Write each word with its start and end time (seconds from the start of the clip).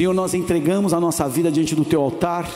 Senhor, 0.00 0.14
nós 0.14 0.32
entregamos 0.32 0.94
a 0.94 0.98
nossa 0.98 1.28
vida 1.28 1.52
diante 1.52 1.74
do 1.74 1.84
teu 1.84 2.00
altar, 2.00 2.48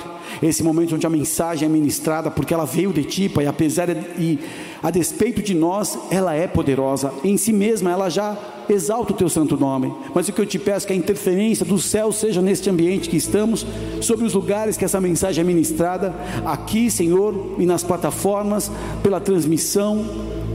esse 0.43 0.62
momento 0.62 0.95
onde 0.95 1.06
a 1.06 1.11
mensagem 1.11 1.67
é 1.67 1.71
ministrada, 1.71 2.31
porque 2.31 2.54
ela 2.54 2.65
veio 2.65 2.90
de 2.90 3.04
ti, 3.04 3.29
Pai, 3.29 3.45
apesar 3.45 3.90
e 4.19 4.38
a 4.83 4.90
despeito 4.90 5.43
de 5.43 5.53
nós, 5.53 5.99
ela 6.11 6.35
é 6.35 6.47
poderosa, 6.47 7.12
em 7.22 7.37
si 7.37 7.53
mesma 7.53 7.90
ela 7.90 8.08
já 8.08 8.35
exalta 8.67 9.12
o 9.12 9.17
teu 9.17 9.29
santo 9.29 9.58
nome. 9.58 9.93
Mas 10.15 10.26
o 10.26 10.33
que 10.33 10.40
eu 10.40 10.47
te 10.47 10.58
peço 10.58 10.87
é 10.87 10.88
que 10.88 10.93
a 10.94 10.97
interferência 10.97 11.67
do 11.67 11.79
céu 11.79 12.11
seja 12.12 12.40
neste 12.40 12.71
ambiente 12.71 13.11
que 13.11 13.17
estamos, 13.19 13.67
sobre 14.01 14.24
os 14.24 14.33
lugares 14.33 14.79
que 14.79 14.85
essa 14.87 14.99
mensagem 14.99 15.42
é 15.42 15.45
ministrada, 15.45 16.15
aqui, 16.47 16.91
Senhor, 16.91 17.56
e 17.59 17.66
nas 17.66 17.84
plataformas, 17.84 18.70
pela 19.02 19.20
transmissão, 19.20 20.02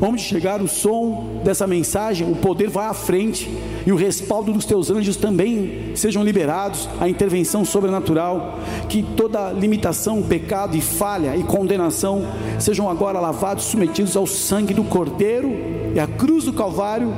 onde 0.02 0.22
chegar 0.22 0.60
o 0.60 0.68
som 0.68 1.42
dessa 1.44 1.68
mensagem, 1.68 2.32
o 2.32 2.36
poder 2.36 2.70
vai 2.70 2.88
à 2.88 2.94
frente 2.96 3.48
e 3.90 3.92
o 3.92 3.96
respaldo 3.96 4.54
dos 4.54 4.66
teus 4.66 4.92
anjos 4.92 5.16
também 5.16 5.94
sejam 5.96 6.24
liberados, 6.24 6.88
a 7.00 7.10
intervenção 7.10 7.66
sobrenatural, 7.66 8.60
que 8.88 9.02
toda 9.02 9.52
limitação, 9.52 10.22
pecado 10.22 10.78
e 10.78 10.82
falha 10.82 11.36
e 11.36 11.42
condenação 11.42 12.24
sejam 12.60 12.88
agora 12.88 13.20
lavados, 13.20 13.64
submetidos 13.64 14.16
ao 14.16 14.28
sangue 14.28 14.76
do 14.76 14.84
Cordeiro 14.84 15.52
e 15.96 16.00
a 16.00 16.06
cruz 16.06 16.44
do 16.44 16.54
Calvário. 16.54 17.12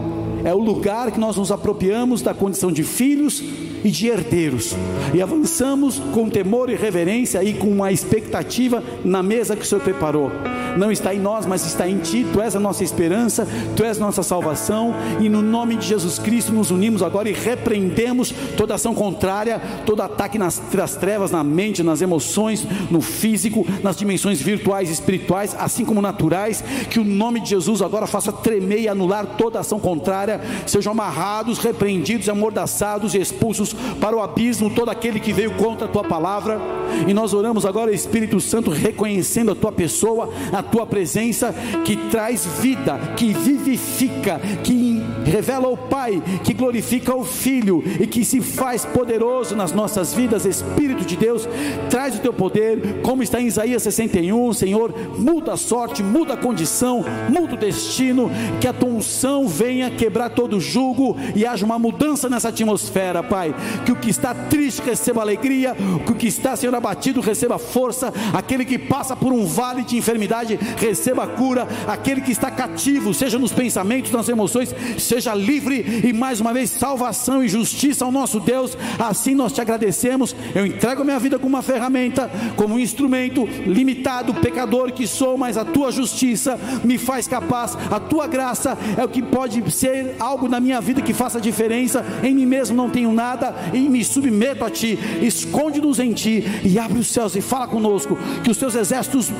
É 0.45 0.53
o 0.53 0.59
lugar 0.59 1.11
que 1.11 1.19
nós 1.19 1.35
nos 1.35 1.51
apropriamos 1.51 2.21
da 2.21 2.33
condição 2.33 2.71
de 2.71 2.83
filhos 2.83 3.43
e 3.83 3.89
de 3.89 4.07
herdeiros, 4.07 4.75
e 5.13 5.21
avançamos 5.21 5.99
com 6.13 6.29
temor 6.29 6.69
e 6.69 6.75
reverência 6.75 7.43
e 7.43 7.53
com 7.53 7.67
uma 7.67 7.91
expectativa 7.91 8.83
na 9.03 9.21
mesa 9.23 9.55
que 9.55 9.63
o 9.63 9.65
Senhor 9.65 9.81
preparou. 9.81 10.31
Não 10.77 10.91
está 10.91 11.13
em 11.13 11.19
nós, 11.19 11.45
mas 11.45 11.65
está 11.65 11.87
em 11.87 11.97
Ti. 11.97 12.25
Tu 12.31 12.41
és 12.41 12.55
a 12.55 12.59
nossa 12.59 12.83
esperança, 12.83 13.47
Tu 13.75 13.83
és 13.83 13.97
nossa 13.97 14.23
salvação, 14.23 14.93
e 15.19 15.27
no 15.27 15.41
nome 15.41 15.75
de 15.75 15.87
Jesus 15.87 16.17
Cristo 16.17 16.53
nos 16.53 16.71
unimos 16.71 17.01
agora 17.01 17.29
e 17.29 17.33
repreendemos 17.33 18.33
toda 18.55 18.75
ação 18.75 18.93
contrária, 18.93 19.61
todo 19.85 20.01
ataque 20.01 20.37
nas, 20.37 20.61
nas 20.73 20.95
trevas, 20.95 21.31
na 21.31 21.43
mente, 21.43 21.83
nas 21.83 22.01
emoções, 22.01 22.65
no 22.89 23.01
físico, 23.01 23.65
nas 23.83 23.97
dimensões 23.97 24.41
virtuais 24.41 24.89
e 24.89 24.93
espirituais, 24.93 25.55
assim 25.59 25.85
como 25.85 26.01
naturais. 26.01 26.63
Que 26.89 26.99
o 26.99 27.03
nome 27.03 27.41
de 27.41 27.49
Jesus 27.49 27.81
agora 27.81 28.07
faça 28.07 28.31
tremer 28.31 28.81
e 28.81 28.87
anular 28.87 29.25
toda 29.37 29.59
ação 29.59 29.79
contrária, 29.79 30.41
sejam 30.65 30.91
amarrados, 30.91 31.59
repreendidos, 31.59 32.29
amordaçados 32.29 33.13
e 33.13 33.19
expulsos 33.19 33.70
para 33.99 34.15
o 34.15 34.21
abismo 34.21 34.69
todo 34.69 34.89
aquele 34.89 35.19
que 35.19 35.33
veio 35.33 35.51
contra 35.51 35.85
a 35.85 35.89
tua 35.89 36.03
palavra. 36.03 36.59
E 37.07 37.13
nós 37.13 37.33
oramos 37.33 37.65
agora, 37.65 37.93
Espírito 37.93 38.39
Santo, 38.39 38.69
reconhecendo 38.69 39.51
a 39.51 39.55
tua 39.55 39.71
pessoa, 39.71 40.29
a 40.51 40.61
tua 40.61 40.85
presença, 40.85 41.53
que 41.85 41.95
traz 41.95 42.45
vida, 42.59 42.99
que 43.15 43.33
vivifica, 43.33 44.39
que 44.63 45.01
revela 45.25 45.67
o 45.69 45.77
Pai, 45.77 46.21
que 46.43 46.53
glorifica 46.53 47.15
o 47.15 47.23
Filho 47.23 47.83
e 47.99 48.05
que 48.05 48.25
se 48.25 48.41
faz 48.41 48.85
poderoso 48.85 49.55
nas 49.55 49.71
nossas 49.71 50.13
vidas. 50.13 50.45
Espírito 50.45 51.05
de 51.05 51.15
Deus, 51.15 51.47
traz 51.89 52.15
o 52.15 52.19
teu 52.19 52.33
poder, 52.33 53.01
como 53.01 53.23
está 53.23 53.39
em 53.39 53.47
Isaías 53.47 53.83
61, 53.83 54.53
Senhor, 54.53 54.93
muda 55.17 55.53
a 55.53 55.57
sorte, 55.57 56.03
muda 56.03 56.33
a 56.33 56.37
condição, 56.37 57.03
muda 57.29 57.55
o 57.55 57.57
destino, 57.57 58.29
que 58.59 58.67
a 58.67 58.73
tua 58.73 58.89
unção 58.89 59.47
venha 59.47 59.89
quebrar 59.91 60.29
todo 60.29 60.57
o 60.57 60.61
jugo 60.61 61.15
e 61.35 61.45
haja 61.45 61.65
uma 61.65 61.79
mudança 61.79 62.29
nessa 62.29 62.49
atmosfera, 62.49 63.23
Pai 63.23 63.55
que 63.85 63.91
o 63.91 63.95
que 63.95 64.09
está 64.09 64.33
triste 64.33 64.81
receba 64.81 65.21
alegria, 65.21 65.75
que 66.05 66.11
o 66.11 66.15
que 66.15 66.27
está, 66.27 66.55
Senhor, 66.55 66.73
abatido 66.73 67.21
receba 67.21 67.57
força, 67.57 68.13
aquele 68.33 68.65
que 68.65 68.77
passa 68.77 69.15
por 69.15 69.31
um 69.31 69.45
vale 69.45 69.83
de 69.83 69.97
enfermidade 69.97 70.59
receba 70.77 71.27
cura, 71.27 71.67
aquele 71.87 72.21
que 72.21 72.31
está 72.31 72.49
cativo, 72.49 73.13
seja 73.13 73.37
nos 73.37 73.51
pensamentos, 73.51 74.11
nas 74.11 74.29
emoções, 74.29 74.73
seja 74.97 75.33
livre 75.33 76.01
e 76.03 76.13
mais 76.13 76.39
uma 76.39 76.53
vez 76.53 76.69
salvação 76.69 77.43
e 77.43 77.49
justiça 77.49 78.05
ao 78.05 78.11
nosso 78.11 78.39
Deus. 78.39 78.77
Assim 78.99 79.35
nós 79.35 79.53
te 79.53 79.61
agradecemos. 79.61 80.35
Eu 80.53 80.65
entrego 80.65 81.01
a 81.01 81.05
minha 81.05 81.19
vida 81.19 81.37
como 81.37 81.55
uma 81.55 81.61
ferramenta, 81.61 82.29
como 82.55 82.75
um 82.75 82.79
instrumento 82.79 83.45
limitado, 83.65 84.33
pecador 84.35 84.91
que 84.91 85.07
sou, 85.07 85.37
mas 85.37 85.57
a 85.57 85.65
tua 85.65 85.91
justiça 85.91 86.59
me 86.83 86.97
faz 86.97 87.27
capaz, 87.27 87.77
a 87.89 87.99
tua 87.99 88.27
graça 88.27 88.77
é 88.97 89.03
o 89.03 89.09
que 89.09 89.21
pode 89.21 89.69
ser 89.71 90.15
algo 90.19 90.47
na 90.47 90.59
minha 90.59 90.79
vida 90.81 91.01
que 91.01 91.13
faça 91.13 91.39
diferença. 91.39 92.05
Em 92.23 92.33
mim 92.33 92.45
mesmo 92.45 92.75
não 92.75 92.89
tenho 92.89 93.11
nada, 93.11 93.50
e 93.73 93.79
me 93.89 94.03
submeto 94.03 94.63
a 94.63 94.69
Ti. 94.69 94.97
Esconde-nos 95.21 95.99
em 95.99 96.13
Ti 96.13 96.43
e 96.63 96.79
abre 96.79 96.99
os 96.99 97.07
céus 97.07 97.35
e 97.35 97.41
fala 97.41 97.67
conosco. 97.67 98.17
Que 98.43 98.51
os 98.51 98.57
Teus 98.57 98.75
exércitos 98.75 99.31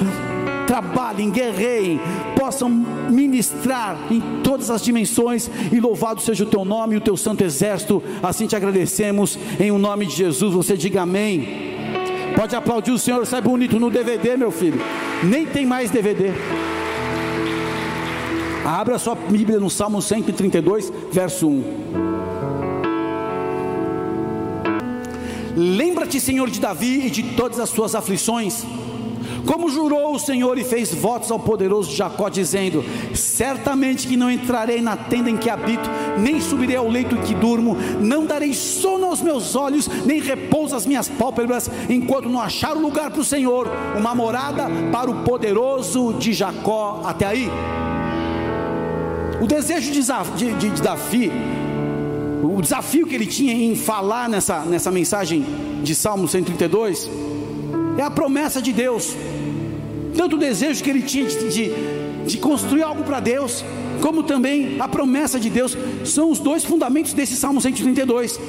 trabalhem, 0.71 1.29
guerreiem, 1.29 1.99
possam 2.37 2.69
ministrar 2.69 3.97
em 4.09 4.21
todas 4.41 4.69
as 4.69 4.81
dimensões 4.81 5.51
e 5.69 5.79
louvado 5.81 6.21
seja 6.21 6.45
o 6.45 6.47
teu 6.47 6.63
nome 6.63 6.95
e 6.95 6.97
o 6.97 7.01
teu 7.01 7.17
santo 7.17 7.43
exército. 7.43 8.01
Assim 8.23 8.47
te 8.47 8.55
agradecemos 8.55 9.37
em 9.59 9.69
o 9.69 9.75
um 9.75 9.77
nome 9.77 10.05
de 10.05 10.15
Jesus. 10.15 10.53
Você 10.53 10.77
diga 10.77 11.01
amém. 11.01 11.71
Pode 12.35 12.55
aplaudir 12.55 12.91
o 12.91 12.97
Senhor, 12.97 13.25
sai 13.25 13.41
bonito 13.41 13.79
no 13.79 13.91
DVD, 13.91 14.37
meu 14.37 14.51
filho. 14.51 14.79
Nem 15.23 15.45
tem 15.45 15.65
mais 15.65 15.91
DVD. 15.91 16.31
Abra 18.65 18.97
sua 18.97 19.15
Bíblia 19.15 19.59
no 19.59 19.69
Salmo 19.69 20.01
132, 20.01 20.91
verso 21.11 21.49
1. 21.49 22.30
Lembra-te, 25.55 26.19
Senhor, 26.19 26.49
de 26.49 26.59
Davi 26.59 27.07
e 27.07 27.09
de 27.09 27.23
todas 27.35 27.59
as 27.59 27.69
suas 27.69 27.95
aflições. 27.95 28.65
Como 29.45 29.69
jurou 29.69 30.13
o 30.13 30.19
Senhor 30.19 30.57
e 30.57 30.63
fez 30.63 30.93
votos 30.93 31.31
ao 31.31 31.39
poderoso 31.39 31.95
Jacó, 31.95 32.29
dizendo: 32.29 32.83
Certamente 33.13 34.07
que 34.07 34.15
não 34.15 34.29
entrarei 34.29 34.81
na 34.81 34.95
tenda 34.95 35.29
em 35.29 35.37
que 35.37 35.49
habito, 35.49 35.89
nem 36.17 36.39
subirei 36.39 36.75
ao 36.75 36.87
leito 36.87 37.15
em 37.15 37.21
que 37.21 37.33
durmo, 37.33 37.75
não 37.99 38.25
darei 38.25 38.53
sono 38.53 39.07
aos 39.07 39.21
meus 39.21 39.55
olhos, 39.55 39.87
nem 40.05 40.21
repouso 40.21 40.75
às 40.75 40.85
minhas 40.85 41.09
pálpebras, 41.09 41.69
enquanto 41.89 42.29
não 42.29 42.39
achar 42.39 42.77
um 42.77 42.81
lugar 42.81 43.09
para 43.09 43.21
o 43.21 43.25
Senhor, 43.25 43.67
uma 43.97 44.13
morada 44.13 44.67
para 44.91 45.09
o 45.09 45.23
poderoso 45.23 46.13
de 46.13 46.33
Jacó. 46.33 47.01
Até 47.03 47.25
aí. 47.25 47.49
O 49.41 49.47
desejo 49.47 49.91
de, 49.91 50.53
de, 50.53 50.69
de 50.69 50.81
Davi 50.83 51.31
o 52.43 52.61
desafio 52.61 53.05
que 53.05 53.15
ele 53.15 53.25
tinha 53.25 53.53
em 53.53 53.75
falar 53.75 54.27
nessa, 54.27 54.61
nessa 54.61 54.91
mensagem 54.91 55.45
de 55.83 55.93
Salmo 55.93 56.27
132 56.27 57.09
é 57.97 58.01
a 58.01 58.09
promessa 58.09 58.61
de 58.61 58.73
Deus. 58.73 59.15
Tanto 60.15 60.35
o 60.35 60.39
desejo 60.39 60.83
que 60.83 60.89
ele 60.89 61.01
tinha 61.01 61.25
de, 61.25 61.49
de, 61.49 61.71
de 62.25 62.37
construir 62.37 62.83
algo 62.83 63.03
para 63.03 63.19
Deus, 63.19 63.63
como 64.01 64.23
também 64.23 64.77
a 64.79 64.87
promessa 64.87 65.39
de 65.39 65.49
Deus, 65.49 65.77
são 66.03 66.31
os 66.31 66.39
dois 66.39 66.65
fundamentos 66.65 67.13
desse 67.13 67.35
Salmo 67.35 67.61
132. 67.61 68.39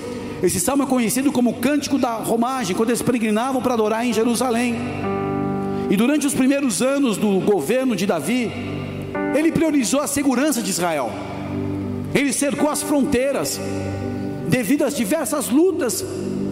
Esse 0.42 0.58
salmo 0.58 0.82
é 0.82 0.86
conhecido 0.86 1.30
como 1.30 1.50
o 1.50 1.54
cântico 1.54 1.98
da 1.98 2.14
romagem, 2.14 2.74
quando 2.74 2.88
eles 2.88 3.02
peregrinavam 3.02 3.62
para 3.62 3.74
adorar 3.74 4.04
em 4.04 4.12
Jerusalém. 4.12 4.74
E 5.88 5.96
durante 5.96 6.26
os 6.26 6.34
primeiros 6.34 6.82
anos 6.82 7.16
do 7.16 7.38
governo 7.40 7.94
de 7.94 8.06
Davi, 8.06 8.50
ele 9.36 9.52
priorizou 9.52 10.00
a 10.00 10.06
segurança 10.08 10.60
de 10.60 10.70
Israel. 10.70 11.12
Ele 12.14 12.32
cercou 12.32 12.68
as 12.68 12.82
fronteiras, 12.82 13.60
devido 14.48 14.84
às 14.84 14.94
diversas 14.94 15.48
lutas, 15.48 16.04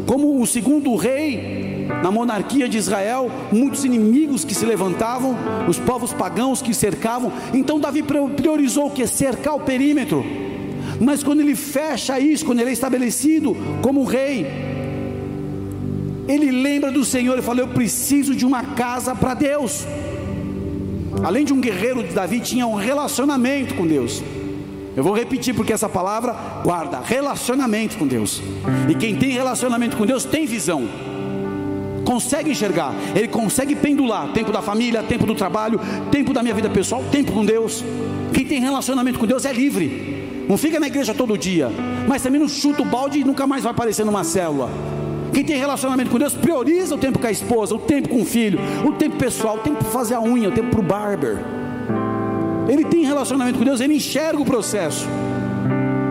como 0.07 0.41
o 0.41 0.47
segundo 0.47 0.95
rei 0.97 1.87
na 2.03 2.11
monarquia 2.11 2.69
de 2.69 2.79
Israel, 2.79 3.31
muitos 3.53 3.85
inimigos 3.85 4.45
que 4.45 4.55
se 4.55 4.65
levantavam, 4.65 5.37
os 5.69 5.79
povos 5.79 6.13
pagãos 6.13 6.63
que 6.63 6.73
cercavam. 6.73 7.33
Então 7.53 7.81
Davi 7.81 8.03
priorizou 8.03 8.87
o 8.87 8.91
que? 8.91 9.07
Cercar 9.07 9.55
o 9.55 9.61
perímetro. 9.61 10.25
Mas 11.01 11.23
quando 11.23 11.41
ele 11.41 11.55
fecha 11.55 12.19
isso, 12.19 12.45
quando 12.45 12.61
ele 12.61 12.71
é 12.71 12.73
estabelecido 12.73 13.57
como 13.83 14.05
rei, 14.05 14.47
ele 16.29 16.51
lembra 16.51 16.93
do 16.93 17.05
Senhor 17.05 17.39
e 17.39 17.43
fala: 17.43 17.61
Eu 17.61 17.69
preciso 17.69 18.35
de 18.35 18.47
uma 18.47 18.63
casa 18.63 19.15
para 19.15 19.35
Deus. 19.35 19.87
Além 21.25 21.45
de 21.45 21.53
um 21.53 21.61
guerreiro, 21.61 22.03
Davi 22.15 22.41
tinha 22.41 22.67
um 22.67 22.75
relacionamento 22.75 23.75
com 23.75 23.87
Deus. 23.87 24.23
Eu 24.97 25.05
vou 25.05 25.15
repetir 25.15 25.55
porque 25.55 25.73
essa 25.73 25.89
palavra 25.89 26.35
guarda 26.65 27.01
relacionamento 27.01 27.97
com 27.97 28.07
Deus. 28.07 28.43
E 28.89 28.95
quem 28.95 29.15
tem 29.15 29.31
relacionamento 29.31 29.97
com 29.97 30.05
Deus 30.05 30.25
tem 30.25 30.47
visão. 30.47 30.89
Consegue 32.05 32.51
enxergar, 32.51 32.93
ele 33.15 33.29
consegue 33.29 33.77
pendular 33.77 34.33
tempo 34.33 34.51
da 34.51 34.61
família, 34.61 35.03
tempo 35.03 35.27
do 35.27 35.35
trabalho, 35.35 35.81
tempo 36.11 36.33
da 36.33 36.43
minha 36.43 36.55
vida 36.55 36.69
pessoal, 36.69 37.05
tempo 37.11 37.31
com 37.31 37.45
Deus. 37.45 37.85
Quem 38.33 38.45
tem 38.45 38.61
relacionamento 38.61 39.19
com 39.19 39.27
Deus 39.27 39.45
é 39.45 39.53
livre. 39.53 40.47
Não 40.49 40.57
fica 40.57 40.81
na 40.81 40.89
igreja 40.89 41.15
todo 41.15 41.39
dia, 41.39 41.71
mas 42.09 42.23
também 42.23 42.41
não 42.41 42.49
chuta 42.49 42.83
o 42.83 42.85
balde 42.85 43.21
e 43.21 43.25
nunca 43.25 43.47
mais 43.47 43.63
vai 43.63 43.71
aparecer 43.71 44.05
numa 44.05 44.25
célula. 44.25 44.69
Quem 45.33 45.45
tem 45.45 45.57
relacionamento 45.57 46.11
com 46.11 46.19
Deus 46.19 46.35
prioriza 46.35 46.97
o 46.97 46.99
tempo 46.99 47.21
com 47.21 47.27
a 47.29 47.31
esposa, 47.31 47.77
o 47.77 47.79
tempo 47.79 48.09
com 48.09 48.23
o 48.23 48.25
filho, 48.25 48.59
o 48.85 48.91
tempo 48.91 49.17
pessoal, 49.17 49.57
o 49.57 49.61
tempo 49.61 49.77
para 49.77 49.91
fazer 49.91 50.15
a 50.15 50.21
unha, 50.21 50.49
o 50.49 50.53
tempo 50.53 50.71
para 50.71 50.81
o 50.81 50.83
barber 50.83 51.60
ele 52.71 52.85
tem 52.85 53.05
relacionamento 53.05 53.59
com 53.59 53.65
Deus, 53.65 53.81
ele 53.81 53.95
enxerga 53.95 54.41
o 54.41 54.45
processo. 54.45 55.05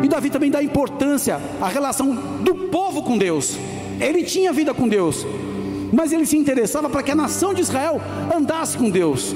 E 0.04 0.08
Davi 0.10 0.30
também 0.30 0.52
dá 0.52 0.62
importância 0.62 1.40
à 1.62 1.70
relação 1.70 2.14
do 2.42 2.54
povo 2.68 3.02
com 3.02 3.18
Deus. 3.18 3.58
Ele 4.00 4.24
tinha 4.24 4.52
vida 4.52 4.74
com 4.74 4.88
Deus, 4.88 5.26
mas 5.94 6.12
ele 6.12 6.26
se 6.26 6.38
interessava 6.38 6.90
para 6.90 7.02
que 7.02 7.12
a 7.12 7.16
nação 7.16 7.54
de 7.54 7.62
Israel 7.62 8.02
andasse 8.36 8.78
com 8.78 8.90
Deus. 8.90 9.34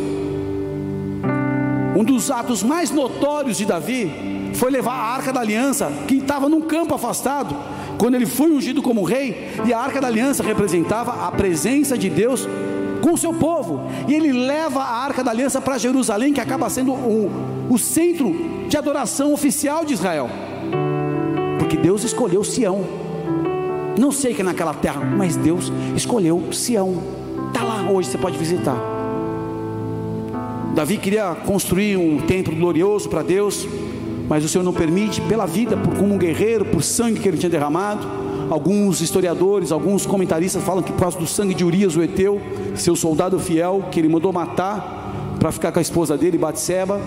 Um 1.95 2.03
dos 2.03 2.29
atos 2.29 2.61
mais 2.61 2.91
notórios 2.91 3.57
de 3.57 3.65
Davi 3.65 4.51
foi 4.55 4.69
levar 4.69 4.93
a 4.93 5.13
arca 5.13 5.31
da 5.31 5.39
aliança, 5.39 5.91
que 6.07 6.15
estava 6.15 6.49
num 6.49 6.61
campo 6.61 6.93
afastado, 6.93 7.55
quando 7.97 8.15
ele 8.15 8.25
foi 8.25 8.51
ungido 8.51 8.81
como 8.81 9.03
rei, 9.03 9.49
e 9.65 9.71
a 9.71 9.79
arca 9.79 10.01
da 10.01 10.07
aliança 10.07 10.43
representava 10.43 11.25
a 11.25 11.31
presença 11.31 11.97
de 11.97 12.09
Deus 12.09 12.47
com 13.03 13.11
o 13.11 13.17
seu 13.17 13.33
povo, 13.33 13.81
e 14.07 14.13
ele 14.13 14.31
leva 14.31 14.79
a 14.81 15.03
arca 15.03 15.21
da 15.21 15.29
aliança 15.29 15.59
para 15.59 15.77
Jerusalém, 15.77 16.31
que 16.31 16.39
acaba 16.39 16.69
sendo 16.69 16.93
o, 16.93 17.29
o 17.69 17.77
centro 17.77 18.33
de 18.69 18.77
adoração 18.77 19.33
oficial 19.33 19.83
de 19.83 19.93
Israel, 19.93 20.29
porque 21.59 21.75
Deus 21.75 22.05
escolheu 22.05 22.45
Sião. 22.45 22.81
Não 23.99 24.09
sei 24.09 24.33
que 24.33 24.39
é 24.39 24.43
naquela 24.45 24.73
terra, 24.73 25.01
mas 25.01 25.35
Deus 25.35 25.69
escolheu 25.97 26.53
Sião. 26.53 27.03
Está 27.49 27.61
lá 27.61 27.91
hoje, 27.91 28.07
você 28.07 28.17
pode 28.17 28.37
visitar. 28.37 28.77
Davi 30.73 30.97
queria 30.97 31.35
construir 31.45 31.97
um 31.97 32.21
templo 32.21 32.55
glorioso 32.55 33.09
para 33.09 33.21
Deus, 33.21 33.67
mas 34.29 34.45
o 34.45 34.47
Senhor 34.47 34.63
não 34.63 34.73
permite, 34.73 35.19
pela 35.23 35.45
vida, 35.45 35.75
por 35.75 35.93
como 35.95 36.15
um 36.15 36.17
guerreiro, 36.17 36.63
por 36.63 36.81
sangue 36.81 37.19
que 37.19 37.27
ele 37.27 37.37
tinha 37.37 37.49
derramado. 37.49 38.07
Alguns 38.53 39.01
historiadores, 39.01 39.71
alguns 39.71 40.05
comentaristas 40.05 40.61
falam 40.61 40.83
que 40.83 40.91
por 40.91 40.99
causa 40.99 41.17
do 41.17 41.25
sangue 41.25 41.55
de 41.55 41.65
Urias, 41.65 41.95
o 41.95 42.03
Eteu, 42.03 42.39
seu 42.75 42.95
soldado 42.95 43.39
fiel, 43.39 43.85
que 43.89 43.99
ele 43.99 44.07
mandou 44.07 44.31
matar 44.31 45.35
para 45.39 45.51
ficar 45.51 45.71
com 45.71 45.79
a 45.79 45.81
esposa 45.81 46.15
dele, 46.15 46.37
Batseba. 46.37 47.01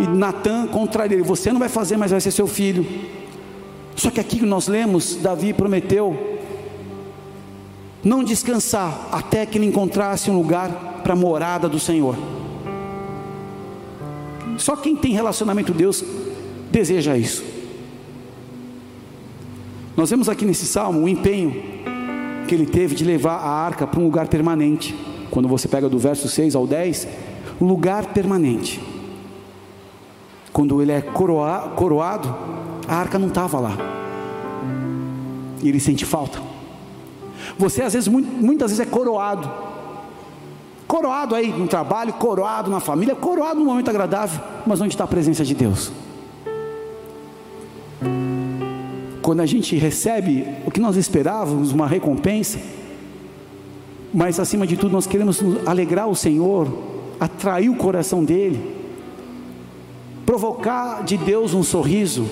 E 0.00 0.06
Natan 0.06 0.66
contra 0.68 1.04
ele: 1.04 1.20
Você 1.20 1.52
não 1.52 1.60
vai 1.60 1.68
fazer, 1.68 1.98
mas 1.98 2.12
vai 2.12 2.20
ser 2.22 2.30
seu 2.30 2.46
filho. 2.46 2.86
Só 3.94 4.10
que 4.10 4.18
aqui 4.18 4.40
nós 4.40 4.68
lemos, 4.68 5.16
Davi 5.16 5.52
prometeu 5.52 6.38
não 8.02 8.24
descansar 8.24 9.06
até 9.12 9.44
que 9.44 9.58
ele 9.58 9.66
encontrasse 9.66 10.30
um 10.30 10.34
lugar 10.34 11.02
para 11.02 11.12
a 11.12 11.16
morada 11.16 11.68
do 11.68 11.78
Senhor. 11.78 12.16
Só 14.56 14.74
quem 14.76 14.96
tem 14.96 15.12
relacionamento 15.12 15.74
com 15.74 15.78
Deus 15.78 16.02
deseja 16.70 17.18
isso. 17.18 17.57
Nós 19.98 20.10
vemos 20.10 20.28
aqui 20.28 20.44
nesse 20.44 20.64
salmo 20.64 21.00
o 21.00 21.08
empenho 21.08 21.60
que 22.46 22.54
ele 22.54 22.66
teve 22.66 22.94
de 22.94 23.04
levar 23.04 23.34
a 23.34 23.50
arca 23.50 23.84
para 23.84 23.98
um 23.98 24.04
lugar 24.04 24.28
permanente. 24.28 24.94
Quando 25.28 25.48
você 25.48 25.66
pega 25.66 25.88
do 25.88 25.98
verso 25.98 26.28
6 26.28 26.54
ao 26.54 26.68
10, 26.68 27.08
um 27.60 27.66
lugar 27.66 28.06
permanente. 28.14 28.80
Quando 30.52 30.80
ele 30.80 30.92
é 30.92 31.02
coroa, 31.02 31.72
coroado, 31.74 32.32
a 32.86 32.94
arca 32.94 33.18
não 33.18 33.26
estava 33.26 33.58
lá. 33.58 33.76
E 35.60 35.68
ele 35.68 35.80
sente 35.80 36.04
falta. 36.04 36.40
Você 37.58 37.82
às 37.82 37.92
vezes, 37.92 38.06
muitas 38.08 38.70
vezes 38.70 38.86
é 38.86 38.88
coroado 38.88 39.50
Coroado 40.86 41.34
aí 41.34 41.48
no 41.48 41.66
trabalho, 41.66 42.12
coroado 42.12 42.70
na 42.70 42.78
família, 42.78 43.16
coroado 43.16 43.58
no 43.58 43.66
momento 43.66 43.90
agradável, 43.90 44.40
mas 44.64 44.80
onde 44.80 44.94
está 44.94 45.02
a 45.02 45.08
presença 45.08 45.44
de 45.44 45.54
Deus? 45.54 45.92
Quando 49.28 49.40
a 49.40 49.46
gente 49.46 49.76
recebe 49.76 50.46
o 50.64 50.70
que 50.70 50.80
nós 50.80 50.96
esperávamos, 50.96 51.70
uma 51.70 51.86
recompensa, 51.86 52.58
mas 54.10 54.40
acima 54.40 54.66
de 54.66 54.74
tudo 54.74 54.90
nós 54.90 55.06
queremos 55.06 55.42
alegrar 55.66 56.08
o 56.08 56.16
Senhor, 56.16 56.66
atrair 57.20 57.68
o 57.68 57.76
coração 57.76 58.24
dele, 58.24 58.58
provocar 60.24 61.04
de 61.04 61.18
Deus 61.18 61.52
um 61.52 61.62
sorriso, 61.62 62.26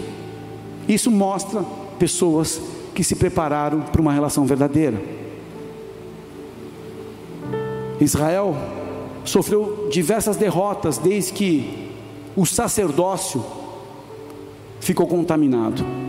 isso 0.88 1.10
mostra 1.10 1.62
pessoas 1.98 2.62
que 2.94 3.04
se 3.04 3.14
prepararam 3.14 3.82
para 3.82 4.00
uma 4.00 4.14
relação 4.14 4.46
verdadeira. 4.46 4.98
Israel 8.00 8.56
sofreu 9.22 9.90
diversas 9.92 10.38
derrotas 10.38 10.96
desde 10.96 11.34
que 11.34 11.90
o 12.34 12.46
sacerdócio 12.46 13.44
ficou 14.80 15.06
contaminado. 15.06 16.05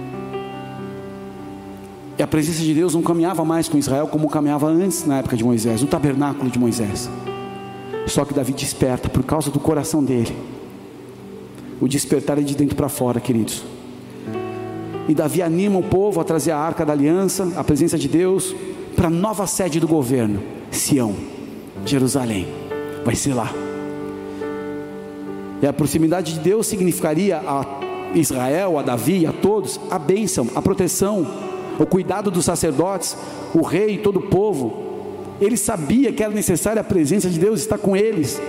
E 2.18 2.24
a 2.24 2.28
presença 2.28 2.62
de 2.64 2.74
Deus 2.74 2.96
não 2.96 3.02
caminhava 3.04 3.46
mais 3.46 3.70
com 3.70 3.78
Israel 3.78 4.08
como 4.08 4.28
caminhava 4.30 4.68
antes 4.68 5.06
na 5.06 5.20
época 5.20 5.38
de 5.38 5.44
Moisés, 5.44 5.82
no 5.82 5.88
tabernáculo 5.88 6.50
de 6.50 6.58
Moisés. 6.58 7.10
Só 8.08 8.26
que 8.26 8.34
Davi 8.34 8.54
desperta 8.54 9.08
por 9.08 9.24
causa 9.24 9.52
do 9.52 9.60
coração 9.60 10.04
dele. 10.04 10.36
O 11.80 11.88
despertar 11.88 12.40
é 12.40 12.42
de 12.42 12.56
dentro 12.56 12.76
para 12.76 12.90
fora, 12.90 13.20
queridos. 13.20 13.64
E 15.08 15.14
Davi 15.14 15.44
anima 15.44 15.78
o 15.78 15.84
povo 15.84 16.20
a 16.20 16.24
trazer 16.24 16.52
a 16.52 16.58
arca 16.58 16.84
da 16.84 16.92
aliança, 16.92 17.54
a 17.56 17.64
presença 17.64 17.98
de 17.98 18.08
Deus, 18.08 18.56
para 18.96 19.08
a 19.08 19.12
nova 19.12 19.46
sede 19.46 19.80
do 19.80 19.88
governo, 19.88 20.42
Sião. 20.72 21.16
Jerusalém, 21.86 22.48
vai 23.06 23.16
ser 23.16 23.34
lá. 23.34 23.54
E 25.62 25.68
a 25.68 25.72
proximidade 25.72 26.34
de 26.34 26.40
Deus 26.40 26.66
significaria 26.66 27.38
a 27.38 27.66
Israel, 28.16 28.80
a 28.80 28.82
Davi, 28.82 29.26
a 29.26 29.32
todos, 29.32 29.80
a 29.90 30.00
bênção, 30.00 30.48
a 30.56 30.62
proteção, 30.62 31.47
o 31.80 31.86
cuidado 31.86 32.30
dos 32.32 32.46
sacerdotes, 32.46 33.18
o 33.54 33.62
rei 33.62 33.96
e 33.96 33.98
todo 33.98 34.20
o 34.20 34.24
povo. 34.24 34.86
Ele 35.40 35.56
sabia 35.56 36.12
que 36.12 36.24
era 36.24 36.34
necessária 36.34 36.82
a 36.82 36.84
presença 36.84 37.30
de 37.30 37.40
Deus 37.40 37.62
estar 37.62 37.78
com 37.78 37.96
eles. 37.96 38.42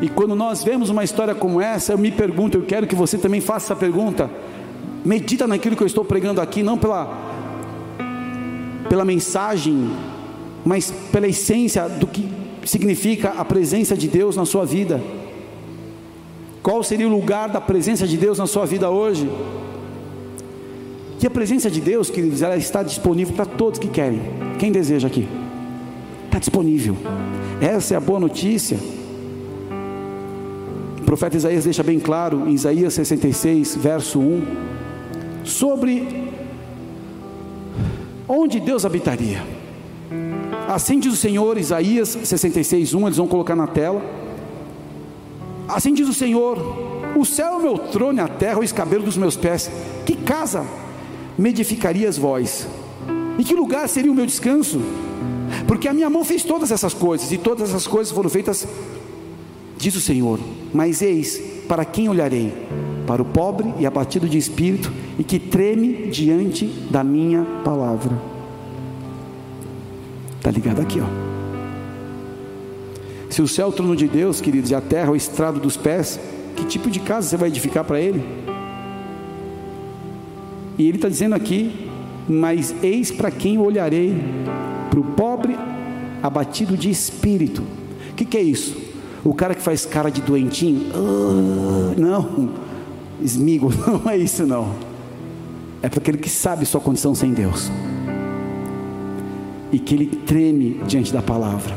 E 0.00 0.08
quando 0.08 0.34
nós 0.34 0.62
vemos 0.62 0.90
uma 0.90 1.04
história 1.04 1.34
como 1.34 1.60
essa, 1.60 1.92
eu 1.92 1.98
me 1.98 2.10
pergunto, 2.10 2.58
eu 2.58 2.62
quero 2.62 2.86
que 2.86 2.94
você 2.94 3.18
também 3.18 3.40
faça 3.40 3.72
essa 3.72 3.76
pergunta. 3.76 4.30
Medita 5.04 5.46
naquilo 5.46 5.76
que 5.76 5.82
eu 5.82 5.86
estou 5.86 6.04
pregando 6.04 6.40
aqui, 6.40 6.62
não 6.62 6.76
pela 6.76 7.26
pela 8.88 9.04
mensagem 9.04 9.90
mas 10.64 10.90
pela 11.12 11.26
essência 11.26 11.88
do 11.88 12.06
que 12.06 12.28
significa 12.64 13.30
a 13.30 13.44
presença 13.44 13.96
de 13.96 14.06
Deus 14.06 14.36
na 14.36 14.44
sua 14.44 14.66
vida. 14.66 15.00
Qual 16.62 16.82
seria 16.82 17.08
o 17.08 17.10
lugar 17.10 17.48
da 17.48 17.60
presença 17.60 18.06
de 18.06 18.18
Deus 18.18 18.38
na 18.38 18.46
sua 18.46 18.66
vida 18.66 18.90
hoje? 18.90 19.30
Que 21.18 21.26
a 21.26 21.30
presença 21.30 21.68
de 21.68 21.80
Deus, 21.80 22.10
queridos, 22.10 22.42
ela 22.42 22.56
está 22.56 22.82
disponível 22.82 23.34
para 23.34 23.44
todos 23.44 23.80
que 23.80 23.88
querem. 23.88 24.20
Quem 24.58 24.70
deseja 24.70 25.08
aqui? 25.08 25.26
Está 26.26 26.38
disponível. 26.38 26.96
Essa 27.60 27.94
é 27.94 27.96
a 27.96 28.00
boa 28.00 28.20
notícia. 28.20 28.78
O 31.00 31.04
profeta 31.04 31.36
Isaías 31.36 31.64
deixa 31.64 31.82
bem 31.82 31.98
claro 31.98 32.48
em 32.48 32.52
Isaías 32.52 32.94
66, 32.94 33.76
verso 33.76 34.20
1, 34.20 34.42
sobre 35.42 36.30
onde 38.28 38.60
Deus 38.60 38.84
habitaria. 38.84 39.42
Assim 40.68 41.00
diz 41.00 41.14
o 41.14 41.16
Senhor, 41.16 41.58
Isaías 41.58 42.16
66:1, 42.22 43.06
eles 43.06 43.16
vão 43.16 43.26
colocar 43.26 43.56
na 43.56 43.66
tela. 43.66 44.00
Assim 45.66 45.92
diz 45.92 46.08
o 46.08 46.14
Senhor: 46.14 46.58
O 47.16 47.24
céu 47.24 47.54
é 47.54 47.56
o 47.56 47.62
meu 47.62 47.78
trono 47.78 48.18
e 48.18 48.20
a 48.20 48.28
terra 48.28 48.54
é 48.54 48.60
o 48.60 48.62
escabelo 48.62 49.02
dos 49.02 49.16
meus 49.16 49.36
pés. 49.36 49.68
Que 50.06 50.14
casa 50.14 50.64
me 51.38 51.50
edificarias 51.50 52.18
vós? 52.18 52.66
E 53.38 53.44
que 53.44 53.54
lugar 53.54 53.88
seria 53.88 54.10
o 54.10 54.14
meu 54.14 54.26
descanso? 54.26 54.80
Porque 55.66 55.86
a 55.86 55.94
minha 55.94 56.10
mão 56.10 56.24
fez 56.24 56.42
todas 56.42 56.72
essas 56.72 56.92
coisas, 56.92 57.30
e 57.30 57.38
todas 57.38 57.70
essas 57.70 57.86
coisas 57.86 58.12
foram 58.12 58.28
feitas, 58.28 58.66
diz 59.76 59.94
o 59.94 60.00
Senhor. 60.00 60.40
Mas 60.74 61.00
eis, 61.00 61.40
para 61.68 61.84
quem 61.84 62.08
olharei? 62.08 62.52
Para 63.06 63.22
o 63.22 63.24
pobre 63.24 63.72
e 63.78 63.86
abatido 63.86 64.28
de 64.28 64.36
espírito, 64.36 64.92
e 65.18 65.24
que 65.24 65.38
treme 65.38 66.10
diante 66.10 66.66
da 66.90 67.04
minha 67.04 67.46
palavra. 67.64 68.18
Está 70.36 70.50
ligado 70.50 70.80
aqui, 70.80 71.00
ó. 71.00 71.28
Se 73.30 73.42
o 73.42 73.48
céu 73.48 73.66
é 73.66 73.68
o 73.68 73.72
trono 73.72 73.94
de 73.94 74.08
Deus, 74.08 74.40
queridos, 74.40 74.70
e 74.70 74.74
a 74.74 74.80
terra 74.80 75.08
é 75.08 75.10
o 75.10 75.16
estrado 75.16 75.60
dos 75.60 75.76
pés, 75.76 76.18
que 76.56 76.64
tipo 76.64 76.90
de 76.90 76.98
casa 76.98 77.28
você 77.28 77.36
vai 77.36 77.48
edificar 77.48 77.84
para 77.84 78.00
ele? 78.00 78.47
E 80.78 80.86
ele 80.86 80.96
está 80.96 81.08
dizendo 81.08 81.34
aqui: 81.34 81.90
Mas 82.28 82.74
eis 82.82 83.10
para 83.10 83.30
quem 83.30 83.58
olharei, 83.58 84.16
para 84.88 85.00
o 85.00 85.04
pobre 85.04 85.56
abatido 86.22 86.76
de 86.76 86.88
espírito. 86.88 87.62
O 88.10 88.14
que, 88.14 88.24
que 88.24 88.36
é 88.36 88.42
isso? 88.42 88.76
O 89.24 89.34
cara 89.34 89.54
que 89.54 89.60
faz 89.60 89.84
cara 89.84 90.10
de 90.10 90.22
doentinho? 90.22 90.82
Uh, 90.94 92.00
não, 92.00 92.50
esmigo, 93.20 93.72
não 93.86 94.10
é 94.10 94.16
isso 94.16 94.46
não. 94.46 94.74
É 95.82 95.88
para 95.88 95.98
aquele 96.00 96.18
que 96.18 96.30
sabe 96.30 96.64
sua 96.64 96.80
condição 96.80 97.14
sem 97.14 97.32
Deus 97.32 97.70
e 99.70 99.78
que 99.78 99.94
ele 99.94 100.06
treme 100.06 100.80
diante 100.86 101.12
da 101.12 101.22
palavra, 101.22 101.76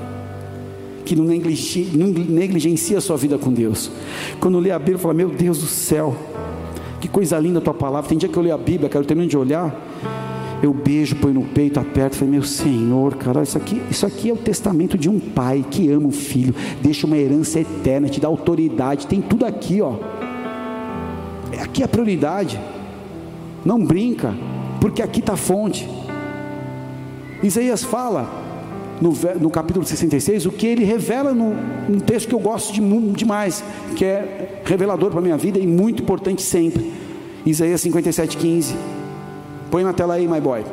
que 1.05 1.15
não 1.15 1.25
negligencia, 1.25 2.97
a 2.97 3.01
sua 3.01 3.17
vida 3.17 3.37
com 3.37 3.51
Deus. 3.51 3.91
Quando 4.39 4.59
lê 4.59 4.71
a 4.71 4.79
Bíblia, 4.79 4.97
fala: 4.97 5.13
Meu 5.13 5.29
Deus 5.29 5.59
do 5.59 5.67
céu, 5.67 6.15
que 7.01 7.09
coisa 7.09 7.37
linda 7.39 7.59
a 7.59 7.61
tua 7.61 7.73
palavra. 7.73 8.07
Tem 8.07 8.17
dia 8.17 8.29
que 8.29 8.37
eu 8.37 8.43
leio 8.43 8.55
a 8.55 8.57
Bíblia, 8.57 8.87
quero 8.87 9.03
terminar 9.03 9.27
de 9.27 9.35
olhar, 9.35 9.75
eu 10.61 10.71
beijo, 10.73 11.15
põe 11.15 11.33
no 11.33 11.43
peito, 11.43 11.79
aperto, 11.79 12.15
falei: 12.15 12.31
Meu 12.31 12.43
Senhor, 12.43 13.15
cara, 13.15 13.41
isso 13.41 13.57
aqui, 13.57 13.81
isso 13.89 14.05
aqui 14.05 14.29
é 14.29 14.33
o 14.33 14.37
testamento 14.37 14.97
de 14.97 15.09
um 15.09 15.19
pai 15.19 15.65
que 15.69 15.91
ama 15.91 16.07
o 16.07 16.11
filho, 16.11 16.53
deixa 16.81 17.07
uma 17.07 17.17
herança 17.17 17.59
eterna, 17.59 18.07
te 18.07 18.21
dá 18.21 18.27
autoridade, 18.27 19.07
tem 19.07 19.19
tudo 19.19 19.45
aqui, 19.45 19.81
ó. 19.81 19.95
Aqui 21.61 21.81
é 21.81 21.85
a 21.85 21.87
prioridade. 21.87 22.59
Não 23.65 23.83
brinca, 23.83 24.33
porque 24.79 25.01
aqui 25.01 25.19
está 25.19 25.33
a 25.33 25.37
fonte. 25.37 25.87
Isaías 27.43 27.83
fala 27.83 28.40
no, 29.01 29.11
no, 29.39 29.49
capítulo 29.49 29.83
66 29.83 30.45
o 30.45 30.51
que 30.51 30.67
ele 30.67 30.83
revela 30.83 31.33
num 31.33 31.99
texto 31.99 32.29
que 32.29 32.35
eu 32.35 32.39
gosto 32.39 32.71
de, 32.71 32.81
demais, 33.13 33.63
que 33.95 34.05
é 34.05 34.61
revelador 34.63 35.09
para 35.09 35.19
a 35.19 35.23
minha 35.23 35.37
vida 35.37 35.57
e 35.57 35.65
muito 35.65 36.03
importante 36.03 36.41
sempre. 36.41 36.93
Isaías 37.45 37.81
57, 37.81 38.37
15. 38.37 38.75
Põe 39.71 39.83
na 39.83 39.91
tela 39.91 40.13
aí, 40.13 40.27
my 40.27 40.39
boy. 40.39 40.63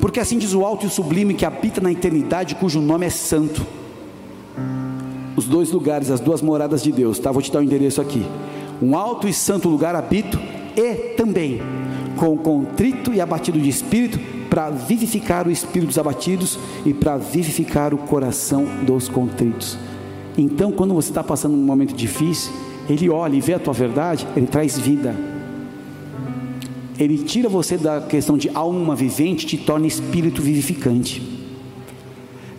Porque 0.00 0.20
assim 0.20 0.38
diz 0.38 0.52
o 0.52 0.64
alto 0.64 0.84
e 0.84 0.88
o 0.88 0.90
sublime 0.90 1.34
que 1.34 1.46
habita 1.46 1.80
na 1.80 1.90
eternidade, 1.90 2.54
cujo 2.54 2.80
nome 2.80 3.06
é 3.06 3.10
santo. 3.10 3.66
Os 5.36 5.46
dois 5.46 5.70
lugares, 5.70 6.10
as 6.10 6.20
duas 6.20 6.42
moradas 6.42 6.82
de 6.82 6.92
Deus, 6.92 7.18
tá? 7.18 7.32
Vou 7.32 7.40
te 7.40 7.50
dar 7.50 7.60
o 7.60 7.62
um 7.62 7.64
endereço 7.64 8.00
aqui. 8.00 8.26
Um 8.82 8.96
alto 8.96 9.26
e 9.26 9.32
santo 9.32 9.68
lugar 9.68 9.94
habito 9.94 10.38
e 10.76 11.14
também 11.16 11.60
com 12.16 12.36
contrito 12.36 13.14
e 13.14 13.20
abatido 13.20 13.58
de 13.58 13.68
espírito, 13.68 14.18
para 14.50 14.68
vivificar 14.68 15.46
o 15.46 15.50
espírito 15.50 15.88
dos 15.88 15.98
abatidos 15.98 16.58
e 16.84 16.92
para 16.92 17.16
vivificar 17.16 17.94
o 17.94 17.98
coração 17.98 18.66
dos 18.84 19.08
contritos. 19.08 19.78
Então, 20.36 20.72
quando 20.72 20.92
você 20.92 21.10
está 21.10 21.22
passando 21.22 21.54
um 21.54 21.64
momento 21.64 21.94
difícil, 21.94 22.52
ele 22.88 23.08
olha 23.08 23.36
e 23.36 23.40
vê 23.40 23.54
a 23.54 23.58
tua 23.58 23.72
verdade, 23.72 24.26
ele 24.36 24.46
traz 24.46 24.76
vida. 24.78 25.14
Ele 26.98 27.16
tira 27.18 27.48
você 27.48 27.78
da 27.78 28.00
questão 28.00 28.36
de 28.36 28.50
alma 28.52 28.94
vivente, 28.94 29.46
te 29.46 29.56
torna 29.56 29.86
espírito 29.86 30.42
vivificante. 30.42 31.39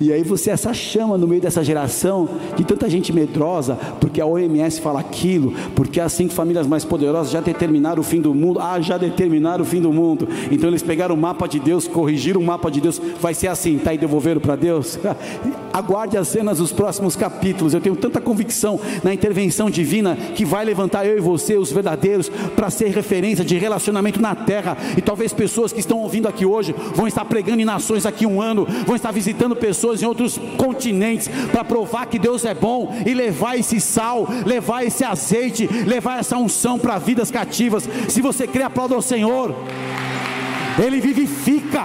E 0.01 0.12
aí 0.12 0.24
você 0.24 0.50
é 0.50 0.53
essa 0.53 0.74
chama 0.74 1.15
no 1.15 1.27
meio 1.27 1.39
dessa 1.39 1.63
geração 1.63 2.27
de 2.58 2.63
tanta 2.63 2.89
gente 2.89 3.13
medrosa, 3.13 3.77
porque 4.00 4.20
a 4.20 4.25
OMS 4.25 4.81
fala 4.81 5.00
aquilo, 5.00 5.53
porque 5.75 6.00
as 6.00 6.12
cinco 6.12 6.34
famílias 6.34 6.65
mais 6.65 6.84
poderosas 6.84 7.31
já 7.31 7.39
determinaram 7.39 8.01
o 8.01 8.03
fim 8.03 8.20
do 8.20 8.34
mundo. 8.34 8.60
Ah, 8.60 8.81
já 8.81 8.98
determinaram 8.98 9.62
o 9.63 9.65
fim 9.65 9.79
do 9.79 9.93
mundo. 9.93 10.27
Então 10.50 10.67
eles 10.70 10.81
pegaram 10.81 11.13
o 11.13 11.17
mapa 11.17 11.48
de 11.48 11.60
Deus, 11.60 11.88
corrigiram 11.88 12.41
o 12.41 12.43
mapa 12.43 12.72
de 12.72 12.81
Deus. 12.81 13.00
Vai 13.22 13.36
ser 13.36 13.48
assim, 13.48 13.77
tá? 13.77 13.93
E 13.93 13.98
devolveram 14.00 14.41
para 14.41 14.55
Deus. 14.55 14.98
Aguarde 15.72 16.17
as 16.17 16.27
cenas 16.27 16.58
dos 16.58 16.72
próximos 16.72 17.15
capítulos. 17.15 17.75
Eu 17.75 17.79
tenho 17.79 17.96
tanta 17.96 18.20
convicção 18.20 18.79
na 19.03 19.13
intervenção 19.13 19.70
divina 19.70 20.15
que 20.15 20.43
vai 20.43 20.65
levantar 20.65 21.05
eu 21.05 21.15
e 21.15 21.22
você, 21.22 21.58
os 21.58 21.72
verdadeiros, 21.72 22.27
para 22.55 22.72
ser 22.72 22.89
referência 22.89 23.46
de 23.46 23.55
relacionamento 23.55 24.20
na 24.20 24.34
terra. 24.34 24.75
E 24.98 25.01
talvez 25.01 25.31
pessoas 25.31 25.72
que 25.72 25.79
estão 25.79 26.00
ouvindo 26.00 26.27
aqui 26.27 26.43
hoje 26.43 26.74
vão 26.96 27.08
estar 27.08 27.24
pregando 27.25 27.62
em 27.62 27.65
nações 27.65 28.08
aqui 28.08 28.25
um 28.25 28.41
ano, 28.41 28.65
vão 28.86 28.96
estar 28.96 29.12
visitando 29.12 29.55
pessoas 29.55 29.90
pessoas 29.91 30.01
em 30.01 30.05
outros 30.05 30.39
continentes 30.57 31.29
para 31.51 31.63
provar 31.63 32.05
que 32.05 32.17
Deus 32.17 32.45
é 32.45 32.53
bom 32.53 32.93
e 33.05 33.13
levar 33.13 33.57
esse 33.57 33.79
sal, 33.79 34.27
levar 34.45 34.86
esse 34.86 35.03
azeite, 35.03 35.67
levar 35.67 36.19
essa 36.19 36.38
unção 36.38 36.79
para 36.79 36.98
vidas 36.98 37.29
cativas. 37.29 37.88
Se 38.07 38.21
você 38.21 38.48
crê, 38.48 38.63
aplauda 38.63 38.95
ao 38.95 39.01
Senhor. 39.01 39.55
Ele 40.81 41.00
vivifica. 41.00 41.83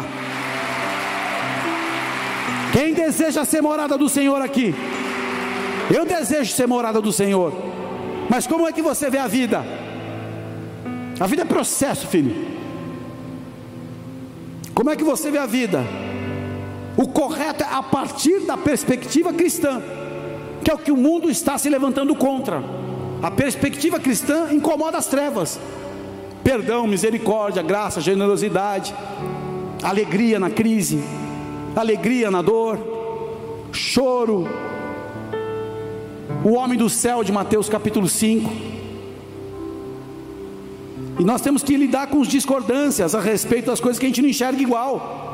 Quem 2.72 2.94
deseja 2.94 3.44
ser 3.44 3.62
morada 3.62 3.96
do 3.98 4.08
Senhor 4.08 4.40
aqui? 4.40 4.75
Eu 5.94 6.04
desejo 6.04 6.52
ser 6.52 6.66
morada 6.66 7.00
do 7.00 7.12
Senhor. 7.12 7.52
Mas 8.28 8.46
como 8.46 8.66
é 8.66 8.72
que 8.72 8.82
você 8.82 9.08
vê 9.08 9.18
a 9.18 9.26
vida? 9.26 9.64
A 11.18 11.26
vida 11.26 11.42
é 11.42 11.44
processo, 11.44 12.06
filho. 12.06 12.34
Como 14.75 14.90
é 14.90 14.96
que 14.96 15.04
você 15.04 15.30
vê 15.30 15.38
a 15.38 15.46
vida? 15.46 16.05
O 16.96 17.06
correto 17.06 17.62
é 17.62 17.66
a 17.70 17.82
partir 17.82 18.40
da 18.40 18.56
perspectiva 18.56 19.32
cristã, 19.32 19.82
que 20.64 20.70
é 20.70 20.74
o 20.74 20.78
que 20.78 20.90
o 20.90 20.96
mundo 20.96 21.30
está 21.30 21.58
se 21.58 21.68
levantando 21.68 22.14
contra. 22.14 22.62
A 23.22 23.30
perspectiva 23.30 24.00
cristã 24.00 24.48
incomoda 24.50 24.96
as 24.96 25.06
trevas. 25.06 25.60
Perdão, 26.42 26.86
misericórdia, 26.86 27.62
graça, 27.62 28.00
generosidade, 28.00 28.94
alegria 29.82 30.38
na 30.38 30.48
crise, 30.48 31.02
alegria 31.74 32.30
na 32.30 32.40
dor, 32.40 32.78
choro. 33.72 34.48
O 36.44 36.52
homem 36.52 36.78
do 36.78 36.88
céu 36.88 37.22
de 37.22 37.32
Mateus 37.32 37.68
capítulo 37.68 38.08
5. 38.08 38.50
E 41.18 41.24
nós 41.24 41.40
temos 41.40 41.62
que 41.62 41.76
lidar 41.76 42.06
com 42.06 42.22
as 42.22 42.28
discordâncias 42.28 43.14
a 43.14 43.20
respeito 43.20 43.66
das 43.66 43.80
coisas 43.80 43.98
que 43.98 44.06
a 44.06 44.08
gente 44.08 44.22
não 44.22 44.28
enxerga 44.28 44.62
igual. 44.62 45.25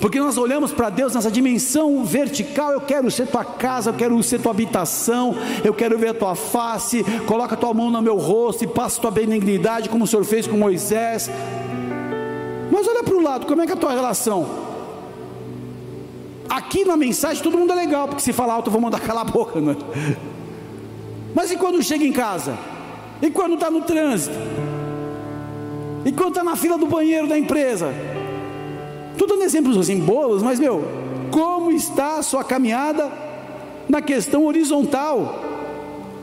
Porque 0.00 0.18
nós 0.18 0.36
olhamos 0.38 0.72
para 0.72 0.90
Deus 0.90 1.14
nessa 1.14 1.30
dimensão 1.30 2.04
vertical, 2.04 2.72
eu 2.72 2.80
quero 2.80 3.10
ser 3.10 3.26
tua 3.26 3.44
casa, 3.44 3.90
eu 3.90 3.94
quero 3.94 4.22
ser 4.22 4.40
tua 4.40 4.52
habitação, 4.52 5.34
eu 5.64 5.74
quero 5.74 5.98
ver 5.98 6.08
a 6.08 6.14
tua 6.14 6.34
face, 6.34 7.04
coloca 7.26 7.56
tua 7.56 7.74
mão 7.74 7.90
no 7.90 8.02
meu 8.02 8.16
rosto 8.16 8.64
e 8.64 8.66
passa 8.66 9.00
tua 9.00 9.10
benignidade, 9.10 9.88
como 9.88 10.04
o 10.04 10.06
Senhor 10.06 10.24
fez 10.24 10.46
com 10.46 10.56
Moisés. 10.56 11.30
Mas 12.70 12.86
olha 12.86 13.02
para 13.02 13.14
o 13.14 13.22
lado, 13.22 13.46
como 13.46 13.62
é 13.62 13.66
que 13.66 13.72
é 13.72 13.74
a 13.74 13.78
tua 13.78 13.92
relação? 13.92 14.48
Aqui 16.48 16.84
na 16.84 16.96
mensagem 16.96 17.42
todo 17.42 17.56
mundo 17.56 17.72
é 17.72 17.76
legal, 17.76 18.08
porque 18.08 18.22
se 18.22 18.32
falar 18.32 18.54
alto 18.54 18.68
eu 18.68 18.72
vou 18.72 18.80
mandar 18.80 19.00
calar 19.00 19.26
a 19.26 19.30
boca, 19.30 19.60
né? 19.60 19.76
Mas 21.34 21.50
e 21.50 21.56
quando 21.56 21.82
chega 21.82 22.04
em 22.04 22.12
casa? 22.12 22.58
E 23.20 23.30
quando 23.30 23.54
está 23.54 23.70
no 23.70 23.82
trânsito? 23.82 24.36
E 26.04 26.12
quando 26.12 26.30
está 26.30 26.44
na 26.44 26.56
fila 26.56 26.76
do 26.76 26.86
banheiro 26.86 27.28
da 27.28 27.38
empresa? 27.38 27.92
Estou 29.12 29.28
dando 29.28 29.42
exemplos 29.42 29.76
assim 29.76 29.98
bolos, 29.98 30.42
mas 30.42 30.58
meu, 30.58 30.84
como 31.30 31.70
está 31.70 32.16
a 32.16 32.22
sua 32.22 32.42
caminhada 32.42 33.10
na 33.88 34.02
questão 34.02 34.46
horizontal? 34.46 35.42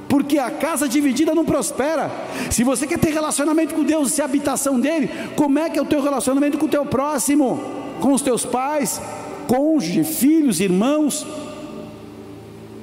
Porque 0.08 0.40
a 0.40 0.50
casa 0.50 0.90
dividida 0.90 1.36
não 1.36 1.46
prospera. 1.46 2.12
Se 2.50 2.64
você 2.64 2.88
quer 2.88 2.98
ter 2.98 3.14
relacionamento 3.14 3.76
com 3.76 3.84
Deus, 3.84 4.12
se 4.12 4.22
a 4.22 4.26
habitação 4.26 4.80
dele, 4.80 5.10
como 5.36 5.60
é 5.60 5.70
que 5.70 5.78
é 5.78 5.82
o 5.82 5.86
teu 5.86 6.02
relacionamento 6.02 6.58
com 6.58 6.66
o 6.66 6.70
teu 6.70 6.86
próximo, 6.86 7.62
com 8.02 8.14
os 8.14 8.22
teus 8.22 8.44
pais, 8.44 9.00
cônjuge, 9.48 10.04
filhos, 10.04 10.60
irmãos? 10.60 11.26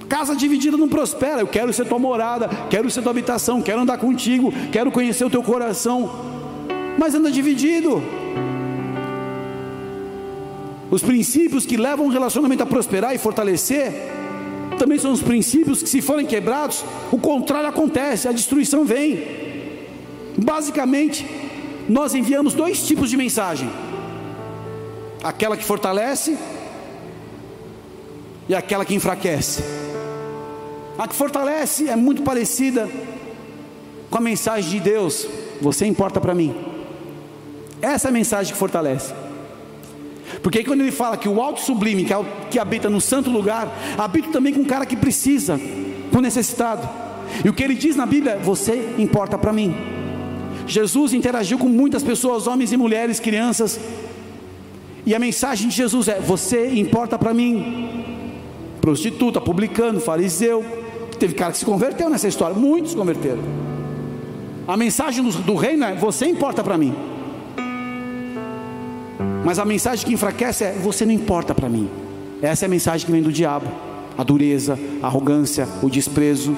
Casa 0.09 0.37
dividida 0.37 0.77
não 0.77 0.89
prospera. 0.89 1.41
Eu 1.41 1.49
quero 1.49 1.73
ser 1.73 1.87
tua 1.87 1.99
morada, 1.99 2.49
quero 2.71 2.89
ser 2.91 3.03
tua 3.03 3.11
habitação, 3.11 3.61
quero 3.61 3.81
andar 3.81 3.99
contigo, 3.99 4.53
quero 4.71 4.93
conhecer 4.93 5.25
o 5.25 5.31
teu 5.31 5.43
coração. 5.43 6.09
Mas 6.97 7.15
anda 7.15 7.31
dividido. 7.31 8.03
Os 10.91 11.03
princípios 11.03 11.67
que 11.67 11.77
levam 11.77 12.07
o 12.07 12.11
relacionamento 12.11 12.63
a 12.63 12.67
prosperar 12.67 13.15
e 13.15 13.19
fortalecer, 13.19 13.93
também 14.79 14.99
são 14.99 15.13
os 15.13 15.23
princípios 15.23 15.83
que, 15.83 15.89
se 15.89 16.01
forem 16.01 16.27
quebrados, 16.27 16.85
o 17.11 17.19
contrário 17.19 17.69
acontece, 17.69 18.29
a 18.29 18.33
destruição 18.33 18.85
vem. 18.85 19.47
Basicamente, 20.37 21.27
nós 21.89 22.15
enviamos 22.15 22.55
dois 22.55 22.87
tipos 22.87 23.11
de 23.11 23.17
mensagem: 23.17 23.69
aquela 25.23 25.57
que 25.57 25.65
fortalece 25.65 26.37
e 28.49 28.55
aquela 28.55 28.85
que 28.85 28.95
enfraquece. 28.95 29.63
A 30.99 31.07
que 31.07 31.15
fortalece 31.15 31.89
é 31.89 31.97
muito 31.97 32.23
parecida 32.23 32.89
com 34.11 34.19
a 34.19 34.21
mensagem 34.21 34.71
de 34.71 34.81
Deus: 34.81 35.27
Você 35.61 35.85
importa 35.87 36.21
para 36.21 36.35
mim. 36.35 36.55
Essa 37.83 38.09
é 38.09 38.11
a 38.11 38.13
mensagem 38.13 38.53
que 38.53 38.59
fortalece. 38.59 39.26
Porque 40.43 40.59
aí 40.59 40.65
quando 40.65 40.81
ele 40.81 40.93
fala 40.93 41.17
que 41.17 41.29
o 41.29 41.41
alto 41.41 41.61
sublime, 41.61 42.05
que, 42.05 42.13
é 42.13 42.19
o, 42.19 42.25
que 42.51 42.59
habita 42.59 42.89
no 42.89 43.01
santo 43.01 43.31
lugar, 43.31 43.73
habita 43.97 44.31
também 44.31 44.53
com 44.53 44.61
um 44.61 44.65
cara 44.65 44.87
que 44.87 44.97
precisa, 44.97 45.61
com 46.13 46.21
necessitado. 46.21 46.89
E 47.45 47.49
o 47.49 47.53
que 47.53 47.63
ele 47.63 47.75
diz 47.75 47.97
na 47.97 48.07
Bíblia 48.07 48.39
você 48.43 48.95
importa 48.99 49.37
para 49.39 49.53
mim. 49.53 49.75
Jesus 50.67 51.13
interagiu 51.13 51.59
com 51.59 51.69
muitas 51.69 52.03
pessoas, 52.03 52.47
homens 52.47 52.73
e 52.73 52.77
mulheres, 52.77 53.21
crianças. 53.21 53.79
E 55.05 55.15
a 55.15 55.19
mensagem 55.19 55.69
de 55.69 55.77
Jesus 55.77 56.09
é: 56.09 56.21
você 56.21 56.69
importa 56.75 57.19
para 57.19 57.33
mim. 57.33 58.05
Prostituta, 58.81 59.41
publicano, 59.41 60.01
fariseu. 60.01 60.65
Teve 61.19 61.35
cara 61.35 61.53
que 61.53 61.59
se 61.59 61.65
converteu 61.65 62.11
nessa 62.11 62.29
história, 62.29 62.57
muitos 62.57 62.91
se 62.91 62.97
converteram. 62.97 63.43
A 64.67 64.77
mensagem 64.77 65.23
do, 65.23 65.31
do 65.31 65.55
reino 65.55 65.85
é: 65.85 65.95
você 65.95 66.27
importa 66.27 66.65
para 66.65 66.77
mim. 66.77 66.95
Mas 69.47 69.61
a 69.61 69.65
mensagem 69.65 70.05
que 70.05 70.13
enfraquece 70.13 70.65
é: 70.65 70.73
você 70.73 71.07
não 71.07 71.13
importa 71.13 71.55
para 71.55 71.69
mim. 71.69 71.89
Essa 72.43 72.65
é 72.65 72.67
a 72.67 72.69
mensagem 72.69 73.07
que 73.07 73.13
vem 73.13 73.23
do 73.23 73.31
diabo: 73.31 73.69
a 74.19 74.25
dureza, 74.25 74.77
a 75.01 75.07
arrogância, 75.07 75.69
o 75.81 75.89
desprezo. 75.89 76.57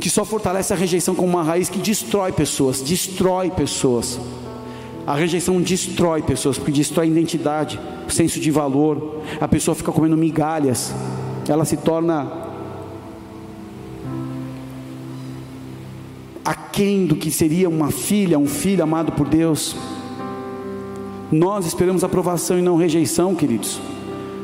Que 0.00 0.08
só 0.08 0.24
fortalece 0.24 0.72
a 0.72 0.76
rejeição 0.76 1.14
como 1.14 1.28
uma 1.28 1.42
raiz 1.42 1.68
que 1.68 1.78
destrói 1.78 2.32
pessoas, 2.32 2.80
destrói 2.80 3.50
pessoas. 3.50 4.18
A 5.06 5.14
rejeição 5.14 5.60
destrói 5.60 6.22
pessoas, 6.22 6.56
porque 6.56 6.72
destrói 6.72 7.08
a 7.08 7.10
identidade, 7.10 7.78
o 8.08 8.10
senso 8.10 8.40
de 8.40 8.50
valor. 8.50 9.20
A 9.38 9.46
pessoa 9.46 9.74
fica 9.74 9.92
comendo 9.92 10.16
migalhas, 10.16 10.94
ela 11.46 11.66
se 11.66 11.76
torna 11.76 12.32
aquém 16.42 17.04
do 17.04 17.16
que 17.16 17.30
seria 17.30 17.68
uma 17.68 17.90
filha, 17.90 18.38
um 18.38 18.46
filho 18.46 18.82
amado 18.82 19.12
por 19.12 19.28
Deus. 19.28 19.76
Nós 21.32 21.64
esperamos 21.64 22.02
aprovação 22.02 22.58
e 22.58 22.62
não 22.62 22.76
rejeição, 22.76 23.34
queridos. 23.34 23.80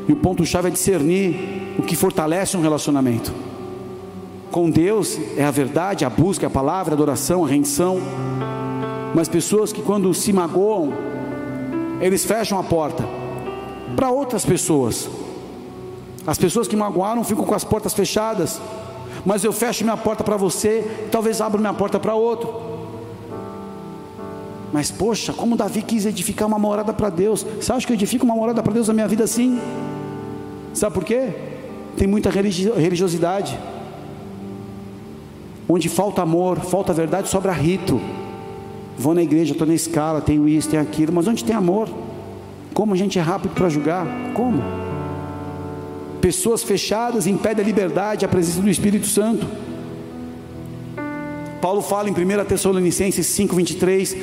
E 0.07 0.13
o 0.13 0.15
ponto-chave 0.15 0.69
é 0.69 0.71
discernir 0.71 1.75
o 1.77 1.83
que 1.83 1.95
fortalece 1.95 2.55
um 2.55 2.61
relacionamento. 2.61 3.33
Com 4.49 4.69
Deus 4.69 5.19
é 5.35 5.43
a 5.43 5.51
verdade, 5.51 6.05
a 6.05 6.09
busca, 6.09 6.47
a 6.47 6.49
palavra, 6.49 6.93
a 6.93 6.95
adoração, 6.95 7.43
a 7.43 7.47
rendição. 7.47 7.99
Mas 9.13 9.27
pessoas 9.27 9.73
que 9.73 9.81
quando 9.81 10.13
se 10.13 10.31
magoam, 10.31 10.93
eles 11.99 12.23
fecham 12.23 12.57
a 12.57 12.63
porta 12.63 13.03
para 13.95 14.09
outras 14.09 14.45
pessoas. 14.45 15.09
As 16.25 16.37
pessoas 16.37 16.69
que 16.69 16.75
magoaram 16.75 17.23
ficam 17.23 17.43
com 17.43 17.53
as 17.53 17.65
portas 17.65 17.93
fechadas. 17.93 18.61
Mas 19.25 19.43
eu 19.43 19.51
fecho 19.51 19.83
minha 19.83 19.97
porta 19.97 20.23
para 20.23 20.37
você, 20.37 21.09
talvez 21.11 21.41
abra 21.41 21.59
minha 21.59 21.73
porta 21.73 21.99
para 21.99 22.15
outro. 22.15 22.66
Mas 24.71 24.91
poxa, 24.91 25.31
como 25.31 25.55
Davi 25.55 25.81
quis 25.81 26.05
edificar 26.05 26.47
uma 26.47 26.59
morada 26.59 26.93
para 26.93 27.09
Deus. 27.09 27.43
Você 27.43 27.71
acha 27.71 27.85
que 27.85 27.93
eu 27.93 27.95
edifico 27.95 28.25
uma 28.25 28.35
morada 28.35 28.61
para 28.61 28.73
Deus 28.73 28.87
na 28.87 28.93
minha 28.93 29.07
vida 29.07 29.23
assim? 29.23 29.59
Sabe 30.73 30.93
por 30.93 31.03
quê? 31.03 31.29
Tem 31.95 32.07
muita 32.07 32.29
religiosidade. 32.29 33.57
Onde 35.69 35.89
falta 35.89 36.21
amor, 36.21 36.59
falta 36.59 36.93
verdade, 36.93 37.29
sobra 37.29 37.51
rito. 37.51 37.99
Vou 38.97 39.13
na 39.13 39.21
igreja, 39.21 39.51
estou 39.51 39.67
na 39.67 39.73
escala, 39.73 40.21
tenho 40.21 40.47
isso, 40.47 40.69
tenho 40.69 40.81
aquilo, 40.81 41.13
mas 41.13 41.27
onde 41.27 41.43
tem 41.43 41.55
amor? 41.55 41.89
Como 42.73 42.93
a 42.93 42.97
gente 42.97 43.17
é 43.17 43.21
rápido 43.21 43.53
para 43.53 43.69
julgar? 43.69 44.05
Como? 44.33 44.61
Pessoas 46.21 46.63
fechadas 46.63 47.27
impedem 47.27 47.63
a 47.63 47.65
liberdade, 47.65 48.25
a 48.25 48.27
presença 48.27 48.61
do 48.61 48.69
Espírito 48.69 49.07
Santo. 49.07 49.47
Paulo 51.61 51.81
fala 51.81 52.09
em 52.09 52.11
1 52.11 52.45
Tessalonicenses 52.45 53.25
5,23. 53.27 54.15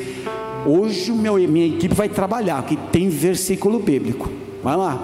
Hoje 0.66 1.12
meu, 1.12 1.35
minha 1.49 1.66
equipe 1.66 1.94
vai 1.94 2.09
trabalhar, 2.09 2.64
que 2.64 2.76
tem 2.76 3.09
versículo 3.09 3.78
bíblico. 3.78 4.30
Vai 4.62 4.76
lá. 4.76 4.99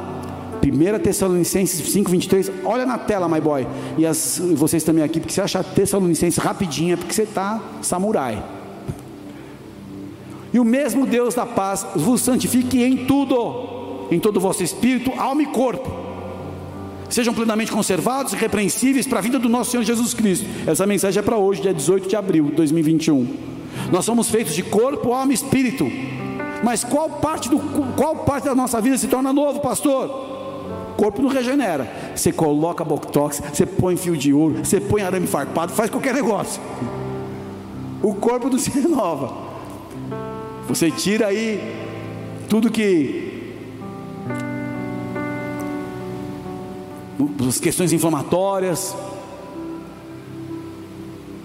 1 0.62 0.98
Tessalonicenses 1.00 1.94
5,23. 1.94 2.50
Olha 2.64 2.86
na 2.86 2.98
tela, 2.98 3.28
my 3.28 3.40
boy. 3.40 3.66
E 3.98 4.06
as, 4.06 4.40
vocês 4.54 4.82
também 4.82 5.04
aqui, 5.04 5.20
porque 5.20 5.32
você 5.32 5.40
acha 5.40 5.62
Tessalonicenses 5.62 6.38
rapidinho, 6.38 6.94
é 6.94 6.96
porque 6.96 7.12
você 7.12 7.22
está 7.22 7.60
samurai. 7.82 8.42
E 10.52 10.58
o 10.58 10.64
mesmo 10.64 11.06
Deus 11.06 11.34
da 11.34 11.46
paz 11.46 11.86
vos 11.94 12.20
santifique 12.22 12.82
em 12.82 13.06
tudo, 13.06 14.08
em 14.10 14.18
todo 14.18 14.38
o 14.38 14.40
vosso 14.40 14.62
espírito, 14.62 15.12
alma 15.16 15.42
e 15.42 15.46
corpo 15.46 16.10
sejam 17.08 17.34
plenamente 17.34 17.72
conservados 17.72 18.32
e 18.32 18.36
repreensíveis 18.36 19.06
para 19.06 19.18
a 19.18 19.22
vida 19.22 19.36
do 19.36 19.48
nosso 19.48 19.72
Senhor 19.72 19.82
Jesus 19.82 20.14
Cristo. 20.14 20.46
Essa 20.64 20.86
mensagem 20.86 21.18
é 21.18 21.22
para 21.22 21.36
hoje, 21.36 21.60
dia 21.60 21.74
18 21.74 22.08
de 22.08 22.14
abril 22.14 22.44
de 22.46 22.52
2021. 22.52 23.59
Nós 23.90 24.04
somos 24.04 24.28
feitos 24.28 24.54
de 24.54 24.62
corpo, 24.62 25.12
alma 25.12 25.32
e 25.32 25.34
espírito. 25.34 25.86
Mas 26.62 26.84
qual 26.84 27.08
parte, 27.08 27.48
do, 27.48 27.58
qual 27.96 28.16
parte 28.16 28.44
da 28.44 28.54
nossa 28.54 28.80
vida 28.80 28.96
se 28.98 29.08
torna 29.08 29.32
novo, 29.32 29.60
pastor? 29.60 30.06
O 30.92 30.94
corpo 30.96 31.22
não 31.22 31.30
regenera. 31.30 32.12
Você 32.14 32.32
coloca 32.32 32.84
botox, 32.84 33.40
você 33.40 33.64
põe 33.64 33.96
fio 33.96 34.16
de 34.16 34.32
ouro, 34.32 34.64
você 34.64 34.80
põe 34.80 35.02
arame 35.02 35.26
farpado, 35.26 35.72
faz 35.72 35.88
qualquer 35.88 36.14
negócio. 36.14 36.60
O 38.02 38.14
corpo 38.14 38.48
não 38.50 38.58
se 38.58 38.70
renova. 38.78 39.32
Você 40.68 40.90
tira 40.90 41.28
aí 41.28 41.60
tudo 42.48 42.70
que 42.70 43.30
as 47.48 47.58
questões 47.58 47.92
inflamatórias, 47.92 48.94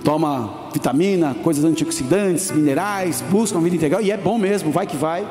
toma 0.03 0.64
vitamina, 0.75 1.33
coisas 1.41 1.63
antioxidantes, 1.63 2.51
minerais, 2.51 3.23
busca 3.29 3.57
uma 3.57 3.63
vida 3.63 3.77
integral, 3.77 4.01
e 4.01 4.11
é 4.11 4.17
bom 4.17 4.37
mesmo, 4.37 4.71
vai 4.71 4.85
que 4.85 4.97
vai. 4.97 5.25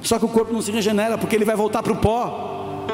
Só 0.00 0.18
que 0.18 0.24
o 0.24 0.28
corpo 0.28 0.52
não 0.52 0.62
se 0.62 0.72
regenera, 0.72 1.18
porque 1.18 1.36
ele 1.36 1.44
vai 1.44 1.54
voltar 1.54 1.82
para 1.82 1.92
o 1.92 1.96
pó. 1.96 2.86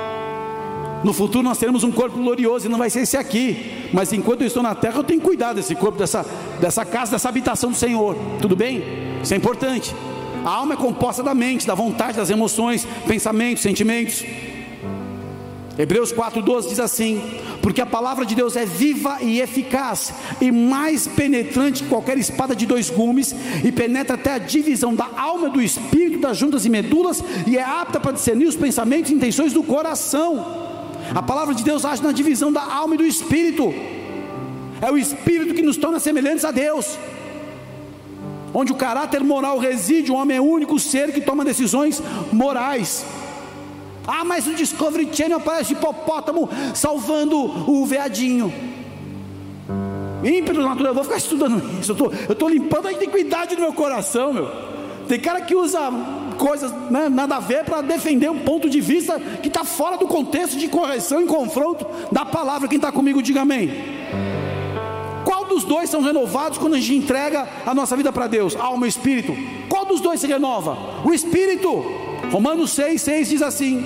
No 1.04 1.12
futuro 1.12 1.44
nós 1.44 1.58
teremos 1.58 1.84
um 1.84 1.92
corpo 1.92 2.16
glorioso 2.16 2.66
e 2.66 2.68
não 2.68 2.78
vai 2.78 2.90
ser 2.90 3.00
esse 3.00 3.16
aqui. 3.16 3.88
Mas 3.92 4.12
enquanto 4.12 4.40
eu 4.40 4.48
estou 4.48 4.62
na 4.62 4.74
terra, 4.74 4.96
eu 4.96 5.04
tenho 5.04 5.20
que 5.20 5.26
cuidar 5.26 5.52
desse 5.52 5.76
corpo, 5.76 5.96
dessa, 5.96 6.26
dessa 6.60 6.84
casa, 6.84 7.12
dessa 7.12 7.28
habitação 7.28 7.70
do 7.70 7.76
Senhor. 7.76 8.16
Tudo 8.40 8.56
bem? 8.56 8.82
Isso 9.22 9.32
é 9.32 9.36
importante. 9.36 9.94
A 10.44 10.50
alma 10.50 10.74
é 10.74 10.76
composta 10.76 11.22
da 11.22 11.34
mente, 11.34 11.66
da 11.66 11.74
vontade, 11.74 12.16
das 12.16 12.30
emoções, 12.30 12.84
pensamentos, 13.06 13.62
sentimentos. 13.62 14.24
Hebreus 15.78 16.12
4,12 16.12 16.68
diz 16.68 16.80
assim: 16.80 17.22
Porque 17.64 17.80
a 17.80 17.86
palavra 17.86 18.26
de 18.26 18.34
Deus 18.34 18.56
é 18.56 18.66
viva 18.66 19.16
e 19.22 19.40
eficaz, 19.40 20.12
e 20.38 20.52
mais 20.52 21.06
penetrante 21.06 21.82
que 21.82 21.88
qualquer 21.88 22.18
espada 22.18 22.54
de 22.54 22.66
dois 22.66 22.90
gumes, 22.90 23.34
e 23.64 23.72
penetra 23.72 24.16
até 24.16 24.34
a 24.34 24.38
divisão 24.38 24.94
da 24.94 25.08
alma 25.16 25.48
do 25.48 25.62
espírito, 25.62 26.18
das 26.18 26.36
juntas 26.36 26.66
e 26.66 26.68
medulas, 26.68 27.24
e 27.46 27.56
é 27.56 27.62
apta 27.62 27.98
para 27.98 28.12
discernir 28.12 28.48
os 28.48 28.54
pensamentos 28.54 29.10
e 29.10 29.14
intenções 29.14 29.54
do 29.54 29.62
coração. 29.62 30.44
A 31.14 31.22
palavra 31.22 31.54
de 31.54 31.64
Deus 31.64 31.86
age 31.86 32.02
na 32.02 32.12
divisão 32.12 32.52
da 32.52 32.62
alma 32.62 32.96
e 32.96 32.98
do 32.98 33.06
espírito, 33.06 33.72
é 34.82 34.92
o 34.92 34.98
espírito 34.98 35.54
que 35.54 35.62
nos 35.62 35.78
torna 35.78 35.98
semelhantes 35.98 36.44
a 36.44 36.50
Deus. 36.50 36.98
Onde 38.52 38.72
o 38.72 38.76
caráter 38.76 39.24
moral 39.24 39.58
reside, 39.58 40.12
o 40.12 40.16
homem 40.16 40.36
é 40.36 40.40
o 40.40 40.44
único 40.44 40.78
ser 40.78 41.14
que 41.14 41.20
toma 41.22 41.42
decisões 41.42 42.02
morais. 42.30 43.06
Ah, 44.06 44.24
mas 44.24 44.46
o 44.46 44.54
Discovery 44.54 45.08
Channel 45.12 45.38
aparece 45.38 45.72
hipopótamo 45.72 46.48
salvando 46.74 47.36
o 47.70 47.86
veadinho. 47.86 48.52
Ímpeto 50.22 50.60
natural, 50.60 50.88
eu 50.88 50.94
vou 50.94 51.04
ficar 51.04 51.16
estudando 51.16 51.62
isso. 51.80 51.92
Eu 52.28 52.32
estou 52.32 52.48
limpando 52.48 52.88
a 52.88 52.92
iniquidade 52.92 53.54
do 53.54 53.60
meu 53.60 53.72
coração, 53.72 54.32
meu. 54.32 54.50
Tem 55.06 55.20
cara 55.20 55.42
que 55.42 55.54
usa 55.54 55.80
coisas 56.38 56.72
né, 56.90 57.08
nada 57.08 57.36
a 57.36 57.40
ver 57.40 57.64
para 57.64 57.82
defender 57.82 58.30
um 58.30 58.40
ponto 58.40 58.68
de 58.68 58.80
vista 58.80 59.20
que 59.20 59.48
está 59.48 59.64
fora 59.64 59.96
do 59.96 60.06
contexto 60.06 60.56
de 60.56 60.68
correção 60.68 61.20
e 61.20 61.26
confronto 61.26 61.86
da 62.10 62.24
palavra. 62.24 62.68
Quem 62.68 62.76
está 62.76 62.90
comigo, 62.90 63.22
diga 63.22 63.42
amém. 63.42 63.70
Qual 65.24 65.44
dos 65.44 65.64
dois 65.64 65.90
são 65.90 66.00
renovados 66.00 66.58
quando 66.58 66.74
a 66.74 66.80
gente 66.80 66.94
entrega 66.94 67.46
a 67.66 67.74
nossa 67.74 67.96
vida 67.96 68.12
para 68.12 68.26
Deus? 68.26 68.56
Alma 68.56 68.86
e 68.86 68.88
espírito. 68.88 69.34
Qual 69.68 69.84
dos 69.84 70.00
dois 70.00 70.20
se 70.20 70.26
renova? 70.26 70.76
O 71.04 71.12
espírito. 71.12 71.84
Romanos 72.30 72.72
6, 72.72 73.00
6 73.00 73.28
diz 73.28 73.42
assim: 73.42 73.82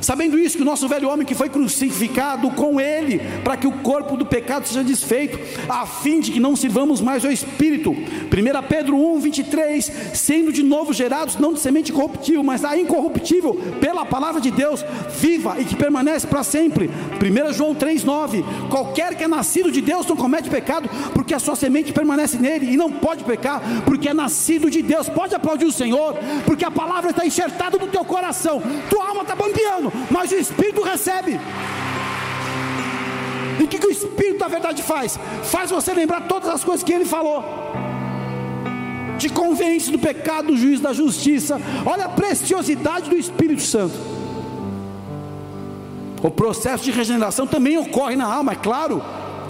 Sabendo 0.00 0.38
isso, 0.38 0.56
que 0.56 0.62
o 0.62 0.66
nosso 0.66 0.86
velho 0.88 1.08
homem 1.08 1.26
que 1.26 1.34
foi 1.34 1.48
crucificado 1.48 2.50
com 2.50 2.80
ele, 2.80 3.20
para 3.42 3.56
que 3.56 3.66
o 3.66 3.72
corpo 3.72 4.16
do 4.16 4.24
pecado 4.24 4.66
seja 4.66 4.84
desfeito, 4.84 5.38
a 5.68 5.86
fim 5.86 6.20
de 6.20 6.32
que 6.32 6.40
não 6.40 6.54
sirvamos 6.54 7.00
mais 7.00 7.24
ao 7.24 7.30
Espírito. 7.30 7.90
1 7.90 8.68
Pedro 8.68 8.96
1, 8.96 9.20
23, 9.20 9.92
sendo 10.14 10.52
de 10.52 10.62
novo 10.62 10.92
gerados, 10.92 11.36
não 11.36 11.52
de 11.52 11.60
semente 11.60 11.92
corruptível, 11.92 12.42
mas 12.42 12.60
da 12.60 12.76
incorruptível, 12.76 13.54
pela 13.80 14.04
palavra 14.04 14.40
de 14.40 14.50
Deus, 14.50 14.84
viva 15.18 15.56
e 15.58 15.64
que 15.64 15.76
permanece 15.76 16.26
para 16.26 16.42
sempre. 16.42 16.88
1 16.88 17.52
João 17.52 17.74
3, 17.74 18.04
9, 18.04 18.44
qualquer 18.70 19.14
que 19.14 19.24
é 19.24 19.28
nascido 19.28 19.70
de 19.70 19.80
Deus 19.80 20.06
não 20.06 20.16
comete 20.16 20.48
pecado, 20.48 20.88
porque 21.12 21.34
a 21.34 21.38
sua 21.38 21.56
semente 21.56 21.92
permanece 21.92 22.38
nele, 22.38 22.72
e 22.72 22.76
não 22.76 22.90
pode 22.90 23.24
pecar, 23.24 23.60
porque 23.84 24.08
é 24.08 24.14
nascido 24.14 24.70
de 24.70 24.82
Deus. 24.82 25.08
Pode 25.08 25.34
aplaudir 25.34 25.64
o 25.64 25.72
Senhor, 25.72 26.14
porque 26.44 26.64
a 26.64 26.70
palavra 26.70 27.10
está 27.10 27.26
enxertada 27.26 27.78
no 27.78 27.88
teu 27.88 28.04
coração, 28.04 28.62
tua 28.88 29.08
alma 29.08 29.22
está 29.22 29.34
bambeando 29.34 29.87
mas 30.10 30.30
o 30.30 30.36
Espírito 30.36 30.82
recebe. 30.82 31.38
E 33.58 33.62
o 33.62 33.66
que, 33.66 33.78
que 33.78 33.86
o 33.86 33.90
Espírito 33.90 34.38
da 34.38 34.48
verdade 34.48 34.82
faz? 34.82 35.18
Faz 35.44 35.70
você 35.70 35.92
lembrar 35.92 36.22
todas 36.22 36.48
as 36.48 36.62
coisas 36.62 36.84
que 36.84 36.92
ele 36.92 37.04
falou. 37.04 37.44
Te 39.18 39.28
convence 39.28 39.90
do 39.90 39.98
pecado, 39.98 40.48
do 40.48 40.56
juízo, 40.56 40.82
da 40.82 40.92
justiça. 40.92 41.60
Olha 41.84 42.04
a 42.04 42.08
preciosidade 42.08 43.10
do 43.10 43.16
Espírito 43.16 43.62
Santo. 43.62 43.94
O 46.22 46.30
processo 46.30 46.84
de 46.84 46.90
regeneração 46.90 47.46
também 47.46 47.76
ocorre 47.78 48.16
na 48.16 48.26
alma, 48.26 48.52
é 48.52 48.56
claro. 48.56 49.02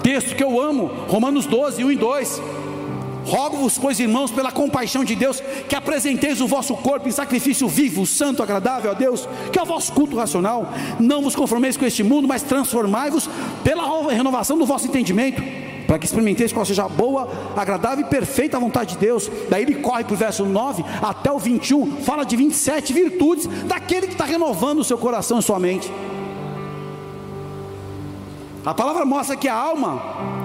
Texto 0.02 0.34
que 0.34 0.44
eu 0.44 0.60
amo, 0.60 0.86
Romanos 1.08 1.44
12, 1.46 1.84
1 1.84 1.92
e 1.92 1.96
2. 1.96 2.42
Rogo-vos, 3.24 3.76
pois, 3.76 4.00
irmãos, 4.00 4.30
pela 4.30 4.50
compaixão 4.50 5.04
de 5.04 5.14
Deus, 5.14 5.42
que 5.68 5.74
apresenteis 5.74 6.40
o 6.40 6.46
vosso 6.46 6.74
corpo 6.76 7.08
em 7.08 7.12
sacrifício 7.12 7.68
vivo, 7.68 8.06
santo, 8.06 8.42
agradável 8.42 8.90
a 8.90 8.94
Deus, 8.94 9.28
que 9.52 9.58
é 9.58 9.62
o 9.62 9.66
vosso 9.66 9.92
culto 9.92 10.16
racional. 10.16 10.72
Não 10.98 11.22
vos 11.22 11.36
conformeis 11.36 11.76
com 11.76 11.84
este 11.84 12.02
mundo, 12.02 12.26
mas 12.26 12.42
transformai-vos 12.42 13.28
pela 13.62 14.10
renovação 14.10 14.56
do 14.56 14.64
vosso 14.64 14.86
entendimento, 14.86 15.42
para 15.86 15.98
que 15.98 16.06
experimenteis 16.06 16.52
qual 16.52 16.64
seja 16.64 16.84
a 16.84 16.88
boa, 16.88 17.28
agradável 17.56 18.04
e 18.04 18.08
perfeita 18.08 18.56
a 18.56 18.60
vontade 18.60 18.94
de 18.94 18.98
Deus. 18.98 19.30
Daí 19.48 19.62
ele 19.62 19.76
corre 19.76 20.04
para 20.04 20.14
o 20.14 20.16
verso 20.16 20.44
9 20.44 20.84
até 21.02 21.30
o 21.30 21.38
21, 21.38 21.98
fala 22.02 22.24
de 22.24 22.36
27 22.36 22.92
virtudes 22.92 23.46
daquele 23.64 24.06
que 24.06 24.12
está 24.14 24.24
renovando 24.24 24.80
o 24.80 24.84
seu 24.84 24.98
coração 24.98 25.38
e 25.38 25.42
sua 25.42 25.58
mente. 25.58 25.90
A 28.64 28.74
palavra 28.74 29.04
mostra 29.06 29.34
que 29.34 29.48
a 29.48 29.54
alma 29.54 30.37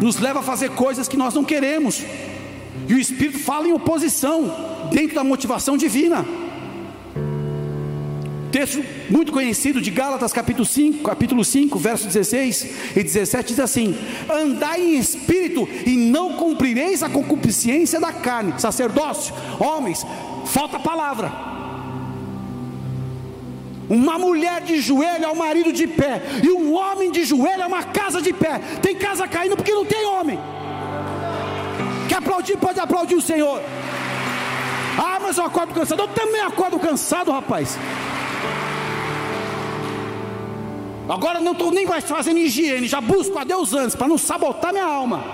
nos 0.00 0.18
leva 0.18 0.40
a 0.40 0.42
fazer 0.42 0.70
coisas 0.70 1.08
que 1.08 1.16
nós 1.16 1.34
não 1.34 1.44
queremos. 1.44 2.02
E 2.88 2.94
o 2.94 2.98
Espírito 2.98 3.38
fala 3.38 3.68
em 3.68 3.72
oposição, 3.72 4.54
dentro 4.90 5.14
da 5.14 5.24
motivação 5.24 5.76
divina. 5.76 6.24
Texto 8.50 8.82
muito 9.10 9.30
conhecido 9.30 9.80
de 9.80 9.90
Gálatas, 9.90 10.32
capítulo 10.32 10.64
5, 10.64 11.04
capítulo 11.04 11.44
5, 11.44 11.78
verso 11.78 12.06
16 12.06 12.96
e 12.96 13.02
17 13.02 13.48
diz 13.48 13.60
assim: 13.60 13.94
Andai 14.28 14.80
em 14.80 14.98
espírito 14.98 15.68
e 15.84 15.96
não 15.96 16.32
cumprireis 16.32 17.02
a 17.02 17.10
concupiscência 17.10 18.00
da 18.00 18.10
carne. 18.10 18.54
Sacerdócio, 18.58 19.34
homens, 19.58 20.04
falta 20.46 20.78
palavra. 20.78 21.30
Uma 23.88 24.18
mulher 24.18 24.60
de 24.60 24.80
joelho 24.80 25.24
é 25.24 25.28
o 25.28 25.36
marido 25.36 25.72
de 25.72 25.86
pé, 25.86 26.20
e 26.42 26.50
um 26.50 26.74
homem 26.74 27.10
de 27.10 27.24
joelho 27.24 27.62
é 27.62 27.66
uma 27.66 27.82
casa 27.82 28.20
de 28.20 28.32
pé. 28.32 28.60
Tem 28.82 28.94
casa 28.94 29.26
caindo 29.26 29.56
porque 29.56 29.72
não 29.72 29.84
tem 29.84 30.04
homem. 30.06 30.38
Quer 32.08 32.16
aplaudir? 32.16 32.56
Pode 32.56 32.78
aplaudir 32.80 33.14
o 33.14 33.22
Senhor. 33.22 33.62
Ah, 34.98 35.18
mas 35.22 35.38
eu 35.38 35.44
acordo 35.44 35.72
cansado. 35.72 36.02
Eu 36.02 36.08
também 36.08 36.40
acordo 36.40 36.78
cansado, 36.78 37.30
rapaz. 37.30 37.78
Agora 41.08 41.40
não 41.40 41.52
estou 41.52 41.70
nem 41.70 41.86
mais 41.86 42.04
fazendo 42.04 42.38
higiene, 42.38 42.86
já 42.86 43.00
busco 43.00 43.38
a 43.38 43.44
Deus 43.44 43.72
antes, 43.72 43.96
para 43.96 44.08
não 44.08 44.18
sabotar 44.18 44.72
minha 44.72 44.84
alma. 44.84 45.24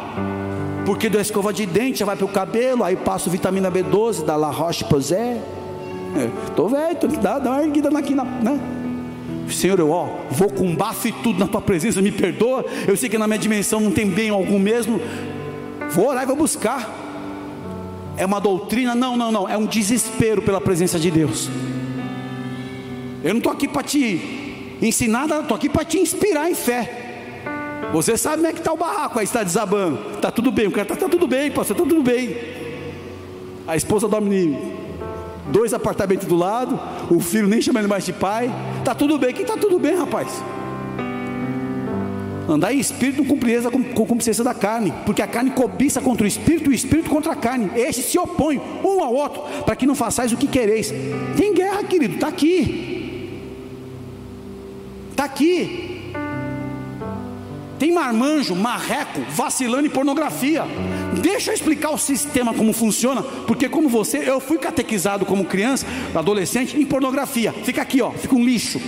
Porque 0.87 1.09
da 1.09 1.21
escova 1.21 1.53
de 1.53 1.67
dente 1.67 1.99
já 1.99 2.07
vai 2.07 2.15
para 2.15 2.27
o 2.27 2.29
cabelo, 2.29 2.85
aí 2.85 2.95
passo 2.95 3.29
vitamina 3.29 3.73
B12 3.73 4.25
da 4.25 4.37
La 4.37 4.51
Roche-Posay. 4.51 5.41
Estou 6.49 6.69
é, 6.77 6.95
velho, 6.95 7.21
dá, 7.21 7.39
dá 7.39 7.51
uma 7.51 7.63
erguida 7.63 7.97
aqui, 7.99 8.15
na, 8.15 8.25
né? 8.25 8.61
Senhor, 9.51 9.79
eu 9.79 9.91
ó, 9.91 10.09
vou 10.31 10.51
com 10.51 10.75
bafo 10.75 11.09
e 11.09 11.13
tudo 11.13 11.39
na 11.39 11.47
tua 11.47 11.61
presença, 11.61 12.01
me 12.01 12.11
perdoa. 12.11 12.65
Eu 12.87 12.97
sei 12.97 13.09
que 13.09 13.19
na 13.19 13.27
minha 13.27 13.39
dimensão 13.39 13.81
não 13.81 13.91
tem 13.91 14.09
bem 14.09 14.31
algum 14.31 14.59
mesmo. 14.59 15.01
Vou 15.91 16.09
orar 16.09 16.23
e 16.23 16.27
vou 16.27 16.37
buscar. 16.37 17.03
É 18.17 18.25
uma 18.25 18.41
doutrina? 18.41 18.95
Não, 18.95 19.17
não, 19.17 19.31
não. 19.31 19.49
É 19.49 19.57
um 19.57 19.67
desespero 19.67 20.43
pela 20.43 20.61
presença 20.61 20.99
de 20.99 21.11
Deus. 21.11 21.51
Eu 23.23 23.31
não 23.31 23.39
estou 23.39 23.53
aqui 23.53 23.69
para 23.69 23.83
te 23.83 24.77
ensinar, 24.81 25.29
estou 25.29 25.57
aqui 25.57 25.69
para 25.69 25.85
te 25.85 25.99
inspirar 25.99 26.51
em 26.51 26.55
fé. 26.55 27.01
Você 27.93 28.17
sabe 28.17 28.37
como 28.37 28.49
é 28.49 28.53
que 28.53 28.59
está 28.59 28.73
o 28.73 28.77
barraco 28.77 29.19
aí, 29.19 29.25
está 29.25 29.43
desabando. 29.43 29.99
Está 30.15 30.31
tudo 30.31 30.51
bem, 30.51 30.67
o 30.67 30.71
cara 30.71 30.83
está 30.83 30.97
tá 30.97 31.09
tudo 31.09 31.27
bem, 31.27 31.51
pastor, 31.51 31.77
está 31.77 31.89
tudo 31.89 32.03
bem. 32.03 32.37
A 33.67 33.77
esposa 33.77 34.09
dorme 34.09 34.59
dois 35.51 35.75
apartamentos 35.75 36.27
do 36.27 36.35
lado, 36.35 36.79
o 37.11 37.21
filho 37.21 37.49
nem 37.49 37.61
chama 37.61 37.81
ele 37.81 37.89
mais 37.89 38.05
de 38.05 38.13
pai. 38.13 38.51
Está 38.79 38.95
tudo 38.95 39.19
bem, 39.19 39.33
que 39.33 39.43
está 39.43 39.57
tudo 39.57 39.79
bem, 39.79 39.97
rapaz. 39.97 40.43
Andar 42.49 42.75
em 42.75 42.79
espírito 42.79 43.25
com 43.25 43.39
pureza 43.39 43.71
com, 43.71 43.83
com 43.83 44.07
consciência 44.07 44.45
da 44.45 44.53
carne, 44.53 44.93
porque 45.07 45.23
a 45.23 45.27
carne 45.27 45.51
cobiça 45.51 46.01
contra 46.01 46.25
o 46.25 46.27
espírito, 46.27 46.69
o 46.69 46.73
espírito 46.73 47.09
contra 47.09 47.33
a 47.33 47.37
carne. 47.37 47.71
Estes 47.75 48.07
se 48.07 48.19
opõem 48.19 48.61
um 48.85 49.03
ao 49.03 49.15
outro, 49.15 49.43
para 49.65 49.75
que 49.75 49.87
não 49.87 49.95
façais 49.95 50.33
o 50.33 50.37
que 50.37 50.47
quereis. 50.47 50.93
Tem 51.37 51.55
guerra, 51.55 51.83
querido, 51.85 52.15
está 52.15 52.29
aqui. 52.29 53.41
Está 55.11 55.25
aqui. 55.25 55.94
Tem 57.79 57.93
marmanjo, 57.93 58.55
marreco, 58.55 59.21
vacilando 59.31 59.87
em 59.87 59.91
pornografia. 59.91 60.65
Deixa 61.21 61.51
eu 61.51 61.55
explicar 61.55 61.91
o 61.91 61.99
sistema 61.99 62.55
como 62.55 62.73
funciona, 62.73 63.23
porque 63.23 63.69
como 63.69 63.89
você, 63.89 64.19
eu 64.19 64.41
fui 64.41 64.59
catequizado 64.59 65.25
como 65.27 65.45
criança, 65.45 65.87
adolescente 66.15 66.77
em 66.77 66.85
pornografia. 66.85 67.53
Fica 67.53 67.83
aqui, 67.83 68.01
ó, 68.01 68.11
fica 68.13 68.35
um 68.35 68.45
lixo. 68.45 68.81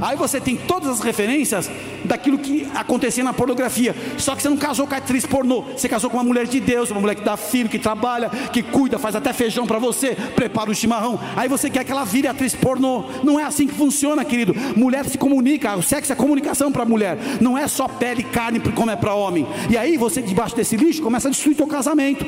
Aí 0.00 0.16
você 0.16 0.40
tem 0.40 0.56
todas 0.56 0.90
as 0.90 1.00
referências 1.00 1.70
daquilo 2.04 2.38
que 2.38 2.66
acontecia 2.74 3.24
na 3.24 3.32
pornografia. 3.32 3.94
Só 4.18 4.34
que 4.34 4.42
você 4.42 4.48
não 4.48 4.56
casou 4.56 4.86
com 4.86 4.94
a 4.94 4.98
atriz 4.98 5.24
pornô, 5.26 5.62
você 5.62 5.88
casou 5.88 6.10
com 6.10 6.16
uma 6.16 6.24
mulher 6.24 6.46
de 6.46 6.60
Deus, 6.60 6.90
uma 6.90 7.00
mulher 7.00 7.14
que 7.14 7.24
dá 7.24 7.36
filho, 7.36 7.68
que 7.68 7.78
trabalha, 7.78 8.30
que 8.52 8.62
cuida, 8.62 8.98
faz 8.98 9.16
até 9.16 9.32
feijão 9.32 9.66
para 9.66 9.78
você, 9.78 10.16
prepara 10.34 10.70
o 10.70 10.74
chimarrão. 10.74 11.18
Aí 11.36 11.48
você 11.48 11.70
quer 11.70 11.84
que 11.84 11.92
ela 11.92 12.04
vire 12.04 12.28
atriz 12.28 12.54
pornô. 12.54 13.04
Não 13.22 13.38
é 13.38 13.44
assim 13.44 13.66
que 13.66 13.74
funciona, 13.74 14.24
querido. 14.24 14.54
Mulher 14.76 15.04
se 15.04 15.18
comunica, 15.18 15.76
o 15.76 15.82
sexo 15.82 16.12
é 16.12 16.16
comunicação 16.16 16.70
para 16.70 16.84
mulher. 16.84 17.18
Não 17.40 17.56
é 17.56 17.66
só 17.66 17.88
pele 17.88 18.20
e 18.20 18.24
carne 18.24 18.60
como 18.60 18.90
é 18.90 18.96
para 18.96 19.14
homem. 19.14 19.46
E 19.70 19.76
aí 19.76 19.96
você 19.96 20.22
debaixo 20.22 20.54
desse 20.56 20.76
lixo 20.76 21.02
começa 21.02 21.28
a 21.28 21.30
destruir 21.30 21.56
teu 21.56 21.66
casamento. 21.66 22.24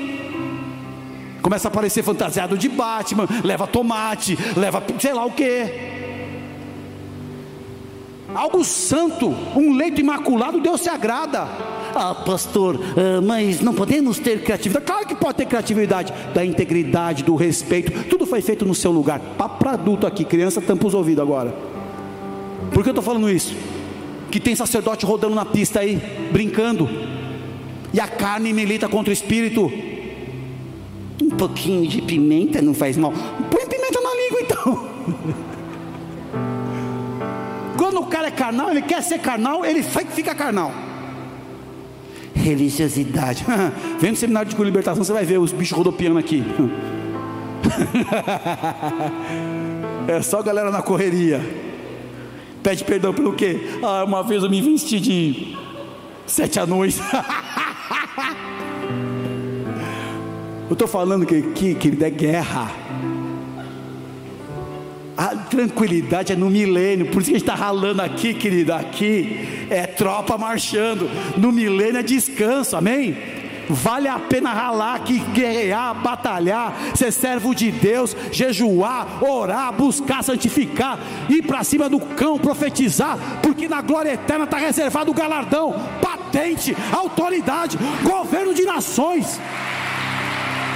Começa 1.42 1.68
a 1.68 1.70
aparecer 1.70 2.02
fantasiado 2.02 2.58
de 2.58 2.68
Batman, 2.68 3.26
leva 3.44 3.66
tomate, 3.66 4.36
leva 4.56 4.82
sei 4.98 5.14
lá 5.14 5.24
o 5.24 5.30
que 5.30 5.97
algo 8.38 8.64
santo, 8.64 9.34
um 9.56 9.74
leito 9.74 10.00
imaculado, 10.00 10.60
Deus 10.60 10.80
se 10.80 10.88
agrada. 10.88 11.48
Ah, 11.92 12.14
pastor, 12.14 12.78
ah, 12.96 13.20
mas 13.20 13.60
não 13.60 13.74
podemos 13.74 14.20
ter 14.20 14.44
criatividade. 14.44 14.86
Claro 14.86 15.06
que 15.06 15.16
pode 15.16 15.38
ter 15.38 15.46
criatividade, 15.46 16.12
da 16.32 16.44
integridade, 16.44 17.24
do 17.24 17.34
respeito, 17.34 18.04
tudo 18.04 18.24
foi 18.26 18.40
feito 18.40 18.64
no 18.64 18.76
seu 18.76 18.92
lugar. 18.92 19.18
Para 19.58 19.72
adulto 19.72 20.06
aqui, 20.06 20.24
criança, 20.24 20.60
tampa 20.60 20.86
os 20.86 20.94
ouvidos 20.94 21.20
agora. 21.20 21.52
Por 22.72 22.84
que 22.84 22.90
eu 22.90 22.92
estou 22.92 23.02
falando 23.02 23.28
isso? 23.28 23.56
Que 24.30 24.38
tem 24.38 24.54
sacerdote 24.54 25.04
rodando 25.04 25.34
na 25.34 25.44
pista 25.44 25.80
aí, 25.80 25.96
brincando, 26.30 26.88
e 27.92 27.98
a 27.98 28.06
carne 28.06 28.52
milita 28.52 28.88
contra 28.88 29.10
o 29.10 29.12
espírito. 29.12 29.72
Um 31.20 31.30
pouquinho 31.30 31.88
de 31.88 32.00
pimenta 32.02 32.62
não 32.62 32.72
faz 32.72 32.96
mal. 32.96 33.12
Põe 33.50 33.66
pimenta 33.66 34.00
na 34.00 34.14
língua 34.14 34.40
então. 34.40 35.48
Quando 37.98 38.06
o 38.06 38.10
cara 38.10 38.28
é 38.28 38.30
carnal, 38.30 38.70
ele 38.70 38.82
quer 38.82 39.02
ser 39.02 39.18
carnal, 39.18 39.66
ele 39.66 39.82
fica 39.82 40.32
carnal. 40.32 40.72
Religiosidade. 42.32 43.44
Vem 43.98 44.12
no 44.12 44.16
seminário 44.16 44.48
de 44.48 44.56
libertação, 44.62 45.02
você 45.02 45.12
vai 45.12 45.24
ver 45.24 45.38
os 45.38 45.50
bichos 45.50 45.76
rodopiando 45.76 46.16
aqui. 46.16 46.44
é 50.06 50.22
só 50.22 50.40
galera 50.44 50.70
na 50.70 50.80
correria. 50.80 51.40
Pede 52.62 52.84
perdão 52.84 53.12
pelo 53.12 53.32
quê? 53.32 53.80
Ah, 53.82 54.04
uma 54.04 54.22
vez 54.22 54.44
eu 54.44 54.50
me 54.50 54.62
vesti 54.62 55.00
de 55.00 55.56
sete 56.24 56.60
anões. 56.60 57.00
eu 60.70 60.72
estou 60.72 60.86
falando 60.86 61.26
que, 61.26 61.42
que, 61.42 61.74
que 61.74 62.04
é 62.04 62.10
guerra. 62.10 62.70
A 65.18 65.34
tranquilidade 65.34 66.32
é 66.32 66.36
no 66.36 66.48
milênio, 66.48 67.06
por 67.06 67.20
isso 67.20 67.30
que 67.32 67.34
a 67.34 67.38
gente 67.40 67.48
está 67.48 67.56
ralando 67.56 68.00
aqui, 68.00 68.32
querida. 68.32 68.76
Aqui 68.76 69.66
é 69.68 69.84
tropa 69.84 70.38
marchando, 70.38 71.10
no 71.36 71.50
milênio 71.50 71.98
é 71.98 72.04
descanso, 72.04 72.76
amém? 72.76 73.18
Vale 73.68 74.06
a 74.06 74.16
pena 74.20 74.52
ralar 74.52 74.94
aqui, 74.94 75.18
guerrear, 75.18 75.92
batalhar, 75.92 76.72
ser 76.94 77.10
servo 77.10 77.52
de 77.52 77.72
Deus, 77.72 78.16
jejuar, 78.30 79.24
orar, 79.24 79.72
buscar, 79.72 80.22
santificar, 80.22 81.00
ir 81.28 81.42
para 81.42 81.64
cima 81.64 81.88
do 81.88 81.98
cão, 81.98 82.38
profetizar, 82.38 83.18
porque 83.42 83.66
na 83.66 83.80
glória 83.80 84.12
eterna 84.12 84.44
está 84.44 84.56
reservado 84.56 85.10
o 85.10 85.14
galardão, 85.14 85.74
patente, 86.00 86.76
autoridade, 86.92 87.76
governo 88.04 88.54
de 88.54 88.62
nações. 88.62 89.40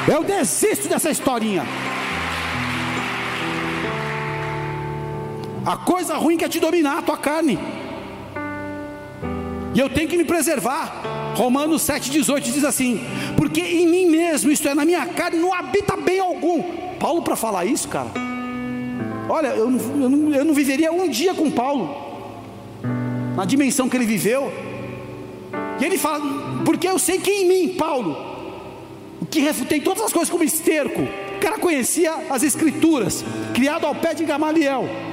Eu 0.08 0.24
desisto 0.24 0.88
dessa 0.88 1.12
historinha. 1.12 1.64
A 5.64 5.76
coisa 5.76 6.16
ruim 6.16 6.36
quer 6.36 6.48
te 6.48 6.58
dominar, 6.58 6.98
a 6.98 7.02
tua 7.02 7.16
carne. 7.16 7.58
E 9.74 9.78
eu 9.78 9.88
tenho 9.88 10.08
que 10.08 10.16
me 10.16 10.24
preservar. 10.24 11.02
Romanos 11.36 11.82
7,18 11.82 12.40
diz 12.40 12.64
assim: 12.64 13.00
Porque 13.36 13.60
em 13.60 13.86
mim 13.86 14.06
mesmo, 14.06 14.50
isto 14.50 14.68
é, 14.68 14.74
na 14.74 14.84
minha 14.84 15.06
carne, 15.06 15.38
não 15.38 15.54
habita 15.54 15.96
bem 15.96 16.18
algum. 16.18 16.62
Paulo, 16.98 17.22
para 17.22 17.36
falar 17.36 17.64
isso, 17.64 17.88
cara, 17.88 18.10
olha, 19.28 19.48
eu 19.48 19.70
não, 19.70 20.02
eu, 20.02 20.08
não, 20.10 20.34
eu 20.34 20.44
não 20.44 20.54
viveria 20.54 20.92
um 20.92 21.08
dia 21.08 21.32
com 21.32 21.50
Paulo, 21.50 21.96
na 23.36 23.44
dimensão 23.44 23.88
que 23.88 23.96
ele 23.96 24.04
viveu. 24.04 24.52
E 25.80 25.84
ele 25.84 25.96
fala: 25.96 26.20
Porque 26.64 26.88
eu 26.88 26.98
sei 26.98 27.18
que 27.18 27.30
em 27.30 27.48
mim, 27.48 27.74
Paulo, 27.74 28.16
que 29.30 29.40
refutei 29.40 29.80
todas 29.80 30.02
as 30.02 30.12
coisas 30.12 30.28
como 30.28 30.42
esterco, 30.42 31.02
o 31.02 31.40
cara 31.40 31.56
conhecia 31.56 32.12
as 32.28 32.42
Escrituras, 32.42 33.24
criado 33.54 33.86
ao 33.86 33.94
pé 33.94 34.12
de 34.12 34.24
Gamaliel 34.24 35.11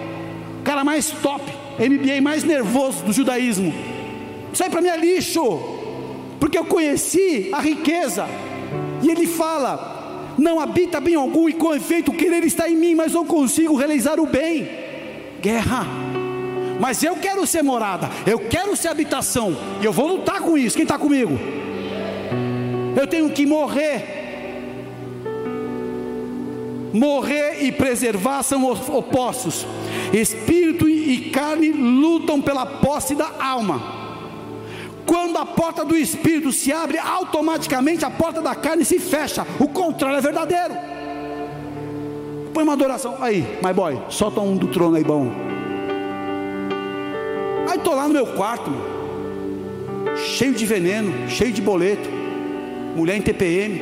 cara 0.63 0.83
mais 0.83 1.09
top, 1.09 1.43
MBA 1.79 2.21
mais 2.21 2.43
nervoso 2.43 3.03
do 3.03 3.13
judaísmo. 3.13 3.73
Isso 4.51 4.63
aí 4.63 4.69
para 4.69 4.81
mim 4.81 4.89
é 4.89 4.97
lixo, 4.97 5.41
porque 6.39 6.57
eu 6.57 6.65
conheci 6.65 7.49
a 7.53 7.59
riqueza. 7.59 8.27
E 9.01 9.09
ele 9.09 9.27
fala: 9.27 10.33
não 10.37 10.59
habita 10.59 10.99
bem 10.99 11.15
algum, 11.15 11.47
e 11.47 11.53
com 11.53 11.73
efeito 11.73 12.11
o 12.11 12.15
querer 12.15 12.43
está 12.43 12.69
em 12.69 12.75
mim, 12.75 12.95
mas 12.95 13.13
não 13.13 13.25
consigo 13.25 13.75
realizar 13.75 14.19
o 14.19 14.25
bem. 14.25 14.69
Guerra. 15.41 15.85
Mas 16.79 17.03
eu 17.03 17.15
quero 17.17 17.45
ser 17.45 17.61
morada, 17.61 18.09
eu 18.25 18.39
quero 18.39 18.75
ser 18.75 18.87
habitação, 18.87 19.55
e 19.81 19.85
eu 19.85 19.91
vou 19.91 20.07
lutar 20.07 20.39
com 20.41 20.57
isso. 20.57 20.75
Quem 20.75 20.83
está 20.83 20.97
comigo? 20.97 21.37
Eu 22.95 23.05
tenho 23.05 23.29
que 23.29 23.45
morrer 23.45 24.18
morrer 26.93 27.63
e 27.63 27.71
preservar 27.71 28.43
são 28.43 28.71
opostos. 28.71 29.65
Espírito 30.13 30.87
e 30.87 31.29
carne 31.29 31.71
lutam 31.71 32.41
pela 32.41 32.65
posse 32.65 33.15
da 33.15 33.29
alma. 33.39 33.99
Quando 35.05 35.37
a 35.37 35.45
porta 35.45 35.83
do 35.83 35.97
espírito 35.97 36.51
se 36.51 36.71
abre, 36.71 36.99
automaticamente 36.99 38.05
a 38.05 38.11
porta 38.11 38.41
da 38.41 38.53
carne 38.53 38.85
se 38.85 38.99
fecha. 38.99 39.45
O 39.59 39.67
contrário 39.67 40.17
é 40.17 40.21
verdadeiro. 40.21 40.75
Põe 42.53 42.63
uma 42.63 42.73
adoração 42.73 43.15
aí, 43.19 43.41
my 43.63 43.73
boy, 43.73 43.97
solta 44.09 44.39
um 44.41 44.55
do 44.55 44.67
trono 44.67 44.95
aí 44.95 45.03
bom. 45.03 45.31
Aí 47.69 47.77
estou 47.77 47.95
lá 47.95 48.07
no 48.07 48.13
meu 48.13 48.27
quarto, 48.27 48.71
cheio 50.15 50.53
de 50.53 50.65
veneno, 50.65 51.29
cheio 51.29 51.51
de 51.51 51.61
boleto, 51.61 52.09
mulher 52.95 53.15
em 53.15 53.21
TPM, 53.21 53.81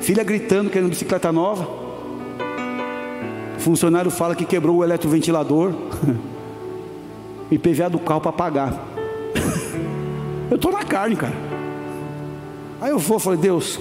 filha 0.00 0.24
gritando 0.24 0.70
querendo 0.70 0.90
bicicleta 0.90 1.30
nova. 1.30 1.77
Funcionário 3.58 4.10
fala 4.10 4.34
que 4.34 4.44
quebrou 4.44 4.76
o 4.76 4.84
eletroventilador. 4.84 5.72
IPVA 7.50 7.88
do 7.90 7.98
carro 7.98 8.20
para 8.20 8.32
pagar. 8.32 8.72
eu 10.50 10.56
estou 10.56 10.72
na 10.72 10.84
carne, 10.84 11.16
cara. 11.16 11.34
Aí 12.80 12.90
eu 12.90 12.98
vou, 12.98 13.18
falei, 13.18 13.38
Deus, 13.38 13.80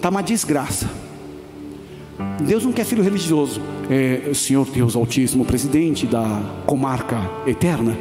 tá 0.00 0.08
uma 0.08 0.22
desgraça. 0.22 0.88
Deus 2.40 2.64
não 2.64 2.72
quer 2.72 2.84
filho 2.84 3.02
religioso. 3.02 3.60
É, 3.90 4.32
Senhor 4.34 4.66
Deus 4.66 4.94
Altíssimo, 4.94 5.44
presidente 5.44 6.06
da 6.06 6.40
comarca 6.66 7.16
eterna. 7.46 7.96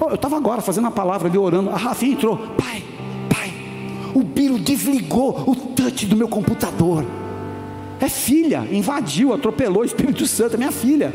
Oh, 0.00 0.08
eu 0.08 0.14
estava 0.14 0.36
agora 0.36 0.60
fazendo 0.60 0.86
a 0.86 0.90
palavra 0.90 1.28
ali 1.28 1.36
orando. 1.36 1.70
A 1.70 1.76
Rafinha 1.76 2.12
entrou. 2.12 2.36
Pai, 2.36 2.82
pai, 3.28 3.52
o 4.14 4.22
Biro 4.22 4.58
desligou 4.58 5.44
o 5.46 5.54
touch 5.54 6.06
do 6.06 6.16
meu 6.16 6.28
computador. 6.28 7.04
É 8.00 8.08
filha, 8.08 8.66
invadiu, 8.70 9.32
atropelou 9.32 9.82
o 9.82 9.84
Espírito 9.84 10.26
Santo, 10.26 10.54
é 10.54 10.56
minha 10.58 10.72
filha. 10.72 11.14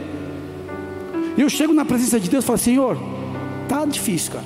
E 1.38 1.41
eu 1.41 1.50
chego 1.50 1.74
na 1.74 1.86
presença 1.86 2.20
de 2.20 2.30
Deus 2.30 2.44
e 2.44 2.48
falo: 2.48 2.60
Senhor, 2.60 2.98
tá 3.67 3.86
difícil, 3.86 4.34
cara. 4.34 4.46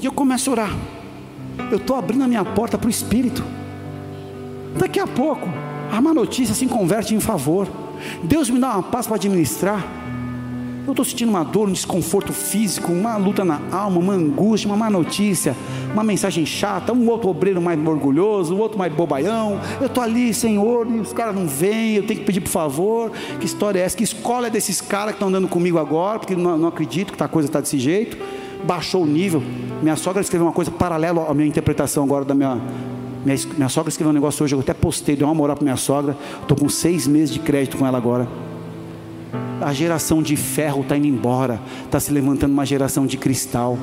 E 0.00 0.06
eu 0.06 0.12
começo 0.12 0.50
a 0.50 0.52
orar. 0.52 0.76
Eu 1.70 1.78
estou 1.78 1.96
abrindo 1.96 2.24
a 2.24 2.28
minha 2.28 2.44
porta 2.44 2.76
para 2.76 2.86
o 2.86 2.90
Espírito. 2.90 3.42
Daqui 4.78 4.98
a 4.98 5.06
pouco, 5.06 5.48
a 5.90 6.00
má 6.00 6.12
notícia 6.12 6.54
se 6.54 6.66
converte 6.66 7.14
em 7.14 7.20
favor. 7.20 7.68
Deus 8.22 8.50
me 8.50 8.58
dá 8.58 8.72
uma 8.74 8.82
paz 8.82 9.06
para 9.06 9.16
administrar. 9.16 10.03
Eu 10.86 10.90
estou 10.90 11.04
sentindo 11.04 11.30
uma 11.30 11.42
dor, 11.42 11.66
um 11.66 11.72
desconforto 11.72 12.30
físico, 12.30 12.92
uma 12.92 13.16
luta 13.16 13.42
na 13.42 13.58
alma, 13.72 13.98
uma 13.98 14.12
angústia, 14.12 14.68
uma 14.68 14.76
má 14.76 14.90
notícia, 14.90 15.56
uma 15.94 16.04
mensagem 16.04 16.44
chata, 16.44 16.92
um 16.92 17.08
outro 17.08 17.30
obreiro 17.30 17.60
mais 17.60 17.80
orgulhoso, 17.86 18.54
o 18.54 18.58
um 18.58 18.60
outro 18.60 18.78
mais 18.78 18.92
bobaião. 18.92 19.58
Eu 19.80 19.86
estou 19.86 20.04
ali, 20.04 20.34
Senhor, 20.34 20.86
e 20.86 21.00
os 21.00 21.14
caras 21.14 21.34
não 21.34 21.46
vêm, 21.46 21.94
eu 21.94 22.06
tenho 22.06 22.20
que 22.20 22.26
pedir 22.26 22.42
por 22.42 22.50
favor. 22.50 23.10
Que 23.40 23.46
história 23.46 23.78
é 23.78 23.82
essa? 23.82 23.96
Que 23.96 24.04
escola 24.04 24.48
é 24.48 24.50
desses 24.50 24.82
caras 24.82 25.12
que 25.12 25.16
estão 25.16 25.28
andando 25.28 25.48
comigo 25.48 25.78
agora? 25.78 26.18
Porque 26.18 26.36
não, 26.36 26.58
não 26.58 26.68
acredito 26.68 27.14
que 27.14 27.22
a 27.22 27.28
coisa 27.28 27.48
está 27.48 27.62
desse 27.62 27.78
jeito. 27.78 28.18
Baixou 28.64 29.04
o 29.04 29.06
nível. 29.06 29.42
Minha 29.82 29.96
sogra 29.96 30.20
escreveu 30.20 30.46
uma 30.46 30.52
coisa 30.52 30.70
paralela 30.70 31.30
à 31.30 31.32
minha 31.32 31.48
interpretação 31.48 32.04
agora 32.04 32.26
da 32.26 32.34
minha, 32.34 32.60
minha, 33.24 33.38
minha, 33.56 33.68
sogra 33.70 33.88
escreveu 33.88 34.10
um 34.10 34.14
negócio 34.14 34.44
hoje, 34.44 34.54
eu 34.54 34.60
até 34.60 34.74
postei, 34.74 35.16
dei 35.16 35.24
uma 35.24 35.34
moral 35.34 35.56
para 35.56 35.64
minha 35.64 35.76
sogra. 35.78 36.14
Estou 36.42 36.58
com 36.58 36.68
seis 36.68 37.06
meses 37.06 37.32
de 37.32 37.40
crédito 37.40 37.78
com 37.78 37.86
ela 37.86 37.96
agora 37.96 38.28
a 39.60 39.72
geração 39.72 40.22
de 40.22 40.36
ferro 40.36 40.82
está 40.82 40.96
indo 40.96 41.06
embora, 41.06 41.60
está 41.84 41.98
se 42.00 42.12
levantando 42.12 42.52
uma 42.52 42.66
geração 42.66 43.06
de 43.06 43.16
cristal. 43.16 43.78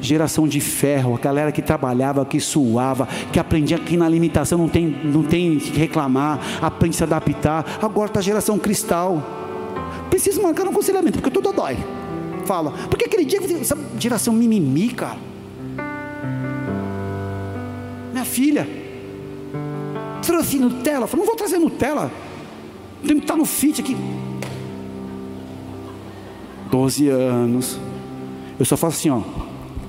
Geração 0.00 0.46
de 0.46 0.60
ferro, 0.60 1.16
a 1.16 1.18
galera 1.18 1.50
que 1.50 1.60
trabalhava, 1.60 2.24
que 2.24 2.38
suava, 2.38 3.08
que 3.32 3.38
aprendia 3.38 3.78
que 3.78 3.96
na 3.96 4.08
limitação 4.08 4.56
não 4.58 4.68
tem, 4.68 4.86
não 5.04 5.24
tem 5.24 5.58
que 5.58 5.76
reclamar, 5.78 6.38
aprende 6.62 6.94
a 6.94 6.98
se 6.98 7.04
adaptar. 7.04 7.64
Agora 7.82 8.08
está 8.08 8.20
a 8.20 8.22
geração 8.22 8.58
cristal. 8.58 9.22
Preciso 10.08 10.40
marcar 10.40 10.66
um 10.66 10.70
aconselhamento, 10.70 11.18
porque 11.18 11.30
tudo 11.30 11.52
dói. 11.52 11.76
Fala, 12.46 12.72
porque 12.88 13.06
aquele 13.06 13.24
dia, 13.24 13.40
essa 13.60 13.76
geração 13.98 14.32
mimimi, 14.32 14.90
cara. 14.90 15.18
Minha 18.12 18.24
filha, 18.24 18.68
trouxe 20.22 20.58
Nutella. 20.58 21.06
Falei, 21.06 21.24
não 21.24 21.26
vou 21.26 21.36
trazer 21.36 21.58
Nutella. 21.58 22.10
Tem 23.04 23.16
que 23.16 23.24
estar 23.24 23.36
no 23.36 23.44
fit 23.44 23.80
aqui. 23.80 23.96
12 26.70 27.08
anos. 27.08 27.78
Eu 28.58 28.64
só 28.64 28.76
faço 28.76 28.98
assim, 28.98 29.10
ó. 29.10 29.20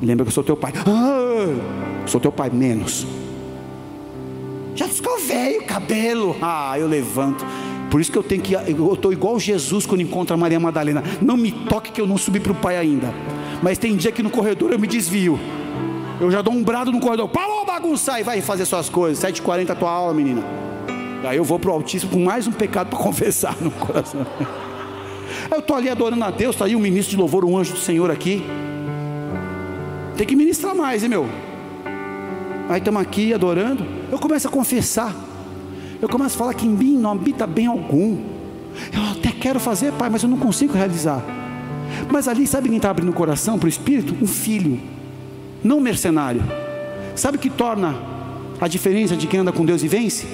Lembra 0.02 0.26
que 0.26 0.30
eu 0.30 0.34
sou 0.34 0.44
teu 0.44 0.56
pai. 0.56 0.74
Ah, 0.86 2.08
sou 2.08 2.22
teu 2.22 2.32
pai, 2.32 2.50
menos. 2.50 3.06
Já 4.76 4.88
ficou 4.88 5.20
velho 5.20 5.64
cabelo. 5.66 6.36
Ah, 6.42 6.78
eu 6.80 6.88
levanto. 6.88 7.46
Por 7.92 8.00
isso 8.00 8.12
que 8.12 8.18
eu 8.18 8.24
tenho 8.24 8.42
que. 8.42 8.54
Eu 8.54 8.94
estou 8.94 9.12
igual 9.12 9.40
Jesus 9.40 9.86
quando 9.86 10.02
encontro 10.02 10.34
a 10.34 10.38
Maria 10.38 10.60
Madalena. 10.60 11.04
Não 11.22 11.36
me 11.36 11.52
toque 11.52 11.92
que 11.92 12.00
eu 12.00 12.08
não 12.08 12.18
subi 12.18 12.40
para 12.40 12.52
o 12.52 12.56
pai 12.56 12.78
ainda. 12.78 13.14
Mas 13.62 13.78
tem 13.78 13.96
dia 13.96 14.12
que 14.12 14.24
no 14.24 14.30
corredor 14.30 14.72
eu 14.72 14.80
me 14.80 14.88
desvio. 14.88 15.40
Eu 16.22 16.32
já 16.32 16.42
dou 16.42 16.54
um 16.54 16.64
brado 16.64 16.92
no 16.92 17.00
corredor. 17.00 17.28
Parou 17.30 17.66
bagunçar 17.66 18.20
e 18.20 18.24
vai 18.24 18.42
fazer 18.42 18.66
suas 18.66 18.90
coisas. 18.90 19.24
7h40 19.24 19.70
a 19.72 19.76
tua 19.76 19.92
aula, 19.92 20.14
menina. 20.14 20.44
Aí 21.24 21.38
eu 21.38 21.44
vou 21.44 21.60
para 21.60 21.72
o 21.72 21.74
Altíssimo 21.74 22.12
com 22.12 22.24
mais 22.24 22.48
um 22.48 22.52
pecado 22.52 22.90
para 22.90 23.00
confessar 23.04 23.56
no 23.60 23.72
coração. 23.72 24.26
Eu 25.52 25.60
estou 25.60 25.76
ali 25.76 25.90
adorando 25.90 26.24
a 26.24 26.32
Deus, 26.32 26.56
está 26.56 26.66
aí 26.66 26.76
o 26.76 26.80
ministro 26.80 27.12
de 27.12 27.18
louvor, 27.18 27.46
o 27.46 27.58
anjo 27.58 27.74
do 27.74 27.80
Senhor 27.80 28.10
aqui. 28.12 28.44
Tem 30.18 30.28
que 30.28 30.36
ministrar 30.36 30.76
mais, 30.76 31.04
hein, 31.04 31.10
meu? 31.10 31.28
Aí 32.68 32.80
estamos 32.80 33.02
aqui 33.02 33.34
adorando. 33.34 33.86
Eu 34.12 34.20
começo 34.20 34.48
a 34.48 34.52
confessar. 34.52 35.16
Eu 36.02 36.08
começo 36.08 36.36
a 36.36 36.38
falar 36.38 36.54
que 36.54 36.66
em 36.66 36.70
mim 36.70 36.98
não 36.98 37.12
habita 37.12 37.48
bem 37.48 37.68
algum. 37.68 38.18
Eu 38.94 39.02
até 39.12 39.32
quero 39.32 39.60
fazer, 39.60 39.92
pai, 39.94 40.10
mas 40.10 40.24
eu 40.24 40.30
não 40.30 40.38
consigo 40.38 40.74
realizar. 40.74 41.24
Mas 42.12 42.28
ali, 42.28 42.46
sabe 42.46 42.70
quem 42.70 42.78
está 42.78 42.90
abrindo 42.90 43.10
o 43.10 43.14
coração 43.14 43.58
para 43.58 43.66
o 43.66 43.70
Espírito? 43.70 44.16
Um 44.22 44.28
filho, 44.28 44.80
não 45.64 45.78
um 45.78 45.82
mercenário. 45.82 46.44
Sabe 47.16 47.38
o 47.38 47.40
que 47.40 47.50
torna 47.50 47.96
a 48.62 48.68
diferença 48.68 49.16
de 49.16 49.28
quem 49.28 49.40
anda 49.40 49.52
com 49.52 49.66
Deus 49.66 49.84
e 49.84 49.88
vence? 49.88 50.28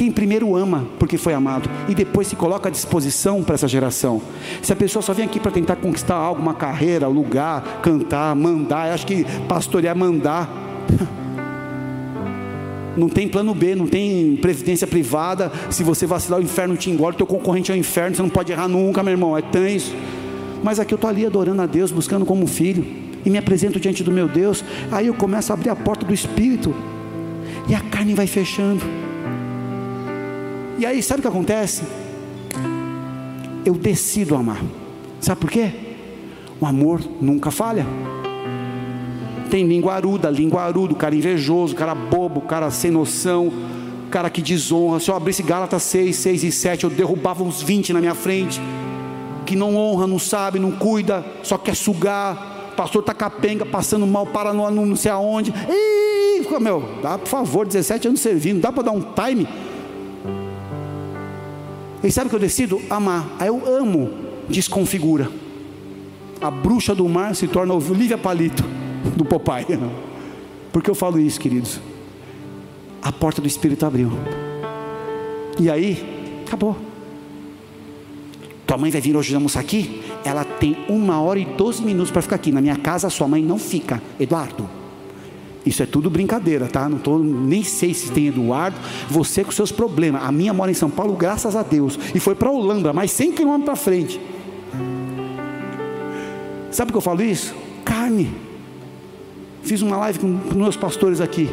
Quem 0.00 0.10
primeiro 0.10 0.56
ama 0.56 0.86
porque 0.98 1.18
foi 1.18 1.34
amado 1.34 1.68
e 1.86 1.94
depois 1.94 2.26
se 2.26 2.34
coloca 2.34 2.70
à 2.70 2.72
disposição 2.72 3.42
para 3.42 3.56
essa 3.56 3.68
geração. 3.68 4.22
Se 4.62 4.72
a 4.72 4.76
pessoa 4.76 5.02
só 5.02 5.12
vem 5.12 5.26
aqui 5.26 5.38
para 5.38 5.50
tentar 5.50 5.76
conquistar 5.76 6.14
algo, 6.14 6.40
uma 6.40 6.54
carreira, 6.54 7.06
lugar, 7.06 7.82
cantar, 7.82 8.34
mandar, 8.34 8.94
acho 8.94 9.06
que 9.06 9.26
pastorear, 9.46 9.94
mandar. 9.94 10.48
Não 12.96 13.10
tem 13.10 13.28
plano 13.28 13.54
B, 13.54 13.74
não 13.74 13.86
tem 13.86 14.36
previdência 14.36 14.86
privada. 14.86 15.52
Se 15.68 15.84
você 15.84 16.06
vacilar, 16.06 16.40
o 16.40 16.42
inferno 16.42 16.78
te 16.78 16.90
engole, 16.90 17.14
teu 17.14 17.26
concorrente 17.26 17.70
é 17.70 17.74
o 17.74 17.78
inferno, 17.78 18.16
você 18.16 18.22
não 18.22 18.28
pode 18.28 18.50
errar 18.50 18.68
nunca, 18.68 19.02
meu 19.02 19.12
irmão. 19.12 19.36
É 19.36 19.42
tão 19.42 19.66
isso. 19.66 19.94
Mas 20.62 20.80
aqui 20.80 20.92
eu 20.92 20.96
estou 20.96 21.08
ali 21.08 21.24
adorando 21.24 21.62
a 21.62 21.66
Deus, 21.66 21.92
buscando 21.92 22.26
como 22.26 22.46
filho, 22.46 22.84
e 23.24 23.30
me 23.30 23.38
apresento 23.38 23.78
diante 23.78 24.02
do 24.02 24.10
meu 24.10 24.26
Deus. 24.26 24.64
Aí 24.90 25.06
eu 25.06 25.14
começo 25.14 25.52
a 25.52 25.54
abrir 25.54 25.70
a 25.70 25.76
porta 25.76 26.04
do 26.04 26.12
Espírito, 26.12 26.74
e 27.68 27.74
a 27.74 27.80
carne 27.80 28.12
vai 28.12 28.26
fechando. 28.26 29.09
E 30.80 30.86
aí, 30.86 31.02
sabe 31.02 31.18
o 31.18 31.22
que 31.22 31.28
acontece? 31.28 31.82
Eu 33.66 33.74
decido 33.74 34.34
amar. 34.34 34.62
Sabe 35.20 35.38
por 35.38 35.50
quê? 35.50 35.72
O 36.58 36.64
amor 36.64 37.02
nunca 37.20 37.50
falha. 37.50 37.86
Tem 39.50 39.66
língua 39.66 39.92
aruda, 39.92 40.30
língua 40.30 40.62
arudo, 40.62 40.94
cara 40.94 41.14
invejoso, 41.14 41.74
cara 41.74 41.94
bobo, 41.94 42.40
cara 42.40 42.70
sem 42.70 42.90
noção, 42.90 43.52
cara 44.10 44.30
que 44.30 44.40
desonra. 44.40 44.98
Se 45.00 45.10
eu 45.10 45.14
abrisse 45.14 45.42
Gálatas 45.42 45.82
6, 45.82 46.16
6 46.16 46.44
e 46.44 46.50
7, 46.50 46.84
eu 46.84 46.90
derrubava 46.90 47.44
uns 47.44 47.60
20 47.60 47.92
na 47.92 48.00
minha 48.00 48.14
frente. 48.14 48.58
Que 49.44 49.54
não 49.54 49.76
honra, 49.76 50.06
não 50.06 50.18
sabe, 50.18 50.58
não 50.58 50.72
cuida, 50.72 51.22
só 51.42 51.58
quer 51.58 51.76
sugar. 51.76 52.72
Pastor 52.74 53.02
tá 53.02 53.12
capenga, 53.12 53.66
passando 53.66 54.06
mal, 54.06 54.24
para 54.24 54.54
no, 54.54 54.70
não 54.70 54.96
sei 54.96 55.10
aonde. 55.10 55.52
Ih, 55.68 56.58
meu, 56.58 56.82
dá 57.02 57.18
por 57.18 57.28
favor, 57.28 57.66
17 57.66 58.08
anos 58.08 58.20
servindo, 58.20 58.62
dá 58.62 58.72
para 58.72 58.84
dar 58.84 58.92
um 58.92 59.02
time? 59.02 59.46
E 62.02 62.10
sabe 62.10 62.26
o 62.26 62.30
que 62.30 62.36
eu 62.36 62.40
decido? 62.40 62.80
Amar. 62.88 63.26
Aí 63.38 63.48
eu 63.48 63.62
amo, 63.66 64.10
desconfigura. 64.48 65.30
A 66.40 66.50
bruxa 66.50 66.94
do 66.94 67.06
mar 67.08 67.34
se 67.34 67.46
torna 67.46 67.74
Olivia 67.74 68.16
Palito 68.16 68.64
do 69.16 69.24
Popeye. 69.24 69.78
Por 70.72 70.82
que 70.82 70.88
eu 70.88 70.94
falo 70.94 71.18
isso, 71.18 71.38
queridos? 71.38 71.80
A 73.02 73.12
porta 73.12 73.42
do 73.42 73.48
Espírito 73.48 73.84
abriu. 73.84 74.10
E 75.58 75.68
aí, 75.68 76.42
acabou. 76.46 76.76
Tua 78.66 78.78
mãe 78.78 78.90
vai 78.90 79.00
vir 79.00 79.16
hoje 79.16 79.34
almoçar 79.34 79.60
aqui? 79.60 80.02
Ela 80.24 80.44
tem 80.44 80.76
uma 80.88 81.20
hora 81.20 81.38
e 81.38 81.44
doze 81.44 81.82
minutos 81.82 82.10
para 82.10 82.22
ficar 82.22 82.36
aqui. 82.36 82.52
Na 82.52 82.60
minha 82.60 82.76
casa, 82.76 83.10
sua 83.10 83.26
mãe 83.26 83.42
não 83.42 83.58
fica. 83.58 84.00
Eduardo. 84.18 84.79
Isso 85.64 85.82
é 85.82 85.86
tudo 85.86 86.08
brincadeira, 86.08 86.66
tá? 86.66 86.88
Não 86.88 86.98
tô, 86.98 87.18
nem 87.18 87.62
sei 87.62 87.92
se 87.92 88.10
tem 88.10 88.28
Eduardo. 88.28 88.76
Você 89.08 89.44
com 89.44 89.50
seus 89.50 89.70
problemas. 89.70 90.22
A 90.24 90.32
minha 90.32 90.54
mora 90.54 90.70
em 90.70 90.74
São 90.74 90.88
Paulo, 90.88 91.14
graças 91.14 91.54
a 91.54 91.62
Deus. 91.62 91.98
E 92.14 92.18
foi 92.18 92.34
para 92.34 92.50
Holanda, 92.50 92.92
mais 92.92 93.10
100 93.10 93.32
quilômetros 93.32 93.66
para 93.66 93.76
frente. 93.76 94.20
Sabe 96.70 96.90
por 96.90 96.94
que 96.94 96.98
eu 96.98 97.02
falo 97.02 97.22
isso? 97.22 97.54
Carne. 97.84 98.30
Fiz 99.62 99.82
uma 99.82 99.98
live 99.98 100.18
com, 100.18 100.26
meus 100.54 100.76
pastores 100.76 101.20
aqui, 101.20 101.50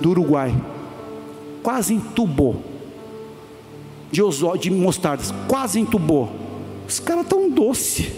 do 0.00 0.10
Uruguai. 0.10 0.54
Quase 1.62 1.94
entubou. 1.94 2.62
De, 4.10 4.22
de 4.60 4.70
mostardas. 4.70 5.34
Quase 5.46 5.78
entubou. 5.78 6.30
Os 6.88 6.98
caras 6.98 7.26
tão 7.26 7.50
doce. 7.50 8.10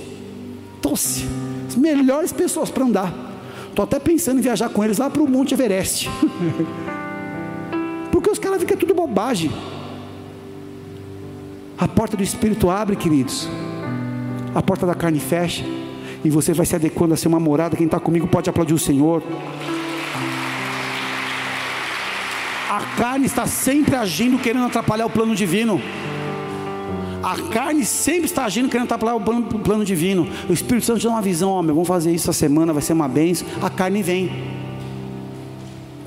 Doce. 0.81 1.25
As 1.67 1.75
melhores 1.75 2.33
pessoas 2.33 2.71
para 2.71 2.85
andar. 2.85 3.26
Estou 3.77 3.85
até 3.85 3.99
pensando 3.99 4.39
em 4.39 4.41
viajar 4.41 4.71
com 4.71 4.83
eles 4.83 4.97
lá 4.97 5.11
para 5.11 5.23
o 5.23 5.29
Monte 5.29 5.53
Everest. 5.53 6.09
Porque 8.11 8.31
os 8.31 8.39
caras 8.39 8.59
ficam 8.59 8.75
tudo 8.75 8.95
bobagem. 8.95 9.53
A 11.77 11.87
porta 11.87 12.17
do 12.17 12.23
Espírito 12.23 12.71
abre, 12.71 12.97
queridos. 12.97 13.47
A 14.55 14.63
porta 14.63 14.87
da 14.87 14.95
carne 14.95 15.21
fecha. 15.21 15.63
E 16.25 16.31
você 16.31 16.55
vai 16.55 16.65
se 16.65 16.75
adequando 16.75 17.13
a 17.13 17.19
ser 17.19 17.29
uma 17.29 17.39
morada. 17.39 17.77
Quem 17.77 17.85
está 17.85 18.01
comigo 18.01 18.27
pode 18.27 18.49
aplaudir 18.49 18.73
o 18.73 18.79
Senhor. 18.79 19.23
A 22.71 22.81
carne 22.97 23.27
está 23.27 23.47
sempre 23.47 23.95
agindo, 23.95 24.39
querendo 24.39 24.65
atrapalhar 24.65 25.05
o 25.05 25.11
plano 25.11 25.35
divino. 25.35 25.83
A 27.27 27.37
carne 27.51 27.85
sempre 27.85 28.27
está 28.27 28.45
agindo, 28.45 28.69
querendo 28.69 28.85
atrapalhar 28.85 29.17
o 29.17 29.21
plano, 29.21 29.43
plano 29.59 29.85
divino. 29.85 30.29
O 30.49 30.53
Espírito 30.53 30.87
Santo 30.87 31.01
te 31.01 31.07
dá 31.07 31.11
uma 31.11 31.21
visão, 31.21 31.61
meu, 31.61 31.75
vamos 31.75 31.89
fazer 31.89 32.13
isso 32.13 32.31
essa 32.31 32.39
semana, 32.39 32.73
vai 32.73 32.81
ser 32.81 32.93
uma 32.93 33.09
bênção. 33.09 33.49
A 33.61 33.69
carne 33.69 34.01
vem. 34.01 34.31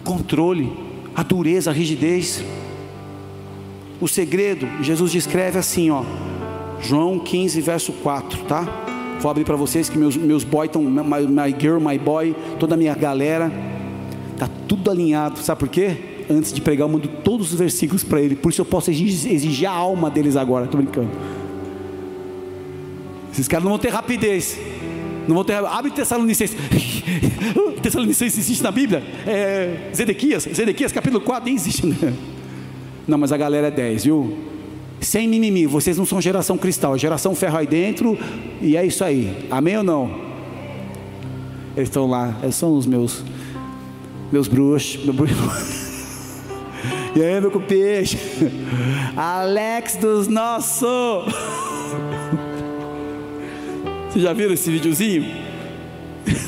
Controle, 0.02 0.72
a 1.14 1.22
dureza, 1.22 1.72
a 1.72 1.74
rigidez. 1.74 2.42
O 4.00 4.08
segredo, 4.08 4.66
Jesus 4.82 5.12
descreve 5.12 5.60
assim, 5.60 5.92
ó. 5.92 6.06
João 6.80 7.20
15, 7.20 7.60
verso 7.60 7.92
4, 7.92 8.46
tá? 8.46 8.66
Vou 9.20 9.30
abrir 9.30 9.44
para 9.44 9.58
vocês 9.58 9.90
que 9.90 9.98
meus, 9.98 10.16
meus 10.16 10.46
boys 10.46 10.70
estão, 10.70 10.82
my, 10.82 11.28
my 11.28 11.54
girl, 11.60 11.82
my 11.82 12.00
boy, 12.00 12.34
toda 12.58 12.76
a 12.76 12.78
minha 12.78 12.96
galera. 12.96 13.52
Está 14.32 14.48
tudo 14.70 14.90
alinhado, 14.90 15.40
sabe 15.40 15.60
por 15.60 15.68
quê? 15.68 16.09
Antes 16.30 16.54
de 16.54 16.62
pregar, 16.62 16.88
eu 16.88 16.92
mando 16.92 17.08
todos 17.08 17.52
os 17.52 17.58
versículos 17.58 18.04
para 18.04 18.22
ele, 18.22 18.36
por 18.36 18.52
isso 18.52 18.62
eu 18.62 18.66
posso 18.66 18.92
exigir, 18.92 19.68
a 19.68 19.72
alma 19.72 20.12
deles 20.12 20.36
agora, 20.36 20.66
estou 20.66 20.80
brincando. 20.80 21.10
Esses 23.32 23.48
caras 23.48 23.64
não 23.64 23.72
vão 23.72 23.80
ter 23.80 23.90
rapidez. 23.90 24.60
Não 25.28 25.36
vou 25.36 25.46
ter. 25.46 25.54
Abre 25.54 25.92
Tessalonicenses. 25.92 26.58
Tessalonicenses 27.82 28.40
existe 28.40 28.64
na 28.64 28.72
Bíblia? 28.72 29.04
É, 29.26 29.90
Zedequias, 29.96 30.44
Zedequias 30.54 30.92
capítulo 30.92 31.22
4, 31.22 31.46
nem 31.46 31.56
existe. 31.56 31.86
Né? 31.86 32.14
Não, 33.08 33.18
mas 33.18 33.32
a 33.32 33.38
galera 33.38 33.68
é 33.68 33.72
10, 33.72 34.04
viu? 34.04 34.38
Sem 35.02 35.28
mimimi, 35.28 35.66
vocês 35.66 35.98
não 35.98 36.06
são 36.06 36.20
geração 36.20 36.58
cristal, 36.58 36.96
é 36.96 37.00
geração 37.00 37.34
ferro 37.34 37.58
aí 37.58 37.66
dentro, 37.66 38.18
e 38.62 38.76
é 38.76 38.86
isso 38.86 39.04
aí. 39.04 39.48
Amém 39.50 39.78
ou 39.78 39.84
não? 39.84 40.12
Eles 41.76 41.90
estão 41.90 42.08
lá, 42.08 42.38
eles 42.44 42.56
são 42.56 42.76
os 42.76 42.86
meus 42.86 43.24
meus 44.32 44.48
bruxos, 44.48 45.04
meu 45.04 45.14
bruxo. 45.14 45.36
E 47.16 47.24
aí, 47.24 47.42
meu 47.42 47.52
peixe? 47.60 48.18
Alex 49.18 49.96
dos 49.96 50.28
nossos. 50.28 51.26
Vocês 54.10 54.24
já 54.24 54.34
viram 54.34 54.54
esse 54.54 54.70
videozinho? 54.70 55.26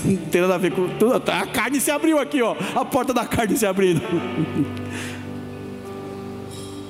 Não 0.05 0.17
tem 0.17 0.41
nada 0.41 0.55
a 0.55 0.57
ver 0.57 0.71
com 0.71 0.87
tudo. 0.97 1.13
A 1.31 1.47
carne 1.47 1.79
se 1.79 1.89
abriu 1.89 2.19
aqui, 2.19 2.41
ó. 2.41 2.55
A 2.75 2.85
porta 2.85 3.13
da 3.13 3.25
carne 3.25 3.57
se 3.57 3.65
abrindo. 3.65 4.01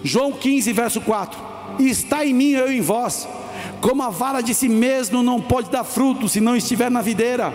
João 0.03 0.33
15, 0.33 0.73
verso 0.73 1.01
4. 1.01 1.39
Está 1.79 2.25
em 2.25 2.33
mim, 2.33 2.51
eu 2.51 2.71
em 2.71 2.81
vós. 2.81 3.27
Como 3.79 4.03
a 4.03 4.09
vara 4.09 4.41
de 4.41 4.53
si 4.53 4.67
mesmo 4.67 5.23
não 5.23 5.39
pode 5.39 5.69
dar 5.69 5.83
fruto 5.83 6.27
se 6.27 6.41
não 6.41 6.55
estiver 6.55 6.91
na 6.91 7.01
videira, 7.01 7.53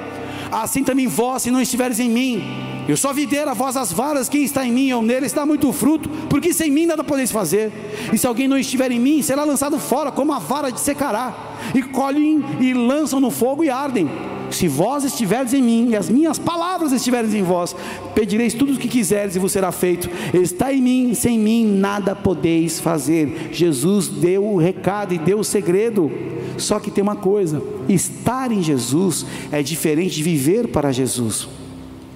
assim 0.50 0.85
também 0.85 1.06
vós, 1.06 1.42
se 1.42 1.50
não 1.50 1.61
estiveres 1.61 2.00
em 2.00 2.09
mim. 2.09 2.42
Eu 2.88 2.96
sou 2.96 3.11
a 3.11 3.12
videira, 3.12 3.52
vós 3.52 3.76
as 3.76 3.92
varas, 3.92 4.28
quem 4.28 4.44
está 4.44 4.64
em 4.64 4.70
mim, 4.70 4.88
eu 4.88 5.02
nele, 5.02 5.26
está 5.26 5.44
muito 5.44 5.72
fruto, 5.72 6.09
porque 6.30 6.52
sem 6.52 6.70
mim 6.70 6.87
nada 6.87 7.02
podeis 7.02 7.32
fazer. 7.32 7.72
E 8.12 8.18
se 8.18 8.26
alguém 8.26 8.46
não 8.46 8.56
estiver 8.56 8.92
em 8.92 9.00
mim, 9.00 9.22
será 9.22 9.42
lançado 9.42 9.78
fora, 9.78 10.12
como 10.12 10.32
a 10.32 10.38
vara 10.38 10.70
de 10.70 10.78
secará, 10.78 11.35
e 11.74 11.82
colhem 11.82 12.44
e 12.61 12.72
lançam 12.72 13.18
no 13.18 13.30
fogo 13.30 13.64
e 13.64 13.70
ardem. 13.70 14.09
Se 14.50 14.68
vós 14.68 15.04
estiverdes 15.04 15.52
em 15.54 15.62
mim, 15.62 15.90
e 15.90 15.96
as 15.96 16.09
minhas 16.09 16.38
palavras 16.38 16.92
estiverem 16.92 17.35
em 17.35 17.42
vós, 17.42 17.74
pedireis 18.14 18.54
tudo 18.54 18.74
o 18.74 18.78
que 18.78 18.88
quiseres 18.88 19.37
e 19.37 19.38
vos 19.38 19.52
será 19.52 19.72
feito. 19.72 20.09
Está 20.35 20.72
em 20.72 20.80
mim, 20.80 21.14
sem 21.14 21.38
mim 21.38 21.66
nada 21.66 22.14
podeis 22.14 22.80
fazer. 22.80 23.50
Jesus 23.52 24.09
deu 24.09 24.44
o 24.44 24.56
recado 24.56 25.14
e 25.14 25.18
deu 25.18 25.38
o 25.38 25.44
segredo. 25.44 26.11
Só 26.59 26.78
que 26.78 26.90
tem 26.90 27.02
uma 27.02 27.16
coisa: 27.16 27.62
estar 27.88 28.50
em 28.52 28.62
Jesus 28.62 29.26
é 29.50 29.62
diferente 29.62 30.16
de 30.16 30.22
viver 30.22 30.68
para 30.68 30.92
Jesus. 30.92 31.48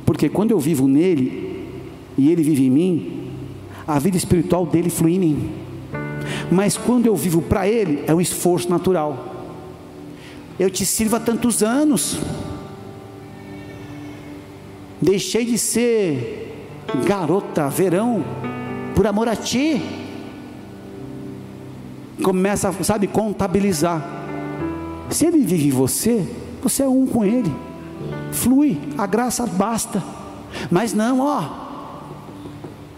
Porque 0.05 0.29
quando 0.29 0.51
eu 0.51 0.59
vivo 0.59 0.89
nele 0.89 1.65
e 2.17 2.31
ele 2.31 2.43
vive 2.43 2.67
em 2.67 2.71
mim, 2.71 3.21
a 3.87 3.99
vida 3.99 4.17
espiritual 4.17 4.67
dele 4.67 4.91
flui 4.91 5.15
em 5.15 5.21
mim. 5.21 5.51
Mas 6.51 6.77
quando 6.77 7.07
eu 7.07 7.15
vivo 7.15 7.43
para 7.43 7.69
ele, 7.69 8.03
é 8.07 8.15
um 8.15 8.21
esforço 8.21 8.69
natural. 8.69 9.30
Eu 10.61 10.71
te 10.71 10.87
sirvo 10.87 11.17
há 11.17 11.21
tantos 11.21 11.61
anos. 11.61 12.21
Deixei 15.03 15.45
de 15.45 15.59
ser 15.59 16.87
garota, 17.05 17.69
verão, 17.69 18.23
por 18.95 19.07
amor 19.09 19.27
a 19.27 19.35
ti. 19.35 19.83
Começa, 22.23 22.73
sabe, 22.85 23.09
contabilizar. 23.09 24.01
Se 25.11 25.27
ele 25.27 25.39
vive 25.39 25.67
em 25.67 25.73
você, 25.73 26.25
você 26.63 26.85
é 26.85 26.89
um 26.89 27.07
com 27.07 27.25
ele 27.25 27.51
flui, 28.33 28.79
a 28.97 29.07
graça 29.07 29.47
basta. 29.47 30.03
Mas 30.71 30.93
não, 30.93 31.21
ó, 31.21 31.45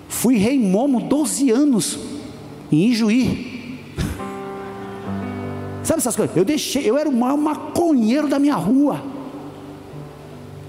fui 0.09 0.37
rei 0.37 0.59
momo 0.59 1.01
12 1.01 1.51
anos 1.51 1.99
em 2.71 2.89
Ijuí. 2.91 3.52
Sabe 5.83 5.99
essas 5.99 6.15
coisas? 6.15 6.37
Eu 6.37 6.45
deixei, 6.45 6.89
eu 6.89 6.97
era 6.97 7.09
o 7.09 7.13
maior 7.13 7.37
maconheiro 7.37 8.29
da 8.29 8.39
minha 8.39 8.55
rua. 8.55 9.03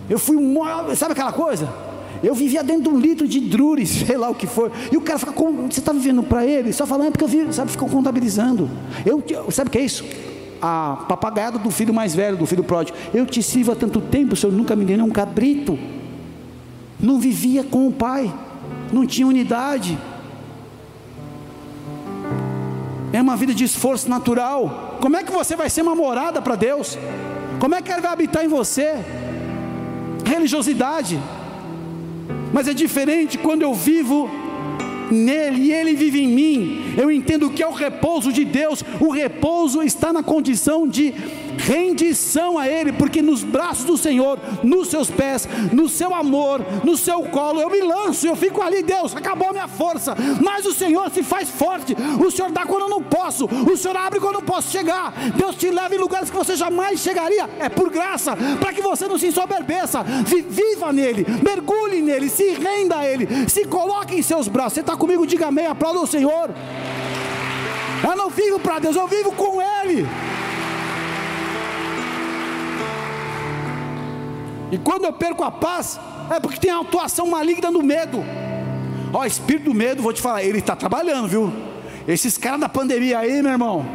Eu 0.10 0.20
fui 0.20 0.36
o 0.36 0.42
maior, 0.42 0.96
sabe 0.96 1.14
aquela 1.14 1.32
coisa? 1.32 1.72
Eu 2.22 2.34
vivia 2.34 2.64
dentro 2.64 2.84
de 2.84 2.90
um 2.90 3.00
litro 3.00 3.28
de 3.28 3.40
drures, 3.40 3.90
sei 4.08 4.18
lá 4.18 4.30
o 4.30 4.36
que 4.36 4.48
foi. 4.48 4.72
E 4.92 4.98
o 4.98 5.02
cara 5.02 5.20
fica, 5.20 5.32
você 5.32 5.80
está 5.80 5.92
vivendo 5.92 6.24
para 6.24 6.46
ele? 6.46 6.72
Só 6.74 6.86
falando, 6.86 7.08
é 7.08 7.12
porque 7.12 7.24
eu 7.24 7.28
vi, 7.28 7.54
sabe, 7.54 7.72
ficou 7.72 7.90
contabilizando. 7.90 8.70
Eu, 9.06 9.24
sabe 9.52 9.70
o 9.70 9.72
que 9.72 9.78
é 9.78 9.82
isso? 9.82 10.04
a 10.66 10.96
papagaiada 11.10 11.60
do 11.60 11.70
filho 11.70 11.94
mais 11.94 12.16
velho, 12.16 12.38
do 12.38 12.46
filho 12.46 12.64
pródigo. 12.64 12.98
Eu 13.14 13.26
te 13.26 13.44
sirvo 13.44 13.74
há 13.74 13.76
tanto 13.76 14.00
tempo, 14.00 14.34
o 14.34 14.36
senhor 14.38 14.54
nunca 14.54 14.78
me 14.78 14.86
nem 14.86 15.02
um 15.02 15.10
cabrito. 15.10 15.78
Não 16.98 17.20
vivia 17.20 17.66
com 17.66 17.86
o 17.86 17.92
pai, 17.92 18.34
não 18.90 19.06
tinha 19.06 19.28
unidade. 19.28 19.98
É 23.12 23.22
uma 23.22 23.36
vida 23.36 23.54
de 23.54 23.66
esforço 23.66 24.10
natural. 24.10 24.93
Como 25.04 25.18
é 25.18 25.22
que 25.22 25.34
você 25.34 25.54
vai 25.54 25.70
ser 25.70 25.82
uma 25.82 25.94
morada 25.94 26.42
para 26.42 26.56
Deus? 26.56 26.98
Como 27.60 27.76
é 27.76 27.82
que 27.82 27.92
Ele 27.92 28.00
vai 28.00 28.14
habitar 28.14 28.46
em 28.46 28.48
você? 28.48 28.94
Religiosidade. 30.26 31.20
Mas 32.54 32.70
é 32.70 32.74
diferente 32.74 33.38
quando 33.38 33.64
eu 33.64 33.74
vivo 33.74 34.30
nele 35.12 35.64
e 35.64 35.74
ele 35.74 35.94
vive 35.94 36.24
em 36.24 36.28
mim. 36.30 36.83
Eu 36.98 37.12
entendo 37.12 37.50
que 37.50 37.64
é 37.64 37.68
o 37.68 37.72
repouso 37.72 38.32
de 38.32 38.46
Deus. 38.46 38.84
O 39.00 39.12
repouso 39.12 39.82
está 39.82 40.12
na 40.12 40.24
condição 40.24 40.88
de 40.88 41.14
rendição 41.58 42.58
a 42.58 42.68
Ele, 42.68 42.92
porque 42.92 43.22
nos 43.22 43.44
braços 43.44 43.86
do 43.86 43.98
Senhor, 43.98 44.40
nos 44.64 44.90
seus 44.90 45.10
pés, 45.10 45.48
no 45.72 45.88
seu 45.88 46.14
amor, 46.14 46.62
no 46.84 46.98
seu 46.98 47.22
colo, 47.24 47.62
eu 47.62 47.70
me 47.70 47.82
lanço, 47.82 48.28
eu 48.28 48.36
fico 48.36 48.62
ali, 48.62 48.84
Deus, 48.84 49.16
acabou 49.16 49.50
a 49.50 49.54
minha 49.54 49.68
força, 49.68 50.16
mas 50.42 50.66
o 50.66 50.74
Senhor 50.74 51.10
se 51.12 51.24
faz 51.24 51.50
forte, 51.50 51.96
o 52.20 52.32
Senhor 52.32 52.52
dá 52.52 52.66
quando 52.66 52.84
eu 52.84 52.90
não 52.90 53.02
posso, 53.02 53.46
o 53.46 53.78
Senhor 53.78 53.96
abre 53.96 54.20
quando 54.20 54.36
eu 54.36 54.42
não 54.42 54.48
posso 54.48 54.72
chegar, 54.72 55.14
Deus 55.36 55.56
te 55.56 55.70
leva 55.70 55.96
em 55.96 56.00
lugares 56.00 56.30
que 56.30 56.36
você 56.36 56.56
jamais 56.56 57.00
chegaria, 57.00 57.50
é 57.60 57.70
por 57.70 57.90
graça, 57.90 58.36
para 58.60 58.74
que 58.74 58.82
você 58.82 59.08
não 59.08 59.18
se 59.18 59.28
ensoberbeça, 59.28 60.04
viva 60.04 60.92
nele, 60.92 61.26
mergulhe 61.44 62.02
nele, 62.02 62.30
se 62.30 62.50
renda 62.50 62.98
a 62.98 63.08
Ele, 63.08 63.28
se 63.48 63.66
coloque 63.66 64.16
em 64.16 64.22
seus 64.22 64.48
braços. 64.48 64.74
Você 64.74 64.80
está 64.82 64.96
comigo? 64.96 65.28
Diga 65.28 65.48
amém, 65.48 65.66
aplauda 65.66 66.00
o 66.00 66.08
Senhor. 66.08 66.50
Eu 68.04 68.16
não 68.16 68.30
vivo 68.30 68.60
para 68.60 68.80
Deus, 68.80 68.96
eu 68.96 69.08
vivo 69.08 69.32
com 69.32 69.62
Ele. 69.62 70.06
E 74.72 74.78
quando 74.78 75.06
eu 75.06 75.14
perco 75.14 75.44
a 75.44 75.52
paz, 75.52 76.00
é 76.30 76.40
porque 76.40 76.60
tem 76.60 76.72
a 76.72 76.80
atuação 76.80 77.28
maligna 77.28 77.72
do 77.72 77.84
medo. 77.84 78.24
Ó, 79.14 79.22
o 79.22 79.26
espírito 79.26 79.66
do 79.66 79.74
medo, 79.74 80.02
vou 80.02 80.12
te 80.12 80.22
falar, 80.22 80.44
ele 80.44 80.58
está 80.58 80.76
trabalhando, 80.76 81.28
viu? 81.28 81.54
Esses 82.08 82.38
caras 82.38 82.60
da 82.60 82.68
pandemia 82.68 83.20
aí, 83.20 83.42
meu 83.42 83.52
irmão, 83.52 83.86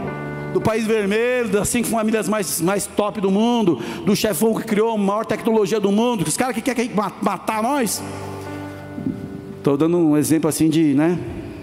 do 0.55 0.61
país 0.61 0.87
vermelho, 0.87 1.49
das 1.49 1.69
cinco 1.69 1.89
famílias 1.89 2.29
mais, 2.29 2.61
mais 2.61 2.87
top 2.87 3.21
do 3.21 3.31
mundo, 3.31 3.83
do 4.07 4.15
chefão 4.15 4.55
que 4.55 4.63
criou 4.63 4.95
a 4.95 4.97
maior 4.97 5.27
tecnologia 5.27 5.81
do 5.81 5.91
mundo, 5.91 6.23
os 6.27 6.37
caras 6.37 6.55
que 6.55 6.63
querem 6.63 6.91
matar 7.21 7.63
nós. 7.63 8.01
Estou 9.57 9.77
dando 9.77 9.99
um 9.99 10.17
exemplo 10.17 10.49
assim 10.49 10.69
de, 10.69 10.95
né? 10.95 11.19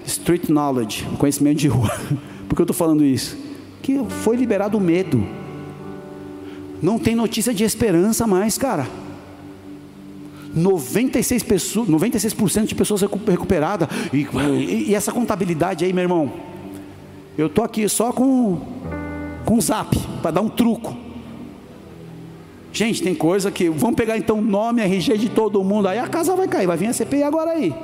Street 0.06 0.50
knowledge, 0.50 1.06
conhecimento 1.18 1.58
de 1.58 1.70
rua. 1.70 1.90
Por 2.56 2.60
que 2.60 2.62
eu 2.62 2.74
estou 2.74 2.88
falando 2.88 3.04
isso? 3.04 3.38
Que 3.82 4.00
foi 4.24 4.38
liberado 4.38 4.78
o 4.78 4.82
medo. 4.82 5.28
Não 6.82 6.98
tem 6.98 7.14
notícia 7.14 7.54
de 7.54 7.66
esperança 7.66 8.26
mais, 8.26 8.58
cara. 8.58 8.88
96%, 10.56 11.44
pessoas, 11.44 11.90
96 11.90 12.66
de 12.66 12.74
pessoas 12.74 13.02
recuperadas. 13.02 13.90
E, 14.14 14.26
e, 14.88 14.96
essa 14.96 15.12
contabilidade 15.12 15.84
aí, 15.84 15.92
meu 15.92 16.04
irmão. 16.04 16.32
Eu 17.38 17.50
tô 17.50 17.62
aqui 17.62 17.90
só 17.90 18.14
com 18.14 18.62
com 19.44 19.60
zap 19.60 19.94
para 20.22 20.32
dar 20.32 20.42
um 20.42 20.48
truco. 20.48 20.96
Gente, 22.72 23.04
tem 23.04 23.14
coisa 23.14 23.52
que 23.52 23.70
vamos 23.70 23.98
pegar 23.98 24.18
então 24.18 24.42
nome, 24.42 24.82
RG 24.82 25.18
de 25.18 25.30
todo 25.30 25.62
mundo, 25.62 25.90
aí 25.90 26.00
a 26.00 26.08
casa 26.08 26.34
vai 26.38 26.48
cair, 26.48 26.68
vai 26.68 26.78
vir 26.78 26.88
a 26.88 26.94
CPI 26.94 27.24
agora 27.24 27.52
aí. 27.52 27.76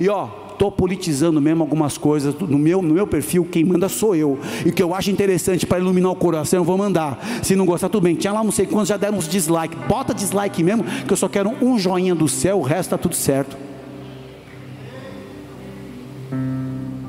E 0.00 0.08
ó, 0.08 0.45
estou 0.56 0.72
politizando 0.72 1.40
mesmo 1.40 1.62
algumas 1.62 1.98
coisas 1.98 2.34
no 2.34 2.58
meu, 2.58 2.80
no 2.80 2.94
meu 2.94 3.06
perfil, 3.06 3.44
quem 3.44 3.64
manda 3.64 3.88
sou 3.88 4.16
eu. 4.16 4.38
E 4.64 4.70
o 4.70 4.72
que 4.72 4.82
eu 4.82 4.94
acho 4.94 5.10
interessante 5.10 5.66
para 5.66 5.78
iluminar 5.78 6.10
o 6.10 6.16
coração, 6.16 6.60
eu 6.60 6.64
vou 6.64 6.76
mandar. 6.76 7.18
Se 7.42 7.54
não 7.54 7.66
gostar, 7.66 7.88
tudo 7.88 8.04
bem. 8.04 8.14
Tinha 8.14 8.32
lá 8.32 8.42
não 8.42 8.50
sei 8.50 8.66
quantos, 8.66 8.88
já 8.88 8.96
deram 8.96 9.18
uns 9.18 9.28
dislike. 9.28 9.76
Bota 9.86 10.14
dislike 10.14 10.62
mesmo, 10.62 10.82
que 10.84 11.12
eu 11.12 11.16
só 11.16 11.28
quero 11.28 11.52
um 11.62 11.78
joinha 11.78 12.14
do 12.14 12.26
céu, 12.26 12.58
o 12.58 12.62
resto 12.62 12.86
está 12.86 12.98
tudo 12.98 13.14
certo. 13.14 13.56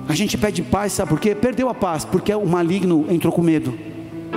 A 0.10 0.14
gente 0.14 0.38
pede 0.38 0.62
paz, 0.62 0.94
sabe 0.94 1.10
por 1.10 1.20
quê? 1.20 1.34
Perdeu 1.34 1.70
a 1.70 1.74
paz, 1.74 2.06
porque 2.06 2.34
o 2.34 2.46
maligno 2.46 3.06
entrou 3.10 3.32
com 3.32 3.42
medo. 3.42 3.74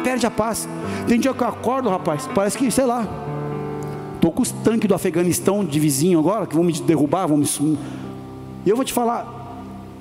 Perde 0.02 0.26
a 0.26 0.30
paz. 0.30 0.68
Tem 1.06 1.18
dia 1.18 1.34
que 1.34 1.42
eu 1.42 1.48
acordo, 1.48 1.88
rapaz, 1.88 2.28
parece 2.34 2.56
que, 2.56 2.70
sei 2.70 2.84
lá, 2.84 3.06
estou 4.14 4.30
com 4.30 4.42
os 4.42 4.50
tanques 4.50 4.88
do 4.88 4.94
Afeganistão 4.94 5.64
de 5.64 5.80
vizinho 5.80 6.18
agora, 6.18 6.46
que 6.46 6.54
vão 6.54 6.64
me 6.64 6.72
derrubar, 6.72 7.26
vão 7.26 7.36
me 7.36 7.46
e 8.64 8.70
eu 8.70 8.76
vou 8.76 8.84
te 8.84 8.92
falar, 8.92 9.40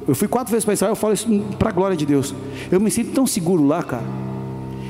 eu 0.08 0.16
fui 0.16 0.28
quatro 0.28 0.52
vezes 0.52 0.66
para 0.66 0.74
Israel, 0.74 0.92
eu 0.92 0.96
falo 0.96 1.14
isso 1.14 1.28
para 1.58 1.70
a 1.70 1.72
glória 1.72 1.96
de 1.96 2.06
Deus. 2.06 2.34
Eu 2.72 2.80
me 2.80 2.90
sinto 2.90 3.12
tão 3.12 3.28
seguro 3.28 3.66
lá, 3.66 3.84
cara. 3.84 4.04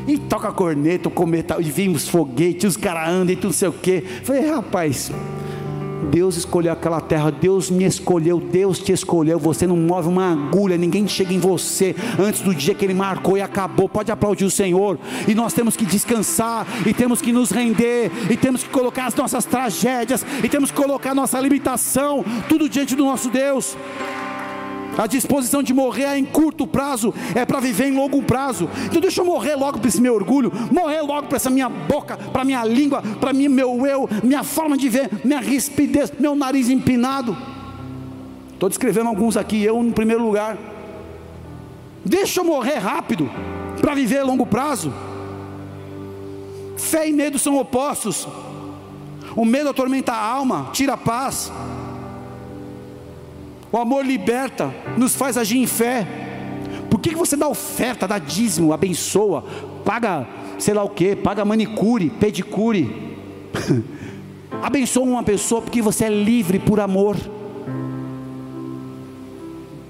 E 0.07 0.17
toca 0.17 0.51
corneta, 0.51 1.09
cometa, 1.09 1.57
e 1.59 1.65
vimos 1.65 2.07
foguete, 2.07 2.65
os 2.65 2.78
caras 2.78 3.09
andam 3.09 3.34
e 3.34 3.36
tudo 3.36 3.53
sei 3.53 3.67
o 3.67 3.74
quê. 3.74 4.03
Falei, 4.24 4.49
rapaz, 4.49 5.11
Deus 6.12 6.38
escolheu 6.38 6.72
aquela 6.72 7.02
terra, 7.02 7.32
Deus 7.32 7.70
me 7.70 7.84
escolheu, 7.84 8.39
Deus 8.39 8.80
te 8.80 8.91
escolheu. 8.91 9.38
Você 9.39 9.68
não 9.68 9.78
move 9.78 10.08
uma 10.08 10.32
agulha, 10.32 10.78
ninguém 10.78 11.08
chega 11.08 11.34
em 11.34 11.39
você 11.39 11.95
antes 12.20 12.41
do 12.41 12.54
dia 12.54 12.74
que 12.74 12.86
Ele 12.86 12.93
marcou 12.93 13.38
e 13.38 13.41
acabou. 13.41 13.89
Pode 13.89 14.12
aplaudir 14.12 14.45
o 14.45 14.52
Senhor. 14.52 14.97
E 15.28 15.36
nós 15.36 15.54
temos 15.54 15.76
que 15.76 15.86
descansar, 15.86 16.66
e 16.86 16.93
temos 16.93 17.22
que 17.22 17.32
nos 17.32 17.52
render, 17.52 18.12
e 18.30 18.38
temos 18.38 18.64
que 18.64 18.70
colocar 18.70 19.06
as 19.06 19.16
nossas 19.16 19.45
tragédias, 19.45 20.26
e 20.43 20.50
temos 20.50 20.72
que 20.72 20.78
colocar 20.78 21.14
nossa 21.14 21.39
limitação, 21.39 22.24
tudo 22.47 22.70
diante 22.70 22.95
do 22.95 23.06
nosso 23.06 23.30
Deus. 23.30 23.76
A 25.00 25.08
disposição 25.08 25.64
de 25.64 25.74
morrer 25.74 26.04
é 26.04 26.20
em 26.20 26.26
curto 26.26 26.68
prazo, 26.68 27.14
é 27.34 27.45
para 27.45 27.62
viver 27.62 27.86
em 27.86 27.95
longo 27.95 28.22
prazo. 28.22 28.70
Então 28.86 29.00
deixa 29.00 29.22
eu 29.22 29.26
morrer 29.26 29.56
logo 29.56 29.80
para 29.80 29.88
esse 29.88 30.02
meu 30.02 30.14
orgulho, 30.14 30.52
morrer 30.70 31.00
logo 31.00 31.28
para 31.28 31.38
essa 31.38 31.50
minha 31.50 31.70
boca, 31.70 32.18
para 32.18 32.43
minha 32.43 32.66
língua, 32.66 33.02
para 33.18 33.32
mim 33.32 33.47
meu 33.47 33.88
eu, 33.88 34.10
minha 34.22 34.43
forma 34.43 34.78
de 34.78 34.89
ver, 34.89 35.10
minha 35.24 35.39
rispidez, 35.39 36.12
meu 36.20 36.36
nariz 36.36 36.70
empinado. 36.70 37.38
Estou 38.52 38.68
descrevendo 38.68 39.08
alguns 39.08 39.38
aqui, 39.38 39.64
eu 39.64 39.82
no 39.82 39.93
primeiro 39.93 40.22
lugar. 40.22 40.58
Deixa 42.04 42.41
eu 42.41 42.43
morrer 42.43 42.80
rápido 42.80 43.32
para 43.80 43.95
viver 43.95 44.20
a 44.20 44.26
longo 44.26 44.45
prazo. 44.45 44.93
Fé 46.76 47.08
e 47.08 47.14
medo 47.14 47.39
são 47.39 47.58
opostos. 47.58 48.28
O 49.34 49.45
medo 49.45 49.70
atormenta 49.70 50.12
a 50.12 50.22
alma, 50.22 50.72
tira 50.74 50.95
a 50.95 50.97
paz. 50.97 51.54
O 53.72 53.78
amor 53.78 54.05
liberta, 54.05 54.74
nos 54.97 55.15
faz 55.15 55.38
agir 55.38 55.57
em 55.57 55.67
fé. 55.67 56.07
Por 56.89 56.99
que, 56.99 57.09
que 57.09 57.15
você 57.15 57.36
dá 57.36 57.47
oferta, 57.47 58.07
dá 58.07 58.17
dízimo, 58.17 58.74
abençoa, 58.74 59.43
paga 59.86 60.28
sei 60.57 60.74
lá 60.74 60.84
o 60.84 60.89
que, 60.89 61.15
paga 61.15 61.45
manicure, 61.45 62.09
pedicure? 62.09 63.15
abençoa 64.61 65.03
uma 65.03 65.24
pessoa 65.24 65.61
porque 65.61 65.82
você 65.82 66.05
é 66.05 66.09
livre 66.09 66.59
por 66.59 66.80
amor. 66.80 67.15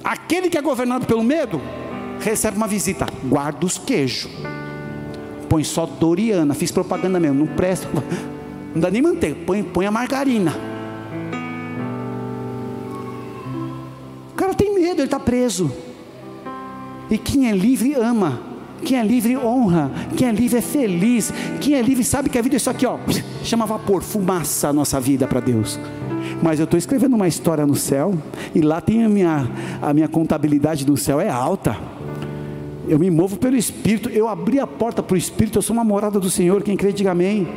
Aquele 0.04 0.50
que 0.50 0.58
é 0.58 0.62
governado 0.62 1.06
pelo 1.06 1.24
medo, 1.24 1.62
recebe 2.20 2.58
uma 2.58 2.68
visita, 2.68 3.08
guarda 3.24 3.66
os 3.66 3.78
queijos. 3.78 4.30
Põe 5.48 5.64
só 5.64 5.86
Doriana, 5.86 6.54
fiz 6.54 6.72
propaganda 6.72 7.20
mesmo, 7.20 7.46
não 7.46 7.56
presta, 7.56 7.88
não 8.74 8.82
dá 8.82 8.92
nem 8.92 9.02
manteiga, 9.02 9.38
põe, 9.46 9.64
põe 9.64 9.86
a 9.86 9.92
margarina. 9.92 10.79
Medo, 14.90 15.02
ele 15.02 15.08
está 15.08 15.20
preso. 15.20 15.72
E 17.10 17.18
quem 17.18 17.50
é 17.50 17.52
livre 17.52 17.94
ama. 17.94 18.42
Quem 18.84 18.98
é 18.98 19.04
livre 19.04 19.38
honra. 19.38 19.92
Quem 20.16 20.28
é 20.28 20.32
livre 20.32 20.60
é 20.60 20.62
feliz. 20.62 21.34
Quem 21.60 21.76
é 21.76 21.82
livre 21.82 22.04
sabe 22.04 22.30
que 22.30 22.38
a 22.38 22.42
vida 22.42 22.56
é 22.56 22.58
isso 22.58 22.70
aqui, 22.70 22.86
ó. 22.86 22.98
Chama 23.44 23.66
vapor, 23.66 24.02
fumaça 24.02 24.70
a 24.70 24.74
nossa 24.74 25.00
vida 25.00 25.28
para 25.28 25.40
Deus. 25.40 25.80
Mas 26.42 26.60
eu 26.60 26.64
estou 26.64 26.78
escrevendo 26.78 27.16
uma 27.16 27.28
história 27.28 27.66
no 27.66 27.76
céu. 27.76 28.14
E 28.56 28.62
lá 28.62 28.80
tem 28.80 29.04
a 29.04 29.10
minha, 29.10 29.50
a 29.82 29.94
minha 29.94 30.08
contabilidade 30.08 30.88
no 30.88 30.98
céu, 30.98 31.20
é 31.20 31.30
alta. 31.30 31.78
Eu 32.88 32.98
me 32.98 33.12
movo 33.12 33.38
pelo 33.38 33.56
Espírito. 33.56 34.10
Eu 34.10 34.28
abri 34.28 34.60
a 34.60 34.68
porta 34.68 35.04
para 35.04 35.14
o 35.14 35.18
Espírito. 35.18 35.58
Eu 35.58 35.62
sou 35.62 35.76
uma 35.76 35.84
morada 35.84 36.20
do 36.20 36.30
Senhor. 36.30 36.64
Quem 36.64 36.78
crê, 36.78 36.92
diga 36.92 37.12
amém. 37.12 37.48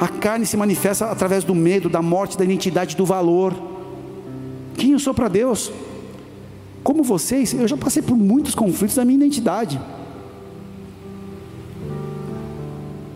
A 0.00 0.08
carne 0.08 0.46
se 0.46 0.56
manifesta 0.56 1.06
através 1.06 1.44
do 1.44 1.54
medo, 1.54 1.88
da 1.88 2.00
morte, 2.00 2.38
da 2.38 2.44
identidade, 2.44 2.96
do 2.96 3.04
valor. 3.04 3.67
Eu 4.98 5.00
sou 5.00 5.14
para 5.14 5.28
Deus? 5.28 5.70
Como 6.82 7.04
vocês, 7.04 7.54
eu 7.54 7.68
já 7.68 7.76
passei 7.76 8.02
por 8.02 8.16
muitos 8.16 8.52
conflitos 8.52 8.96
da 8.96 9.04
minha 9.04 9.16
identidade. 9.16 9.80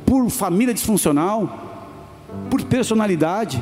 Por 0.06 0.30
família 0.30 0.72
disfuncional, 0.72 1.88
por 2.48 2.62
personalidade, 2.62 3.60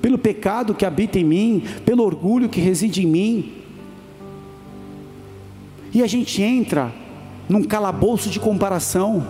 pelo 0.00 0.16
pecado 0.16 0.74
que 0.74 0.86
habita 0.86 1.18
em 1.18 1.24
mim, 1.24 1.64
pelo 1.84 2.04
orgulho 2.04 2.48
que 2.48 2.60
reside 2.60 3.02
em 3.02 3.06
mim. 3.06 3.52
E 5.92 6.00
a 6.00 6.06
gente 6.06 6.40
entra 6.40 6.92
num 7.48 7.64
calabouço 7.64 8.30
de 8.30 8.38
comparação. 8.38 9.26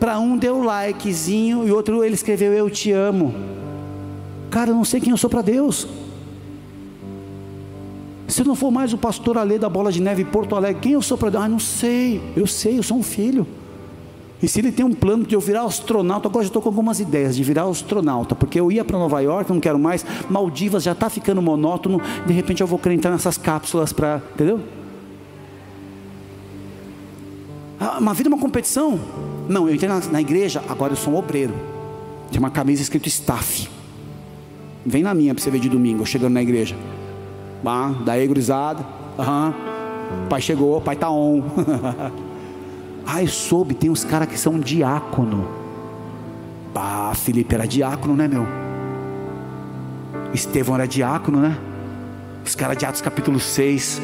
Para 0.00 0.18
um 0.18 0.36
deu 0.36 0.60
likezinho 0.60 1.68
e 1.68 1.70
outro 1.70 2.02
ele 2.02 2.14
escreveu 2.14 2.52
eu 2.52 2.68
te 2.68 2.90
amo. 2.90 3.32
Cara, 4.50 4.70
eu 4.70 4.74
não 4.74 4.84
sei 4.84 5.00
quem 5.00 5.10
eu 5.10 5.16
sou 5.16 5.30
para 5.30 5.42
Deus. 5.42 5.86
Se 8.26 8.42
eu 8.42 8.46
não 8.46 8.54
for 8.54 8.70
mais 8.70 8.92
o 8.92 8.98
pastor 8.98 9.38
Alê 9.38 9.58
da 9.58 9.68
Bola 9.68 9.90
de 9.90 10.00
Neve 10.00 10.22
em 10.22 10.26
Porto 10.26 10.54
Alegre, 10.54 10.80
quem 10.80 10.92
eu 10.92 11.02
sou 11.02 11.16
para 11.16 11.30
Deus? 11.30 11.44
Ah, 11.44 11.48
não 11.48 11.58
sei. 11.58 12.20
Eu 12.36 12.46
sei, 12.46 12.78
eu 12.78 12.82
sou 12.82 12.96
um 12.96 13.02
filho. 13.02 13.46
E 14.42 14.48
se 14.48 14.58
ele 14.58 14.72
tem 14.72 14.84
um 14.84 14.94
plano 14.94 15.24
de 15.24 15.34
eu 15.34 15.40
virar 15.40 15.62
astronauta, 15.62 16.26
agora 16.28 16.44
já 16.44 16.48
estou 16.48 16.62
com 16.62 16.68
algumas 16.68 16.98
ideias 16.98 17.36
de 17.36 17.44
virar 17.44 17.64
astronauta, 17.64 18.34
porque 18.34 18.58
eu 18.58 18.72
ia 18.72 18.82
para 18.82 18.98
Nova 18.98 19.20
York, 19.20 19.52
não 19.52 19.60
quero 19.60 19.78
mais, 19.78 20.04
Maldivas 20.30 20.82
já 20.82 20.92
está 20.92 21.10
ficando 21.10 21.42
monótono, 21.42 22.00
de 22.26 22.32
repente 22.32 22.62
eu 22.62 22.66
vou 22.66 22.78
querer 22.78 22.94
entrar 22.94 23.10
nessas 23.10 23.36
cápsulas 23.36 23.92
para. 23.92 24.22
Entendeu? 24.34 24.60
Ah, 27.78 27.98
uma 27.98 28.14
vida 28.14 28.30
é 28.30 28.32
uma 28.32 28.40
competição? 28.40 28.98
Não, 29.46 29.68
eu 29.68 29.74
entrei 29.74 29.90
na, 29.90 30.00
na 30.00 30.20
igreja, 30.20 30.62
agora 30.68 30.92
eu 30.92 30.96
sou 30.96 31.12
um 31.12 31.16
obreiro. 31.16 31.54
Tem 32.30 32.38
uma 32.38 32.50
camisa 32.50 32.80
escrito 32.80 33.08
staff. 33.08 33.79
Vem 34.84 35.02
na 35.02 35.14
minha 35.14 35.34
para 35.34 35.42
você 35.42 35.50
ver 35.50 35.60
de 35.60 35.68
domingo, 35.68 36.06
chegando 36.06 36.34
na 36.34 36.42
igreja. 36.42 36.76
Bah, 37.62 37.94
daí, 38.04 38.26
gurizada. 38.26 38.84
Aham. 39.18 39.54
Pai 40.28 40.40
chegou, 40.40 40.80
pai 40.80 40.96
tá 40.96 41.10
on. 41.10 41.42
Ai, 43.06 43.26
soube, 43.26 43.74
tem 43.74 43.90
uns 43.90 44.04
caras 44.04 44.28
que 44.28 44.38
são 44.38 44.58
diácono. 44.58 45.46
Bah, 46.72 47.12
Felipe 47.14 47.54
era 47.54 47.66
diácono, 47.66 48.14
né, 48.14 48.28
meu? 48.28 48.46
Estevão 50.32 50.76
era 50.76 50.86
diácono, 50.86 51.40
né? 51.40 51.58
Os 52.44 52.54
caras 52.54 52.76
de 52.76 52.86
Atos 52.86 53.00
capítulo 53.00 53.38
6. 53.38 54.00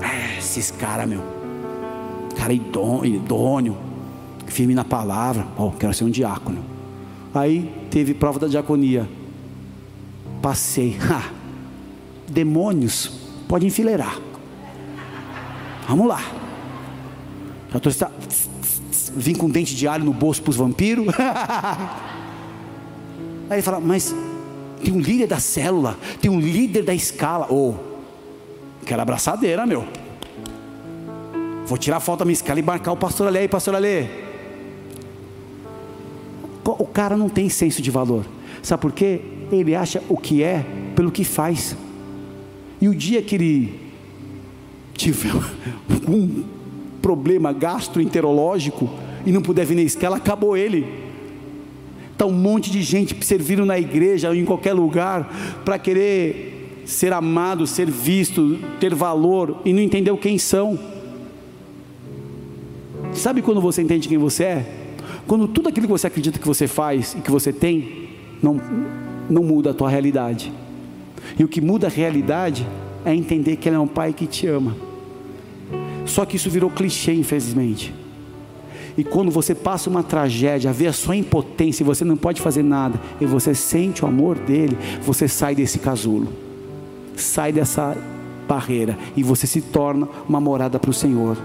É, 0.00 0.38
esses 0.38 0.70
caras, 0.70 1.08
meu. 1.08 1.22
Cara 2.36 2.52
idôneo, 2.52 3.76
firme 4.46 4.74
na 4.74 4.84
palavra. 4.84 5.46
Oh, 5.56 5.70
quero 5.72 5.92
ser 5.92 6.04
um 6.04 6.10
diácono. 6.10 6.58
Aí 7.34 7.70
teve 7.90 8.14
prova 8.14 8.38
da 8.38 8.46
diaconia. 8.46 9.08
Passei. 10.40 10.96
Ha, 11.00 11.30
demônios, 12.28 13.10
pode 13.48 13.66
enfileirar. 13.66 14.18
Vamos 15.88 16.06
lá. 16.06 16.20
Já 17.70 17.78
estou 17.78 17.90
está... 17.90 18.10
Vim 19.16 19.34
com 19.34 19.48
dente 19.48 19.74
de 19.74 19.88
alho 19.88 20.04
no 20.04 20.12
bolso 20.12 20.42
para 20.42 20.50
os 20.50 20.56
vampiros. 20.56 21.06
Aí 23.48 23.56
ele 23.56 23.62
fala, 23.62 23.80
mas 23.80 24.14
tem 24.82 24.92
um 24.92 25.00
líder 25.00 25.26
da 25.26 25.40
célula, 25.40 25.96
tem 26.20 26.30
um 26.30 26.38
líder 26.38 26.84
da 26.84 26.94
escala. 26.94 27.50
Ô, 27.50 27.70
oh, 27.70 27.74
quero 28.84 29.00
abraçadeira, 29.00 29.66
meu. 29.66 29.86
Vou 31.64 31.78
tirar 31.78 31.96
a 31.96 32.00
foto 32.00 32.20
da 32.20 32.24
minha 32.24 32.34
escala 32.34 32.60
e 32.60 32.62
marcar 32.62 32.92
o 32.92 32.96
pastor 32.96 33.26
ali 33.28 33.38
aí, 33.38 33.48
pastor 33.48 33.74
ali. 33.74 34.08
O 36.64 36.86
cara 36.86 37.16
não 37.16 37.30
tem 37.30 37.48
senso 37.48 37.80
de 37.80 37.90
valor. 37.90 38.26
Sabe 38.62 38.82
por 38.82 38.92
quê? 38.92 39.37
Ele 39.56 39.74
acha 39.74 40.02
o 40.08 40.16
que 40.16 40.42
é 40.42 40.64
pelo 40.94 41.10
que 41.10 41.24
faz. 41.24 41.76
E 42.80 42.88
o 42.88 42.94
dia 42.94 43.22
que 43.22 43.34
ele 43.34 43.80
tiver 44.94 45.34
um 46.08 46.44
problema 47.00 47.52
gastroenterológico 47.52 48.90
e 49.24 49.32
não 49.32 49.42
puder 49.42 49.64
vir 49.64 49.74
na 49.74 49.82
escala, 49.82 50.16
acabou 50.16 50.56
ele. 50.56 50.86
Está 52.12 52.26
um 52.26 52.32
monte 52.32 52.70
de 52.70 52.82
gente 52.82 53.24
servindo 53.24 53.64
na 53.64 53.78
igreja 53.78 54.28
ou 54.28 54.34
em 54.34 54.44
qualquer 54.44 54.72
lugar 54.72 55.60
para 55.64 55.78
querer 55.78 56.82
ser 56.84 57.12
amado, 57.12 57.66
ser 57.66 57.88
visto, 57.88 58.58
ter 58.80 58.94
valor 58.94 59.60
e 59.64 59.72
não 59.72 59.80
entendeu 59.80 60.16
quem 60.16 60.38
são. 60.38 60.78
Sabe 63.12 63.42
quando 63.42 63.60
você 63.60 63.82
entende 63.82 64.08
quem 64.08 64.18
você 64.18 64.44
é? 64.44 64.74
Quando 65.26 65.46
tudo 65.46 65.68
aquilo 65.68 65.86
que 65.86 65.92
você 65.92 66.06
acredita 66.06 66.38
que 66.38 66.46
você 66.46 66.66
faz 66.66 67.14
e 67.14 67.20
que 67.20 67.30
você 67.30 67.52
tem 67.52 68.08
não 68.42 68.60
não 69.28 69.42
muda 69.42 69.70
a 69.70 69.74
tua 69.74 69.90
realidade. 69.90 70.52
E 71.38 71.44
o 71.44 71.48
que 71.48 71.60
muda 71.60 71.86
a 71.86 71.90
realidade 71.90 72.66
é 73.04 73.14
entender 73.14 73.56
que 73.56 73.68
Ele 73.68 73.76
é 73.76 73.78
um 73.78 73.86
Pai 73.86 74.12
que 74.12 74.26
te 74.26 74.46
ama. 74.46 74.74
Só 76.06 76.24
que 76.24 76.36
isso 76.36 76.48
virou 76.48 76.70
clichê, 76.70 77.12
infelizmente. 77.12 77.94
E 78.96 79.04
quando 79.04 79.30
você 79.30 79.54
passa 79.54 79.90
uma 79.90 80.02
tragédia, 80.02 80.72
vê 80.72 80.86
a 80.86 80.92
sua 80.92 81.14
impotência 81.14 81.82
e 81.82 81.86
você 81.86 82.04
não 82.04 82.16
pode 82.16 82.40
fazer 82.40 82.62
nada, 82.62 82.98
e 83.20 83.26
você 83.26 83.54
sente 83.54 84.04
o 84.04 84.08
amor 84.08 84.36
dele, 84.36 84.76
você 85.02 85.28
sai 85.28 85.54
desse 85.54 85.78
casulo, 85.78 86.32
sai 87.14 87.52
dessa 87.52 87.96
barreira 88.48 88.98
e 89.16 89.22
você 89.22 89.46
se 89.46 89.60
torna 89.60 90.08
uma 90.28 90.40
morada 90.40 90.78
para 90.78 90.90
o 90.90 90.94
Senhor. 90.94 91.36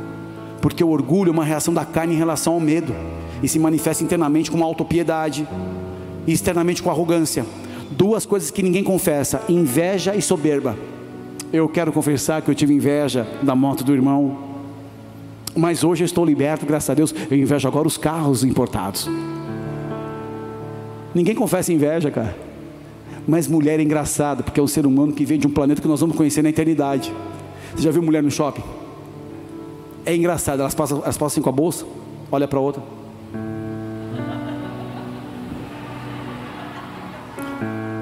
Porque 0.61 0.83
o 0.83 0.89
orgulho 0.89 1.29
é 1.29 1.31
uma 1.31 1.43
reação 1.43 1.73
da 1.73 1.85
carne 1.85 2.15
em 2.15 2.17
relação 2.17 2.53
ao 2.53 2.59
medo 2.59 2.95
e 3.43 3.47
se 3.47 3.59
manifesta 3.59 4.03
internamente 4.03 4.49
com 4.49 4.57
uma 4.57 4.65
autopiedade 4.65 5.45
e 6.25 6.31
externamente 6.31 6.81
com 6.81 6.89
arrogância 6.89 7.45
duas 7.93 8.25
coisas 8.25 8.51
que 8.51 8.63
ninguém 8.63 8.83
confessa: 8.83 9.41
inveja 9.47 10.15
e 10.15 10.21
soberba. 10.21 10.75
Eu 11.51 11.69
quero 11.69 11.91
confessar 11.91 12.41
que 12.41 12.49
eu 12.49 12.55
tive 12.55 12.73
inveja 12.73 13.27
da 13.43 13.55
moto 13.55 13.83
do 13.83 13.93
irmão, 13.93 14.37
mas 15.55 15.83
hoje 15.83 16.03
eu 16.03 16.05
estou 16.05 16.25
liberto, 16.25 16.65
graças 16.65 16.89
a 16.89 16.93
Deus. 16.93 17.13
Eu 17.29 17.37
invejo 17.37 17.67
agora 17.67 17.87
os 17.87 17.97
carros 17.97 18.43
importados. 18.43 19.07
Ninguém 21.13 21.35
confessa 21.35 21.71
inveja, 21.71 22.09
cara. 22.09 22.35
Mas 23.27 23.47
mulher 23.47 23.79
é 23.79 23.83
engraçada, 23.83 24.41
porque 24.43 24.59
é 24.59 24.63
um 24.63 24.67
ser 24.67 24.85
humano 24.85 25.13
que 25.13 25.23
vem 25.25 25.39
de 25.39 25.45
um 25.45 25.51
planeta 25.51 25.81
que 25.81 25.87
nós 25.87 26.01
vamos 26.01 26.17
conhecer 26.17 26.41
na 26.41 26.49
eternidade. 26.49 27.13
Você 27.75 27.83
já 27.83 27.91
viu 27.91 28.01
mulher 28.01 28.23
no 28.23 28.31
shopping? 28.31 28.63
É 30.05 30.13
engraçado, 30.13 30.59
elas 30.59 30.75
passam, 30.75 30.97
elas 31.03 31.15
passam 31.15 31.27
assim 31.27 31.41
com 31.41 31.49
a 31.49 31.53
bolsa, 31.53 31.85
olha 32.31 32.47
para 32.47 32.59
outra. 32.59 32.83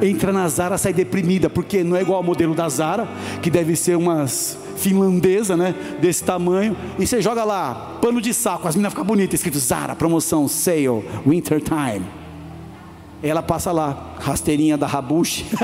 Entra 0.02 0.32
na 0.34 0.47
Zara, 0.47 0.78
sai 0.78 0.93
deprimida, 0.93 1.49
porque 1.49 1.84
não 1.84 1.95
é 1.95 2.02
igual 2.02 2.18
ao 2.18 2.24
modelo 2.24 2.56
da 2.56 2.68
Zara, 2.68 3.08
que 3.41 3.49
deve 3.49 3.76
ser 3.76 3.95
umas 3.95 4.58
finlandesa, 4.76 5.56
né? 5.56 5.76
Desse 6.02 6.24
tamanho. 6.24 6.76
E 6.97 7.06
você 7.06 7.22
joga 7.22 7.43
lá, 7.43 7.97
pano 8.02 8.20
de 8.20 8.34
saco, 8.34 8.68
as 8.68 8.76
meninas 8.76 8.93
ficam 8.93 9.06
bonitas, 9.06 9.39
escrito 9.39 9.60
Zara, 9.60 9.95
promoção, 9.95 10.47
sale, 10.47 11.04
winter 11.26 11.62
time. 11.62 12.06
Ela 13.24 13.43
passa 13.43 13.72
lá, 13.72 14.16
rasteirinha 14.20 14.76
da 14.78 14.88
Rabush. 14.88 15.45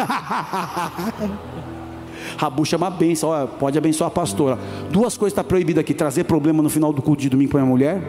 Rabush 2.38 2.74
é 2.74 2.78
uma 2.78 2.92
benção, 2.92 3.50
pode 3.60 3.78
abençoar 3.78 4.10
a 4.10 4.12
pastora. 4.12 4.60
Duas 4.92 5.18
coisas 5.18 5.32
estão 5.32 5.44
tá 5.44 5.48
proibidas 5.48 5.82
aqui: 5.82 5.94
trazer 5.94 6.26
problema 6.26 6.62
no 6.62 6.70
final 6.70 6.94
do 6.94 7.02
culto 7.02 7.22
de 7.22 7.30
domingo 7.30 7.50
para 7.50 7.62
minha 7.62 7.72
mulher, 7.72 8.02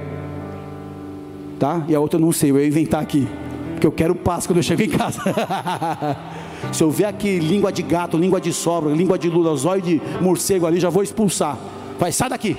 tá? 1.59 1.83
E 1.89 1.95
a 1.95 2.01
outra 2.01 2.19
eu 2.19 2.25
não 2.25 2.33
sei, 2.33 2.51
eu 2.51 2.59
ia 2.59 2.67
inventar 2.67 3.01
aqui, 3.03 3.27
porque 3.79 3.87
eu 3.87 3.93
quero 3.93 4.15
paz 4.15 4.45
quando 4.45 4.57
eu 4.57 4.63
chego 4.63 4.83
em 4.83 4.89
casa. 4.89 5.21
Se 6.73 6.83
eu 6.83 6.91
ver 6.91 7.05
aqui 7.05 7.39
língua 7.39 7.71
de 7.71 7.83
gato, 7.83 8.17
língua 8.17 8.41
de 8.41 8.53
sobra, 8.53 8.93
língua 8.93 9.17
de 9.17 9.31
lula, 9.31 9.55
zóio 9.55 9.81
de 9.81 10.03
morcego 10.21 10.67
ali, 10.67 10.81
já 10.81 10.91
vou 10.91 11.03
expulsar. 11.03 11.57
Vai, 11.97 12.11
sai 12.11 12.29
daqui. 12.29 12.57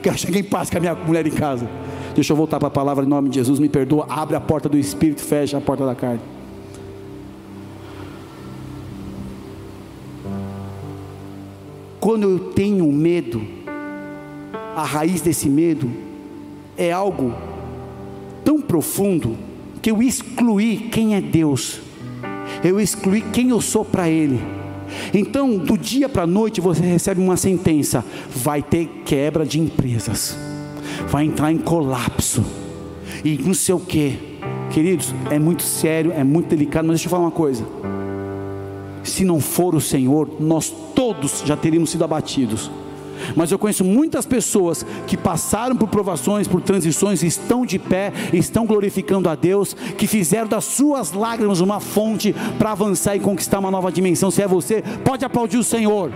Quero 0.00 0.16
chegar 0.16 0.38
em 0.38 0.44
paz 0.44 0.70
com 0.70 0.76
a 0.76 0.80
minha 0.80 0.94
mulher 0.94 1.26
em 1.26 1.30
casa. 1.32 1.68
Deixa 2.14 2.32
eu 2.32 2.36
voltar 2.36 2.60
para 2.60 2.68
a 2.68 2.70
palavra 2.70 3.04
em 3.04 3.08
nome 3.08 3.28
de 3.28 3.34
Jesus. 3.36 3.58
Me 3.58 3.68
perdoa. 3.68 4.06
Abre 4.08 4.36
a 4.36 4.40
porta 4.40 4.68
do 4.68 4.78
espírito, 4.78 5.20
fecha 5.20 5.58
a 5.58 5.60
porta 5.60 5.84
da 5.84 5.94
carne. 5.94 6.20
Quando 11.98 12.22
eu 12.22 12.38
tenho 12.52 12.86
medo, 12.92 13.42
a 14.76 14.84
raiz 14.84 15.20
desse 15.20 15.48
medo 15.48 15.90
é 16.78 16.92
algo 16.92 17.34
tão 18.44 18.62
profundo 18.62 19.49
que 19.80 19.90
eu 19.90 20.02
excluí 20.02 20.88
quem 20.90 21.14
é 21.14 21.20
Deus 21.20 21.80
eu 22.62 22.80
excluí 22.80 23.22
quem 23.32 23.50
eu 23.50 23.60
sou 23.60 23.84
para 23.84 24.08
Ele. 24.08 24.40
Então, 25.14 25.56
do 25.56 25.78
dia 25.78 26.08
para 26.08 26.24
a 26.24 26.26
noite, 26.26 26.60
você 26.60 26.82
recebe 26.82 27.20
uma 27.20 27.36
sentença: 27.36 28.04
vai 28.34 28.62
ter 28.62 28.86
quebra 29.04 29.46
de 29.46 29.60
empresas, 29.60 30.36
vai 31.08 31.24
entrar 31.24 31.52
em 31.52 31.58
colapso, 31.58 32.44
e 33.24 33.38
não 33.38 33.54
sei 33.54 33.74
o 33.74 33.80
que. 33.80 34.30
Queridos, 34.70 35.14
é 35.30 35.38
muito 35.38 35.62
sério, 35.62 36.12
é 36.12 36.22
muito 36.22 36.48
delicado, 36.48 36.86
mas 36.86 36.96
deixa 36.96 37.06
eu 37.06 37.10
falar 37.10 37.24
uma 37.24 37.30
coisa: 37.30 37.64
se 39.02 39.24
não 39.24 39.40
for 39.40 39.74
o 39.74 39.80
Senhor, 39.80 40.28
nós 40.40 40.72
todos 40.94 41.42
já 41.44 41.56
teríamos 41.56 41.90
sido 41.90 42.04
abatidos. 42.04 42.70
Mas 43.36 43.50
eu 43.50 43.58
conheço 43.58 43.84
muitas 43.84 44.26
pessoas 44.26 44.84
que 45.06 45.16
passaram 45.16 45.76
por 45.76 45.88
provações, 45.88 46.48
por 46.48 46.60
transições, 46.60 47.22
estão 47.22 47.64
de 47.64 47.78
pé, 47.78 48.12
estão 48.32 48.66
glorificando 48.66 49.28
a 49.28 49.34
Deus, 49.34 49.74
que 49.96 50.06
fizeram 50.06 50.48
das 50.48 50.64
suas 50.64 51.12
lágrimas 51.12 51.60
uma 51.60 51.80
fonte 51.80 52.34
para 52.58 52.72
avançar 52.72 53.16
e 53.16 53.20
conquistar 53.20 53.58
uma 53.58 53.70
nova 53.70 53.90
dimensão. 53.90 54.30
Se 54.30 54.42
é 54.42 54.48
você, 54.48 54.82
pode 55.04 55.24
aplaudir 55.24 55.58
o 55.58 55.64
Senhor. 55.64 56.12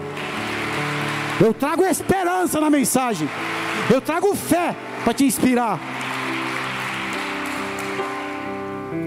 Eu 1.41 1.53
trago 1.53 1.85
esperança 1.85 2.61
na 2.61 2.71
mensagem, 2.71 3.29
eu 3.93 4.01
trago 4.01 4.35
fé 4.35 4.75
para 5.03 5.13
te 5.13 5.25
inspirar. 5.25 5.81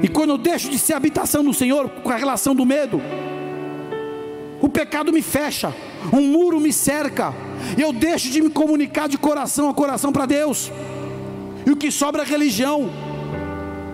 E 0.04 0.08
quando 0.08 0.32
eu 0.32 0.38
deixo 0.38 0.70
de 0.70 0.78
ser 0.78 0.93
habitação 0.93 1.43
do 1.43 1.54
Senhor 1.54 1.89
com 1.89 2.12
a 2.12 2.16
relação 2.16 2.54
do 2.54 2.66
medo, 2.66 3.02
o 4.62 4.70
pecado 4.70 5.12
me 5.12 5.22
fecha, 5.22 5.74
um 6.14 6.22
muro 6.22 6.60
me 6.60 6.72
cerca, 6.72 7.34
eu 7.78 7.91
deixo 7.93 8.30
de 8.30 8.41
me 8.41 8.49
comunicar 8.49 9.08
de 9.08 9.18
coração 9.18 9.70
a 9.70 9.74
coração 9.74 10.12
para 10.12 10.26
Deus, 10.26 10.72
e 11.66 11.72
o 11.72 11.76
que 11.76 11.91
sobra 11.91 12.24
é 12.24 12.26
religião. 12.26 12.89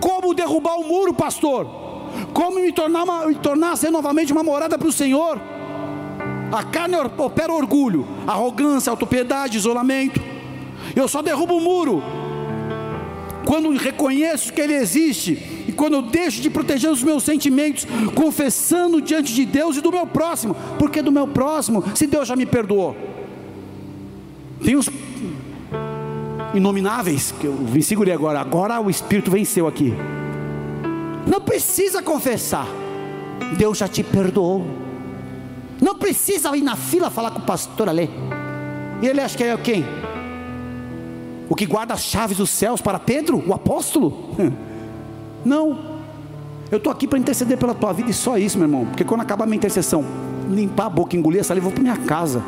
Como 0.00 0.34
derrubar 0.34 0.76
o 0.76 0.86
muro, 0.86 1.14
pastor? 1.14 1.66
Como 2.32 2.60
me 2.60 2.72
tornar, 2.72 3.04
uma, 3.04 3.26
me 3.26 3.34
tornar 3.34 3.76
ser 3.76 3.90
novamente 3.90 4.32
uma 4.32 4.42
morada 4.42 4.78
para 4.78 4.88
o 4.88 4.92
Senhor? 4.92 5.40
A 6.52 6.62
carne 6.62 6.96
opera 7.18 7.52
orgulho, 7.52 8.06
arrogância, 8.26 8.90
autopiedade, 8.90 9.56
isolamento. 9.56 10.20
Eu 10.94 11.08
só 11.08 11.22
derrubo 11.22 11.56
o 11.56 11.60
muro 11.60 12.02
quando 13.44 13.76
reconheço 13.76 14.52
que 14.52 14.60
ele 14.60 14.74
existe 14.74 15.64
e 15.68 15.72
quando 15.72 15.94
eu 15.94 16.02
deixo 16.02 16.40
de 16.40 16.50
proteger 16.50 16.90
os 16.90 17.02
meus 17.02 17.22
sentimentos, 17.22 17.86
confessando 18.14 19.00
diante 19.00 19.34
de 19.34 19.44
Deus 19.44 19.76
e 19.76 19.80
do 19.80 19.90
meu 19.90 20.06
próximo, 20.06 20.56
porque 20.78 21.02
do 21.02 21.12
meu 21.12 21.26
próximo, 21.26 21.84
se 21.94 22.06
Deus 22.06 22.28
já 22.28 22.36
me 22.36 22.46
perdoou. 22.46 23.13
Tem 24.64 24.76
os 24.76 24.88
inomináveis, 26.54 27.32
que 27.32 27.46
eu 27.46 27.52
me 27.52 27.82
segurei 27.82 28.14
agora, 28.14 28.40
agora 28.40 28.80
o 28.80 28.88
Espírito 28.88 29.30
venceu 29.30 29.66
aqui. 29.66 29.92
Não 31.26 31.40
precisa 31.40 32.02
confessar, 32.02 32.66
Deus 33.58 33.78
já 33.78 33.86
te 33.86 34.02
perdoou. 34.02 34.64
Não 35.82 35.96
precisa 35.96 36.56
ir 36.56 36.62
na 36.62 36.76
fila 36.76 37.10
falar 37.10 37.30
com 37.30 37.40
o 37.40 37.42
pastor 37.42 37.90
ali. 37.90 38.08
E 39.02 39.06
ele 39.06 39.20
acha 39.20 39.36
que 39.36 39.44
é 39.44 39.56
quem? 39.58 39.84
O 41.48 41.54
que 41.54 41.66
guarda 41.66 41.92
as 41.92 42.02
chaves 42.02 42.38
dos 42.38 42.48
céus 42.48 42.80
para 42.80 42.98
Pedro, 42.98 43.42
o 43.46 43.52
apóstolo? 43.52 44.34
Não. 45.44 45.94
Eu 46.70 46.78
estou 46.78 46.90
aqui 46.90 47.06
para 47.06 47.18
interceder 47.18 47.58
pela 47.58 47.74
tua 47.74 47.92
vida 47.92 48.10
e 48.10 48.14
só 48.14 48.38
isso, 48.38 48.56
meu 48.56 48.66
irmão. 48.66 48.86
Porque 48.86 49.04
quando 49.04 49.20
acabar 49.20 49.44
a 49.44 49.46
minha 49.46 49.56
intercessão, 49.56 50.02
limpar 50.50 50.86
a 50.86 50.90
boca, 50.90 51.14
engolir 51.14 51.40
essa 51.40 51.48
saliva, 51.48 51.66
eu 51.66 51.70
vou 51.70 51.72
para 51.72 51.82
minha 51.82 52.06
casa. 52.06 52.42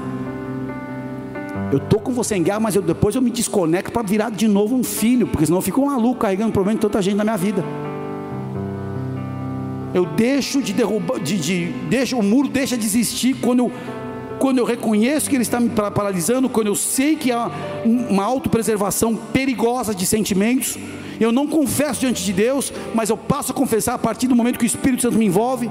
Eu 1.72 1.78
estou 1.78 1.98
com 1.98 2.12
você 2.12 2.36
em 2.36 2.42
guerra, 2.42 2.60
mas 2.60 2.76
eu, 2.76 2.82
depois 2.82 3.14
eu 3.16 3.22
me 3.22 3.30
desconecto 3.30 3.90
para 3.90 4.02
virar 4.02 4.30
de 4.30 4.46
novo 4.46 4.76
um 4.76 4.84
filho, 4.84 5.26
porque 5.26 5.46
senão 5.46 5.58
eu 5.58 5.62
fico 5.62 5.80
um 5.80 5.86
maluco 5.86 6.20
carregando 6.20 6.52
problema 6.52 6.78
de 6.78 6.82
tanta 6.82 7.02
gente 7.02 7.16
na 7.16 7.24
minha 7.24 7.36
vida. 7.36 7.64
Eu 9.92 10.06
deixo 10.06 10.62
de 10.62 10.72
derrubar, 10.72 11.18
de, 11.18 11.38
de, 11.38 11.66
deixo, 11.88 12.16
o 12.16 12.22
muro 12.22 12.48
deixa 12.48 12.76
de 12.76 12.84
existir 12.84 13.34
quando 13.40 13.60
eu, 13.60 13.72
quando 14.38 14.58
eu 14.58 14.64
reconheço 14.64 15.28
que 15.28 15.34
ele 15.34 15.42
está 15.42 15.58
me 15.58 15.70
paralisando, 15.70 16.48
quando 16.48 16.68
eu 16.68 16.74
sei 16.74 17.16
que 17.16 17.32
há 17.32 17.50
uma 17.84 18.22
autopreservação 18.22 19.16
perigosa 19.16 19.94
de 19.94 20.06
sentimentos, 20.06 20.78
eu 21.18 21.32
não 21.32 21.46
confesso 21.46 22.00
diante 22.00 22.22
de 22.22 22.32
Deus, 22.32 22.72
mas 22.94 23.10
eu 23.10 23.16
passo 23.16 23.52
a 23.52 23.54
confessar 23.54 23.94
a 23.94 23.98
partir 23.98 24.28
do 24.28 24.36
momento 24.36 24.58
que 24.58 24.64
o 24.64 24.66
Espírito 24.66 25.02
Santo 25.02 25.18
me 25.18 25.26
envolve 25.26 25.68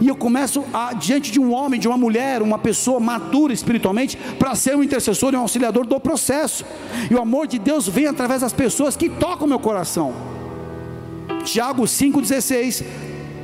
e 0.00 0.08
eu 0.08 0.16
começo 0.16 0.64
a, 0.72 0.94
diante 0.94 1.30
de 1.30 1.38
um 1.38 1.52
homem, 1.52 1.78
de 1.78 1.86
uma 1.86 1.98
mulher, 1.98 2.40
uma 2.40 2.58
pessoa 2.58 2.98
madura 2.98 3.52
espiritualmente, 3.52 4.16
para 4.38 4.54
ser 4.54 4.74
um 4.74 4.82
intercessor 4.82 5.34
e 5.34 5.36
um 5.36 5.40
auxiliador 5.40 5.86
do 5.86 6.00
processo. 6.00 6.64
E 7.10 7.14
o 7.14 7.20
amor 7.20 7.46
de 7.46 7.58
Deus 7.58 7.86
vem 7.86 8.06
através 8.06 8.40
das 8.40 8.52
pessoas 8.52 8.96
que 8.96 9.08
tocam 9.08 9.46
meu 9.46 9.58
coração. 9.58 10.14
Tiago 11.44 11.82
5,16 11.82 12.84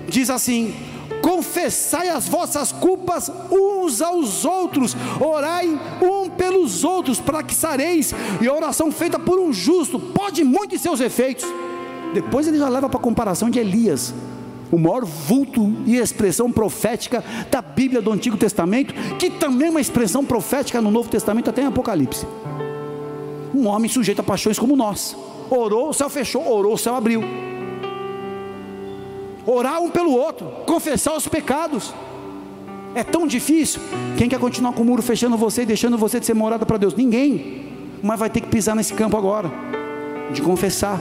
diz 0.08 0.30
assim: 0.30 0.74
confessai 1.20 2.08
as 2.08 2.26
vossas 2.26 2.72
culpas 2.72 3.30
uns 3.50 4.00
aos 4.00 4.44
outros, 4.44 4.96
orai 5.20 5.68
um 6.00 6.30
pelos 6.30 6.84
outros, 6.84 7.20
para 7.20 7.42
que 7.42 7.54
sareis, 7.54 8.14
e 8.40 8.48
a 8.48 8.54
oração 8.54 8.90
feita 8.90 9.18
por 9.18 9.38
um 9.38 9.52
justo 9.52 9.98
pode 9.98 10.42
muito 10.42 10.74
em 10.74 10.78
seus 10.78 11.00
efeitos. 11.00 11.44
Depois 12.14 12.46
ele 12.46 12.58
já 12.58 12.68
leva 12.68 12.88
para 12.88 12.98
a 12.98 13.02
comparação 13.02 13.50
de 13.50 13.58
Elias 13.58 14.14
o 14.70 14.78
maior 14.78 15.04
vulto 15.04 15.72
e 15.86 15.96
expressão 15.96 16.50
profética 16.50 17.24
da 17.50 17.62
Bíblia 17.62 18.02
do 18.02 18.12
Antigo 18.12 18.36
Testamento, 18.36 18.94
que 19.18 19.30
também 19.30 19.68
é 19.68 19.70
uma 19.70 19.80
expressão 19.80 20.24
profética 20.24 20.80
no 20.80 20.90
Novo 20.90 21.08
Testamento, 21.08 21.50
até 21.50 21.62
em 21.62 21.66
Apocalipse. 21.66 22.26
Um 23.54 23.66
homem 23.68 23.88
sujeito 23.88 24.20
a 24.20 24.24
paixões 24.24 24.58
como 24.58 24.76
nós. 24.76 25.16
Orou, 25.48 25.90
o 25.90 25.94
céu 25.94 26.10
fechou, 26.10 26.46
orou, 26.46 26.74
o 26.74 26.78
céu 26.78 26.94
abriu. 26.94 27.22
Orar 29.46 29.80
um 29.80 29.90
pelo 29.90 30.12
outro, 30.12 30.46
confessar 30.66 31.16
os 31.16 31.28
pecados. 31.28 31.94
É 32.94 33.04
tão 33.04 33.26
difícil. 33.26 33.80
Quem 34.16 34.28
quer 34.28 34.40
continuar 34.40 34.72
com 34.72 34.82
o 34.82 34.84
muro 34.84 35.02
fechando 35.02 35.36
você 35.36 35.62
e 35.62 35.66
deixando 35.66 35.96
você 35.96 36.18
de 36.18 36.26
ser 36.26 36.34
morada 36.34 36.66
para 36.66 36.78
Deus? 36.78 36.94
Ninguém. 36.94 37.66
Mas 38.02 38.18
vai 38.18 38.28
ter 38.28 38.40
que 38.40 38.48
pisar 38.48 38.74
nesse 38.74 38.92
campo 38.92 39.16
agora, 39.16 39.50
de 40.32 40.42
confessar 40.42 40.98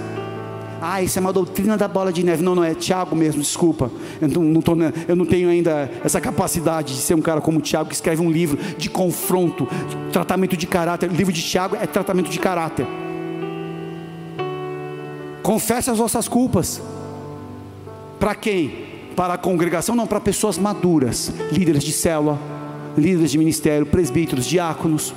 ah, 0.81 1.01
isso 1.01 1.17
é 1.17 1.21
uma 1.21 1.31
doutrina 1.33 1.77
da 1.77 1.87
bola 1.87 2.11
de 2.11 2.23
neve. 2.23 2.43
Não, 2.43 2.55
não, 2.55 2.63
é 2.63 2.73
Tiago 2.73 3.15
mesmo, 3.15 3.41
desculpa. 3.41 3.91
Eu 4.21 4.27
não, 4.27 4.43
não 4.43 4.61
tô, 4.61 4.73
eu 5.07 5.15
não 5.15 5.25
tenho 5.25 5.49
ainda 5.49 5.89
essa 6.03 6.19
capacidade 6.19 6.93
de 6.93 6.99
ser 6.99 7.15
um 7.15 7.21
cara 7.21 7.41
como 7.41 7.61
Tiago 7.61 7.89
que 7.89 7.95
escreve 7.95 8.21
um 8.21 8.29
livro 8.29 8.57
de 8.77 8.89
confronto, 8.89 9.67
tratamento 10.11 10.57
de 10.57 10.67
caráter. 10.67 11.09
O 11.09 11.13
livro 11.13 11.33
de 11.33 11.41
Tiago 11.41 11.75
é 11.75 11.87
tratamento 11.87 12.29
de 12.29 12.39
caráter. 12.39 12.85
Confesse 15.41 15.89
as 15.89 15.97
vossas 15.97 16.27
culpas. 16.27 16.81
Para 18.19 18.35
quem? 18.35 18.85
Para 19.15 19.35
a 19.35 19.37
congregação? 19.37 19.95
Não, 19.95 20.07
para 20.07 20.19
pessoas 20.19 20.57
maduras, 20.57 21.31
líderes 21.51 21.83
de 21.83 21.91
célula, 21.91 22.39
líderes 22.97 23.31
de 23.31 23.37
ministério, 23.37 23.85
presbíteros, 23.85 24.45
diáconos 24.45 25.13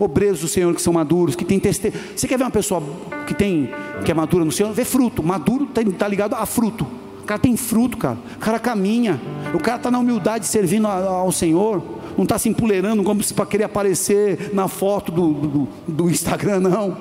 obreiros 0.00 0.40
do 0.40 0.48
Senhor 0.48 0.74
que 0.74 0.82
são 0.82 0.92
maduros, 0.92 1.36
que 1.36 1.44
tem 1.44 1.60
testemunho. 1.60 2.02
Você 2.16 2.26
quer 2.26 2.36
ver 2.36 2.44
uma 2.44 2.50
pessoa 2.50 2.82
que 3.26 3.34
tem 3.34 3.70
que 4.04 4.10
é 4.10 4.14
madura 4.14 4.44
no 4.44 4.50
Senhor? 4.50 4.72
Vê 4.72 4.84
fruto. 4.84 5.22
Maduro 5.22 5.64
está 5.64 5.82
tá 5.96 6.08
ligado 6.08 6.34
a 6.34 6.46
fruto. 6.46 6.86
cara 7.26 7.38
tem 7.38 7.56
fruto, 7.56 7.96
cara. 7.96 8.18
O 8.36 8.38
cara 8.38 8.58
caminha. 8.58 9.20
O 9.54 9.58
cara 9.58 9.76
está 9.76 9.90
na 9.90 9.98
humildade 9.98 10.46
servindo 10.46 10.88
ao 10.88 11.30
Senhor. 11.30 11.82
Não 12.16 12.24
está 12.24 12.38
se 12.38 12.48
empoleirando 12.48 13.02
como 13.04 13.22
para 13.34 13.46
querer 13.46 13.64
aparecer 13.64 14.50
na 14.52 14.66
foto 14.66 15.12
do, 15.12 15.32
do, 15.32 15.68
do 15.86 16.10
Instagram, 16.10 16.60
não. 16.60 16.96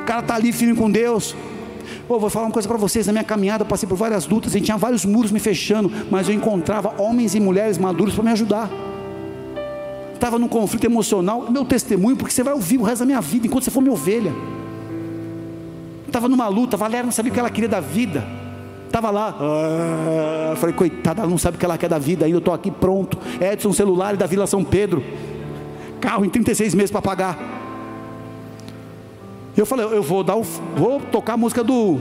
O 0.00 0.04
cara 0.04 0.20
está 0.20 0.34
ali 0.34 0.52
firme 0.52 0.76
com 0.76 0.90
Deus. 0.90 1.34
Vou 2.06 2.28
falar 2.28 2.46
uma 2.46 2.52
coisa 2.52 2.68
para 2.68 2.76
vocês: 2.76 3.06
na 3.06 3.12
minha 3.12 3.24
caminhada 3.24 3.62
eu 3.62 3.66
passei 3.66 3.88
por 3.88 3.96
várias 3.96 4.26
lutas, 4.26 4.54
e 4.54 4.60
tinha 4.60 4.76
vários 4.76 5.04
muros 5.04 5.32
me 5.32 5.40
fechando, 5.40 5.90
mas 6.10 6.28
eu 6.28 6.34
encontrava 6.34 6.94
homens 6.98 7.34
e 7.34 7.40
mulheres 7.40 7.78
maduros 7.78 8.14
para 8.14 8.24
me 8.24 8.30
ajudar. 8.30 8.70
Estava 10.14 10.38
num 10.38 10.48
conflito 10.48 10.84
emocional, 10.84 11.50
meu 11.50 11.64
testemunho, 11.64 12.16
porque 12.16 12.32
você 12.32 12.42
vai 12.42 12.54
ouvir 12.54 12.78
o 12.78 12.82
resto 12.82 13.00
da 13.00 13.06
minha 13.06 13.20
vida 13.20 13.46
enquanto 13.46 13.64
você 13.64 13.70
for 13.70 13.80
minha 13.80 13.92
ovelha. 13.92 14.32
Estava 16.06 16.28
numa 16.28 16.48
luta, 16.48 16.76
Valéria 16.76 17.04
não 17.04 17.12
sabia 17.12 17.30
o 17.30 17.34
que 17.34 17.40
ela 17.40 17.50
queria 17.50 17.68
da 17.68 17.80
vida. 17.80 18.24
Estava 18.86 19.10
lá, 19.10 19.36
ah, 19.40 20.54
falei, 20.56 20.74
coitada, 20.74 21.22
ela 21.22 21.30
não 21.30 21.36
sabe 21.36 21.56
o 21.56 21.58
que 21.58 21.64
ela 21.64 21.76
quer 21.76 21.88
da 21.88 21.98
vida 21.98 22.24
ainda, 22.24 22.36
eu 22.36 22.38
estou 22.38 22.54
aqui 22.54 22.70
pronto. 22.70 23.18
Edson 23.40 23.72
celular 23.72 24.16
da 24.16 24.24
Vila 24.24 24.46
São 24.46 24.62
Pedro. 24.62 25.02
Carro 26.00 26.24
em 26.24 26.30
36 26.30 26.74
meses 26.74 26.90
para 26.92 27.02
pagar. 27.02 27.36
Eu 29.56 29.66
falei, 29.66 29.86
eu 29.86 30.02
vou 30.02 30.22
dar 30.22 30.36
o, 30.36 30.42
vou 30.42 31.00
tocar 31.00 31.34
a 31.34 31.36
música 31.36 31.64
do 31.64 31.98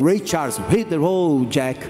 Ray 0.00 0.22
Charles, 0.24 0.60
Hit 0.68 0.86
the 0.86 0.96
road, 0.96 1.46
Jack. 1.50 1.80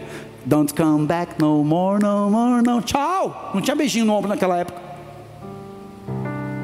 Don't 0.49 0.73
come 0.73 1.07
back 1.07 1.39
no 1.39 1.63
more, 1.63 2.03
no 2.03 2.31
more, 2.31 2.63
no. 2.63 2.81
Tchau! 2.81 3.51
Não 3.53 3.61
tinha 3.61 3.77
beijinho 3.77 4.07
no 4.07 4.15
ombro 4.15 4.31
naquela 4.31 4.57
época. 4.57 4.81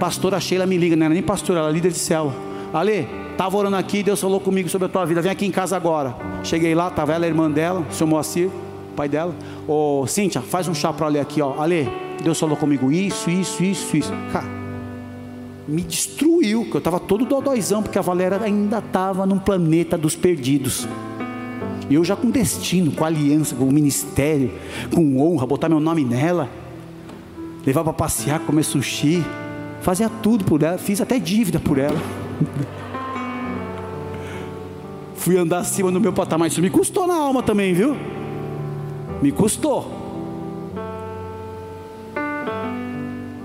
Pastora 0.01 0.41
Sheila 0.41 0.65
me 0.65 0.79
liga, 0.79 0.97
não 0.97 1.05
era 1.05 1.13
nem 1.13 1.23
pastora, 1.23 1.59
ela 1.59 1.69
era 1.69 1.75
líder 1.75 1.93
de 1.93 1.99
céu. 1.99 2.33
Ale, 2.73 3.07
Estava 3.33 3.57
orando 3.57 3.77
aqui, 3.77 4.01
Deus 4.01 4.21
falou 4.21 4.39
comigo 4.39 4.69
sobre 4.69 4.87
a 4.87 4.89
tua 4.89 5.05
vida. 5.05 5.21
Vem 5.21 5.31
aqui 5.31 5.45
em 5.45 5.51
casa 5.51 5.77
agora. 5.77 6.15
Cheguei 6.45 6.73
lá, 6.75 6.87
estava 6.87 7.13
ela, 7.13 7.25
a 7.25 7.29
irmã 7.29 7.51
dela, 7.51 7.85
seu 7.91 8.07
Moacir, 8.07 8.49
pai 8.95 9.09
dela. 9.09 9.35
Ô, 9.67 10.07
Cíntia, 10.07 10.41
faz 10.41 10.69
um 10.69 10.75
chá 10.75 10.93
para 10.93 11.07
Ale 11.07 11.19
aqui, 11.19 11.43
ó. 11.43 11.61
Ale, 11.61 11.87
Deus 12.23 12.39
falou 12.39 12.57
comigo 12.57 12.93
isso, 12.93 13.29
isso, 13.29 13.63
isso, 13.63 13.97
isso. 13.97 14.13
Cara, 14.33 14.47
me 15.67 15.83
destruiu, 15.83 16.65
que 16.65 16.77
eu 16.77 16.79
estava 16.79 17.01
todo 17.01 17.25
dodóizão, 17.25 17.83
porque 17.83 17.99
a 17.99 18.03
Valéria 18.03 18.41
ainda 18.41 18.79
estava 18.79 19.27
num 19.27 19.39
planeta 19.39 19.99
dos 19.99 20.15
perdidos. 20.15 20.87
E 21.89 21.95
eu 21.95 22.05
já 22.05 22.17
com 22.17 22.31
destino, 22.31 22.93
com 22.93 23.05
aliança, 23.05 23.55
com 23.55 23.67
ministério, 23.67 24.53
com 24.95 25.21
honra, 25.21 25.47
botar 25.47 25.69
meu 25.69 25.81
nome 25.81 26.05
nela, 26.05 26.49
levar 27.67 27.85
para 27.85 27.93
passear, 27.93 28.41
comer 28.41 28.63
sushi, 28.63 29.25
fazia 29.83 30.09
tudo 30.09 30.45
por 30.45 30.63
ela, 30.63 30.79
fiz 30.79 31.01
até 31.01 31.19
dívida 31.19 31.61
por 31.61 31.79
ela. 31.79 31.99
fui 35.25 35.39
andar 35.39 35.61
acima 35.61 35.91
do 35.91 35.99
meu 35.99 36.13
patamar. 36.13 36.49
Isso 36.49 36.61
me 36.61 36.69
custou 36.69 37.07
na 37.07 37.15
alma 37.15 37.43
também, 37.43 37.73
viu? 37.73 37.97
Me 39.23 39.33
custou. 39.33 39.91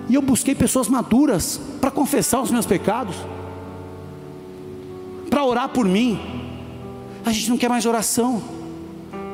E 0.10 0.16
eu 0.16 0.22
busquei 0.22 0.54
pessoas 0.54 0.90
maduras 0.90 1.62
para 1.80 1.90
confessar 1.90 2.42
os 2.42 2.52
meus 2.52 2.66
pecados, 2.66 3.16
para 5.30 5.46
orar 5.46 5.70
por 5.70 5.86
mim. 5.86 6.39
A 7.26 7.32
gente 7.32 7.50
não 7.50 7.58
quer 7.58 7.70
mais 7.70 7.86
oração. 7.86 8.42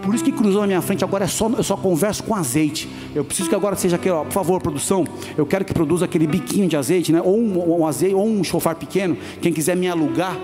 Por 0.06 0.14
isso 0.14 0.24
que 0.24 0.32
cruzou 0.32 0.62
na 0.62 0.68
minha 0.68 0.82
frente, 0.82 1.04
agora 1.04 1.24
é 1.24 1.28
só, 1.28 1.50
eu 1.50 1.64
só 1.64 1.76
converso 1.76 2.24
com 2.24 2.36
azeite. 2.36 2.88
Eu 3.16 3.26
preciso 3.26 3.50
que 3.50 3.56
agora 3.56 3.76
seja 3.76 3.96
aquele, 3.96 4.14
ó, 4.14 4.24
por 4.24 4.34
favor, 4.34 4.62
produção, 4.62 5.04
eu 5.36 5.48
quero 5.48 5.66
que 5.66 5.74
produza 5.74 6.06
aquele 6.06 6.28
biquinho 6.28 6.68
de 6.68 6.78
azeite, 6.78 7.12
né? 7.12 7.20
ou 7.24 7.40
um, 7.40 7.80
um 7.80 7.88
azeite, 7.88 8.14
ou 8.14 8.28
um 8.28 8.44
chofar 8.44 8.76
pequeno. 8.76 9.18
Quem 9.42 9.52
quiser 9.52 9.76
me 9.76 9.88
alugar, 9.88 10.38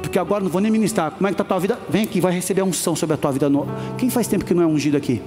porque 0.00 0.16
agora 0.16 0.44
não 0.44 0.50
vou 0.50 0.60
nem 0.60 0.70
ministrar. 0.70 1.10
Como 1.10 1.26
é 1.26 1.30
que 1.30 1.34
está 1.34 1.42
a 1.42 1.46
tua 1.46 1.58
vida? 1.58 1.78
Vem 1.88 2.04
aqui, 2.04 2.20
vai 2.20 2.32
receber 2.32 2.60
a 2.60 2.64
unção 2.64 2.94
sobre 2.94 3.14
a 3.14 3.16
tua 3.16 3.32
vida. 3.32 3.50
Quem 3.96 4.10
faz 4.10 4.28
tempo 4.28 4.44
que 4.44 4.54
não 4.54 4.62
é 4.62 4.66
ungido 4.66 4.96
aqui? 4.96 5.20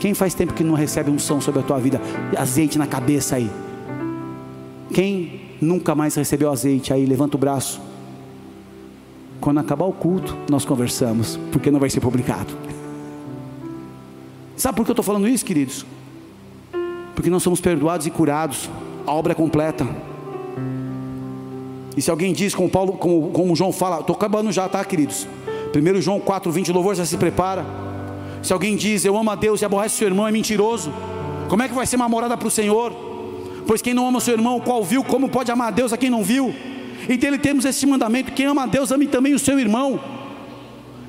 Quem 0.00 0.14
faz 0.14 0.32
tempo 0.32 0.54
que 0.54 0.64
não 0.64 0.74
recebe 0.74 1.10
unção 1.10 1.42
sobre 1.42 1.60
a 1.60 1.62
tua 1.62 1.78
vida? 1.78 2.00
Azeite 2.36 2.78
na 2.78 2.86
cabeça 2.86 3.36
aí. 3.36 3.50
Quem 4.92 5.42
nunca 5.60 5.94
mais 5.94 6.14
recebeu 6.14 6.50
azeite 6.50 6.92
aí? 6.92 7.04
Levanta 7.04 7.36
o 7.36 7.38
braço. 7.38 7.80
Quando 9.40 9.60
acabar 9.60 9.84
o 9.84 9.92
culto, 9.92 10.36
nós 10.50 10.64
conversamos, 10.64 11.38
porque 11.52 11.70
não 11.70 11.80
vai 11.80 11.90
ser 11.90 12.00
publicado. 12.00 12.54
Sabe 14.56 14.76
por 14.76 14.84
que 14.84 14.90
eu 14.90 14.94
estou 14.94 15.04
falando 15.04 15.28
isso, 15.28 15.44
queridos? 15.44 15.84
Porque 17.14 17.28
nós 17.28 17.42
somos 17.42 17.60
perdoados 17.60 18.06
e 18.06 18.10
curados. 18.10 18.68
A 19.06 19.12
obra 19.12 19.32
é 19.32 19.34
completa. 19.34 19.86
E 21.96 22.02
se 22.02 22.10
alguém 22.10 22.32
diz, 22.32 22.54
como 22.54 22.68
Paulo, 22.68 22.94
como, 22.94 23.30
como 23.30 23.54
João 23.54 23.72
fala, 23.72 24.00
estou 24.00 24.16
acabando 24.16 24.50
já, 24.50 24.68
tá, 24.68 24.84
queridos? 24.84 25.26
1 25.74 26.00
João 26.00 26.20
4, 26.20 26.50
20, 26.50 26.72
louvor 26.72 26.94
já 26.94 27.04
se 27.04 27.16
prepara. 27.16 27.64
Se 28.42 28.52
alguém 28.52 28.76
diz, 28.76 29.04
eu 29.04 29.16
amo 29.16 29.30
a 29.30 29.34
Deus 29.34 29.62
e 29.62 29.64
aborrece 29.64 29.96
seu 29.96 30.08
irmão, 30.08 30.26
é 30.26 30.32
mentiroso. 30.32 30.92
Como 31.48 31.62
é 31.62 31.68
que 31.68 31.74
vai 31.74 31.86
ser 31.86 31.96
uma 31.96 32.08
morada 32.08 32.36
para 32.36 32.48
o 32.48 32.50
Senhor? 32.50 32.92
Pois 33.66 33.80
quem 33.80 33.94
não 33.94 34.06
ama 34.06 34.20
seu 34.20 34.34
irmão, 34.34 34.60
qual 34.60 34.84
viu, 34.84 35.02
como 35.02 35.28
pode 35.28 35.50
amar 35.50 35.68
a 35.68 35.70
Deus 35.70 35.92
a 35.92 35.96
quem 35.96 36.10
não 36.10 36.22
viu? 36.22 36.54
E 37.08 37.16
dele 37.16 37.38
temos 37.38 37.64
esse 37.64 37.86
mandamento: 37.86 38.32
quem 38.32 38.46
ama 38.46 38.64
a 38.64 38.66
Deus, 38.66 38.90
ame 38.90 39.06
também 39.06 39.34
o 39.34 39.38
seu 39.38 39.58
irmão. 39.58 40.00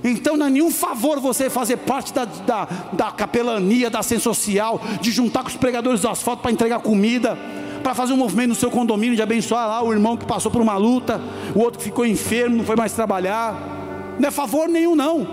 Então 0.03 0.37
não 0.37 0.45
é 0.45 0.49
nenhum 0.49 0.69
favor 0.69 1.19
você 1.19 1.49
fazer 1.49 1.77
parte 1.77 2.13
da, 2.13 2.25
da, 2.25 2.67
da 2.93 3.11
capelania, 3.11 3.89
da 3.89 3.99
ação 3.99 4.19
social, 4.19 4.79
de 5.01 5.11
juntar 5.11 5.41
com 5.41 5.49
os 5.49 5.55
pregadores 5.55 6.01
do 6.01 6.07
asfalto 6.07 6.43
para 6.43 6.51
entregar 6.51 6.79
comida 6.79 7.37
para 7.85 7.93
fazer 7.93 8.13
um 8.13 8.17
movimento 8.17 8.49
no 8.49 8.55
seu 8.55 8.71
condomínio 8.71 9.15
de 9.15 9.21
abençoar 9.21 9.67
lá 9.67 9.83
o 9.83 9.93
irmão 9.93 10.17
que 10.17 10.25
passou 10.25 10.51
por 10.51 10.59
uma 10.59 10.75
luta, 10.75 11.21
o 11.53 11.59
outro 11.59 11.77
que 11.77 11.83
ficou 11.83 12.03
enfermo, 12.03 12.57
não 12.57 12.65
foi 12.65 12.75
mais 12.75 12.93
trabalhar. 12.93 13.55
Não 14.19 14.27
é 14.27 14.31
favor 14.31 14.67
nenhum, 14.67 14.95
não. 14.95 15.27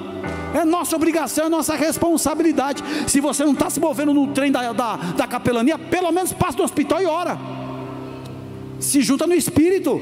É 0.52 0.62
nossa 0.62 0.94
obrigação, 0.94 1.46
é 1.46 1.48
nossa 1.48 1.74
responsabilidade. 1.74 2.84
Se 3.06 3.20
você 3.20 3.42
não 3.42 3.54
está 3.54 3.70
se 3.70 3.80
movendo 3.80 4.12
no 4.12 4.26
trem 4.34 4.52
da, 4.52 4.70
da, 4.70 4.96
da 4.96 5.26
capelania, 5.26 5.78
pelo 5.78 6.12
menos 6.12 6.34
passa 6.34 6.58
no 6.58 6.64
hospital 6.64 7.00
e 7.00 7.06
ora. 7.06 7.38
Se 8.78 9.00
junta 9.00 9.26
no 9.26 9.32
espírito. 9.32 9.98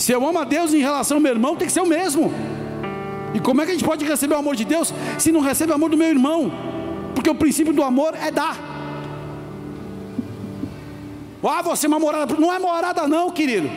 Se 0.00 0.12
eu 0.12 0.26
amo 0.26 0.38
a 0.38 0.44
Deus 0.44 0.72
em 0.72 0.80
relação 0.80 1.18
ao 1.18 1.20
meu 1.20 1.30
irmão, 1.30 1.54
tem 1.54 1.66
que 1.66 1.72
ser 1.72 1.82
o 1.82 1.86
mesmo. 1.86 2.32
E 3.34 3.38
como 3.38 3.60
é 3.60 3.66
que 3.66 3.72
a 3.72 3.74
gente 3.74 3.84
pode 3.84 4.02
receber 4.02 4.34
o 4.34 4.38
amor 4.38 4.56
de 4.56 4.64
Deus 4.64 4.94
se 5.18 5.30
não 5.30 5.40
recebe 5.40 5.72
o 5.72 5.74
amor 5.74 5.90
do 5.90 5.96
meu 5.96 6.08
irmão? 6.08 6.50
Porque 7.14 7.28
o 7.28 7.34
princípio 7.34 7.74
do 7.74 7.82
amor 7.82 8.14
é 8.14 8.30
dar. 8.30 8.56
Ah, 11.44 11.60
você 11.60 11.84
é 11.84 11.88
uma 11.88 11.98
morada. 11.98 12.34
Não 12.38 12.50
é 12.50 12.58
morada, 12.58 13.06
não, 13.06 13.30
querido. 13.30 13.70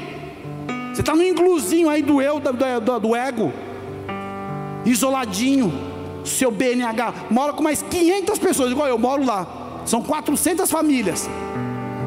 Você 0.94 1.02
está 1.02 1.14
no 1.14 1.24
inclusinho 1.24 1.90
aí 1.90 2.02
do 2.02 2.22
eu, 2.22 2.40
do, 2.40 2.54
do, 2.54 3.00
do 3.02 3.16
ego. 3.16 3.52
Isoladinho. 4.86 5.74
Seu 6.24 6.50
BNH. 6.50 7.14
Mora 7.30 7.52
com 7.52 7.62
mais 7.62 7.82
500 7.82 8.40
pessoas, 8.40 8.72
igual 8.72 8.88
eu, 8.88 8.98
moro 8.98 9.26
lá. 9.26 9.82
São 9.86 10.02
400 10.02 10.72
famílias. 10.72 11.30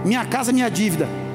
Minha 0.06 0.24
casa, 0.24 0.52
minha 0.52 0.70
dívida. 0.70 1.25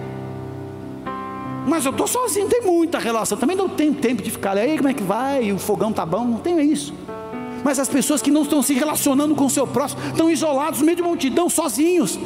Mas 1.68 1.86
eu 1.86 1.92
estou 1.92 2.08
sozinho, 2.08 2.48
tem 2.48 2.62
muita 2.62 2.98
relação. 2.98 3.38
Também 3.38 3.56
não 3.56 3.70
tenho 3.70 3.94
tempo 3.94 4.22
de 4.22 4.32
ficar 4.32 4.58
aí, 4.58 4.78
como 4.78 4.90
é 4.90 4.94
que 4.94 5.04
vai? 5.04 5.52
O 5.52 5.60
fogão 5.60 5.92
tá 5.92 6.06
bom? 6.06 6.26
Não 6.26 6.38
tenho 6.38 6.60
isso. 6.60 6.94
Mas 7.64 7.78
as 7.78 7.88
pessoas 7.88 8.22
que 8.22 8.32
não 8.32 8.42
estão 8.44 8.62
se 8.62 8.74
relacionando 8.74 9.36
com 9.36 9.46
o 9.46 9.50
seu 9.50 9.68
próximo, 9.68 10.02
estão 10.08 10.30
isolados 10.30 10.80
no 10.80 10.86
meio 10.86 10.96
de 10.96 11.04
multidão, 11.04 11.50
sozinhos. 11.50 12.20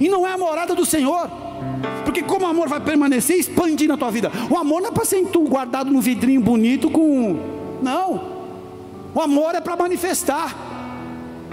E 0.00 0.08
não 0.08 0.26
é 0.26 0.32
a 0.32 0.38
morada 0.38 0.74
do 0.74 0.84
Senhor. 0.84 1.30
Porque 2.04 2.22
como 2.22 2.44
o 2.44 2.48
amor 2.48 2.68
vai 2.68 2.80
permanecer 2.80 3.38
expandir 3.38 3.88
na 3.88 3.96
tua 3.96 4.10
vida? 4.10 4.30
O 4.50 4.56
amor 4.56 4.82
não 4.82 4.88
é 4.88 4.92
para 4.92 5.04
ser 5.04 5.24
guardado 5.48 5.90
no 5.90 6.00
vidrinho 6.00 6.40
bonito 6.40 6.90
com. 6.90 7.38
Não. 7.80 8.34
O 9.14 9.20
amor 9.20 9.54
é 9.54 9.60
para 9.60 9.76
manifestar. 9.76 10.73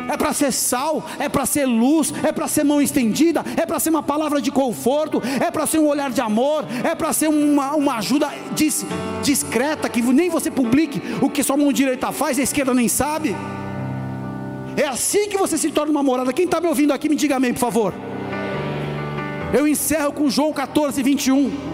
É 0.09 0.17
para 0.17 0.33
ser 0.33 0.51
sal, 0.51 1.05
é 1.19 1.29
para 1.29 1.45
ser 1.45 1.65
luz, 1.65 2.13
é 2.23 2.31
para 2.31 2.47
ser 2.47 2.63
mão 2.63 2.81
estendida, 2.81 3.43
é 3.57 3.65
para 3.65 3.79
ser 3.79 3.89
uma 3.89 4.03
palavra 4.03 4.41
de 4.41 4.51
conforto, 4.51 5.21
é 5.39 5.49
para 5.49 5.65
ser 5.65 5.79
um 5.79 5.87
olhar 5.87 6.11
de 6.11 6.21
amor, 6.21 6.65
é 6.83 6.93
para 6.95 7.13
ser 7.13 7.27
uma, 7.29 7.75
uma 7.75 7.95
ajuda 7.95 8.29
dis, 8.53 8.85
discreta, 9.23 9.87
que 9.89 10.01
nem 10.01 10.29
você 10.29 10.51
publique 10.51 11.01
o 11.21 11.29
que 11.29 11.43
sua 11.43 11.57
mão 11.57 11.71
direita 11.71 12.11
faz, 12.11 12.39
a 12.39 12.43
esquerda 12.43 12.73
nem 12.73 12.87
sabe. 12.87 13.35
É 14.75 14.87
assim 14.87 15.27
que 15.27 15.37
você 15.37 15.57
se 15.57 15.69
torna 15.69 15.91
uma 15.91 16.03
morada. 16.03 16.31
Quem 16.31 16.45
está 16.45 16.61
me 16.61 16.67
ouvindo 16.67 16.93
aqui, 16.93 17.09
me 17.09 17.15
diga 17.15 17.35
amém, 17.35 17.53
por 17.53 17.59
favor. 17.59 17.93
Eu 19.53 19.67
encerro 19.67 20.13
com 20.13 20.29
João 20.29 20.53
14, 20.53 21.03
21. 21.03 21.70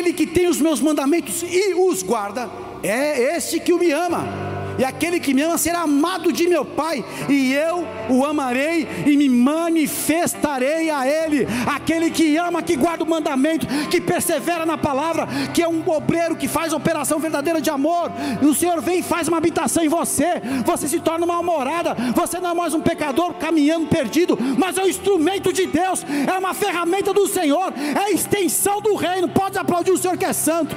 Aquele 0.00 0.14
que 0.14 0.26
tem 0.26 0.48
os 0.48 0.58
meus 0.58 0.80
mandamentos 0.80 1.42
e 1.42 1.74
os 1.74 2.02
guarda, 2.02 2.48
é 2.82 3.36
este 3.36 3.60
que 3.60 3.70
o 3.70 3.78
me 3.78 3.92
ama. 3.92 4.49
E 4.80 4.84
aquele 4.84 5.20
que 5.20 5.34
me 5.34 5.42
ama 5.42 5.58
será 5.58 5.80
amado 5.80 6.32
de 6.32 6.48
meu 6.48 6.64
Pai, 6.64 7.04
e 7.28 7.52
eu 7.52 7.86
o 8.08 8.24
amarei 8.24 8.88
e 9.06 9.14
me 9.14 9.28
manifestarei 9.28 10.88
a 10.88 11.06
ele. 11.06 11.46
Aquele 11.66 12.10
que 12.10 12.38
ama, 12.38 12.62
que 12.62 12.76
guarda 12.76 13.04
o 13.04 13.06
mandamento, 13.06 13.66
que 13.90 14.00
persevera 14.00 14.64
na 14.64 14.78
palavra, 14.78 15.28
que 15.52 15.62
é 15.62 15.68
um 15.68 15.86
obreiro 15.86 16.34
que 16.34 16.48
faz 16.48 16.72
operação 16.72 17.18
verdadeira 17.18 17.60
de 17.60 17.68
amor. 17.68 18.10
E 18.40 18.46
o 18.46 18.54
Senhor 18.54 18.80
vem 18.80 19.00
e 19.00 19.02
faz 19.02 19.28
uma 19.28 19.36
habitação 19.36 19.84
em 19.84 19.88
você. 19.88 20.40
Você 20.64 20.88
se 20.88 20.98
torna 20.98 21.26
uma 21.26 21.42
morada. 21.42 21.94
Você 22.14 22.40
não 22.40 22.52
é 22.52 22.54
mais 22.54 22.72
um 22.72 22.80
pecador 22.80 23.34
caminhando 23.34 23.86
perdido, 23.86 24.38
mas 24.56 24.78
é 24.78 24.82
um 24.82 24.88
instrumento 24.88 25.52
de 25.52 25.66
Deus, 25.66 26.02
é 26.26 26.38
uma 26.38 26.54
ferramenta 26.54 27.12
do 27.12 27.28
Senhor, 27.28 27.70
é 27.76 27.98
a 27.98 28.10
extensão 28.10 28.80
do 28.80 28.94
reino. 28.94 29.28
Pode 29.28 29.58
aplaudir 29.58 29.90
o 29.90 29.98
Senhor 29.98 30.16
que 30.16 30.24
é 30.24 30.32
santo. 30.32 30.74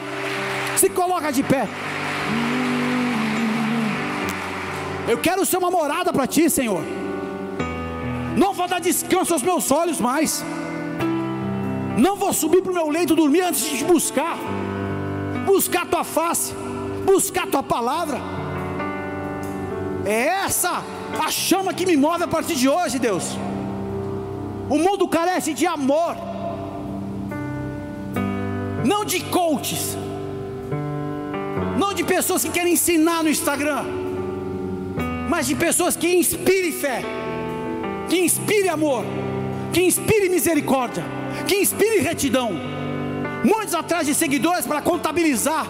Se 0.76 0.90
coloca 0.90 1.32
de 1.32 1.42
pé. 1.42 1.70
Eu 5.08 5.18
quero 5.18 5.46
ser 5.46 5.58
uma 5.58 5.70
morada 5.70 6.14
para 6.14 6.26
ti, 6.26 6.50
Senhor. 6.50 6.84
Não 8.38 8.54
vou 8.54 8.68
dar 8.68 8.80
descanso 8.80 9.34
aos 9.34 9.44
meus 9.44 9.70
olhos 9.70 10.00
mais. 10.00 10.44
Não 11.98 12.16
vou 12.16 12.32
subir 12.34 12.62
para 12.62 12.72
o 12.72 12.76
meu 12.76 12.90
leito 12.90 13.16
dormir 13.16 13.42
antes 13.42 13.66
de 13.66 13.80
te 13.80 13.84
buscar. 13.84 14.38
Buscar 15.46 15.86
tua 15.86 16.04
face, 16.04 16.54
buscar 17.06 17.48
tua 17.48 17.62
palavra. 17.62 18.20
É 20.06 20.28
essa 20.46 20.82
a 21.24 21.30
chama 21.30 21.74
que 21.74 21.86
me 21.86 21.98
move 21.98 22.24
a 22.24 22.28
partir 22.28 22.56
de 22.56 22.70
hoje, 22.70 22.98
Deus. 22.98 23.38
O 24.70 24.78
mundo 24.78 25.08
carece 25.08 25.54
de 25.54 25.68
amor, 25.68 26.16
não 28.86 29.04
de 29.04 29.20
coaches, 29.20 29.98
não 31.78 31.94
de 31.94 32.04
pessoas 32.04 32.44
que 32.44 32.50
querem 32.50 32.74
ensinar 32.74 33.22
no 33.22 33.30
Instagram 33.30 34.03
mas 35.34 35.48
de 35.48 35.56
pessoas 35.56 35.96
que 35.96 36.16
inspirem 36.16 36.72
fé, 36.72 37.02
que 38.08 38.20
inspire 38.20 38.70
amor, 38.70 39.04
que 39.74 39.82
inspire 39.82 40.30
misericórdia, 40.30 41.04
que 41.48 41.56
inspire 41.56 42.02
retidão. 42.02 42.52
Muitos 43.44 43.74
atrás 43.74 44.06
de 44.06 44.14
seguidores 44.14 44.68
para 44.68 44.80
contabilizar, 44.80 45.66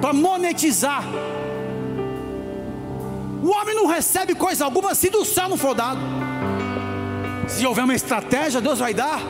para 0.00 0.12
monetizar. 0.12 1.04
O 3.40 3.50
homem 3.50 3.76
não 3.76 3.86
recebe 3.86 4.34
coisa 4.34 4.64
alguma 4.64 4.96
se 4.96 5.10
do 5.10 5.24
céu 5.24 5.48
não 5.48 5.56
for 5.56 5.76
dado. 5.76 6.00
Se 7.46 7.64
houver 7.64 7.84
uma 7.84 7.94
estratégia, 7.94 8.60
Deus 8.60 8.80
vai 8.80 8.92
dar. 8.92 9.20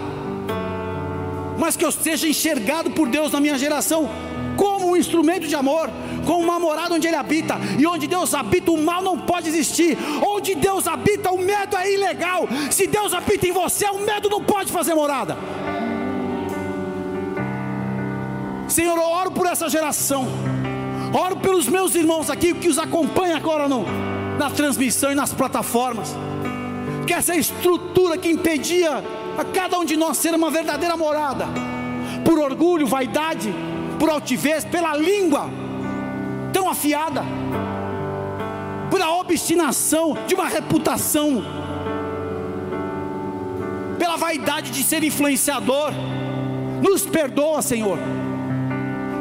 Mas 1.58 1.76
que 1.76 1.84
eu 1.84 1.92
seja 1.92 2.26
enxergado 2.26 2.90
por 2.92 3.06
Deus 3.06 3.30
na 3.32 3.38
minha 3.38 3.58
geração 3.58 4.08
como 4.56 4.92
um 4.92 4.96
instrumento 4.96 5.46
de 5.46 5.54
amor, 5.54 5.90
com 6.24 6.40
uma 6.40 6.58
morada 6.58 6.94
onde 6.94 7.06
Ele 7.06 7.16
habita, 7.16 7.56
e 7.78 7.86
onde 7.86 8.06
Deus 8.06 8.34
habita, 8.34 8.70
o 8.70 8.82
mal 8.82 9.02
não 9.02 9.18
pode 9.18 9.48
existir. 9.48 9.96
Onde 10.26 10.54
Deus 10.54 10.86
habita, 10.86 11.30
o 11.30 11.38
medo 11.38 11.76
é 11.76 11.92
ilegal. 11.92 12.48
Se 12.70 12.86
Deus 12.86 13.12
habita 13.12 13.46
em 13.46 13.52
você, 13.52 13.86
o 13.86 13.98
medo 13.98 14.28
não 14.28 14.42
pode 14.42 14.72
fazer 14.72 14.94
morada. 14.94 15.36
Senhor, 18.68 18.96
eu 18.96 19.04
oro 19.04 19.30
por 19.30 19.46
essa 19.46 19.68
geração, 19.68 20.26
oro 21.12 21.36
pelos 21.36 21.68
meus 21.68 21.94
irmãos 21.94 22.30
aqui 22.30 22.54
que 22.54 22.68
os 22.68 22.78
acompanham 22.78 23.36
agora 23.36 23.68
no, 23.68 23.84
na 24.38 24.50
transmissão 24.50 25.12
e 25.12 25.14
nas 25.14 25.32
plataformas. 25.32 26.14
Que 27.06 27.12
essa 27.12 27.36
estrutura 27.36 28.16
que 28.16 28.30
impedia 28.30 29.04
a 29.38 29.44
cada 29.44 29.78
um 29.78 29.84
de 29.84 29.96
nós 29.96 30.16
ser 30.16 30.34
uma 30.34 30.50
verdadeira 30.50 30.96
morada, 30.96 31.46
por 32.24 32.38
orgulho, 32.38 32.86
vaidade, 32.86 33.54
por 33.98 34.08
altivez, 34.08 34.64
pela 34.64 34.96
língua 34.96 35.63
tão 36.54 36.70
afiada, 36.70 37.24
pela 38.88 39.12
obstinação 39.18 40.16
de 40.24 40.36
uma 40.36 40.46
reputação, 40.46 41.44
pela 43.98 44.16
vaidade 44.16 44.70
de 44.70 44.84
ser 44.84 45.02
influenciador. 45.02 45.90
Nos 46.80 47.04
perdoa, 47.04 47.60
Senhor. 47.60 47.98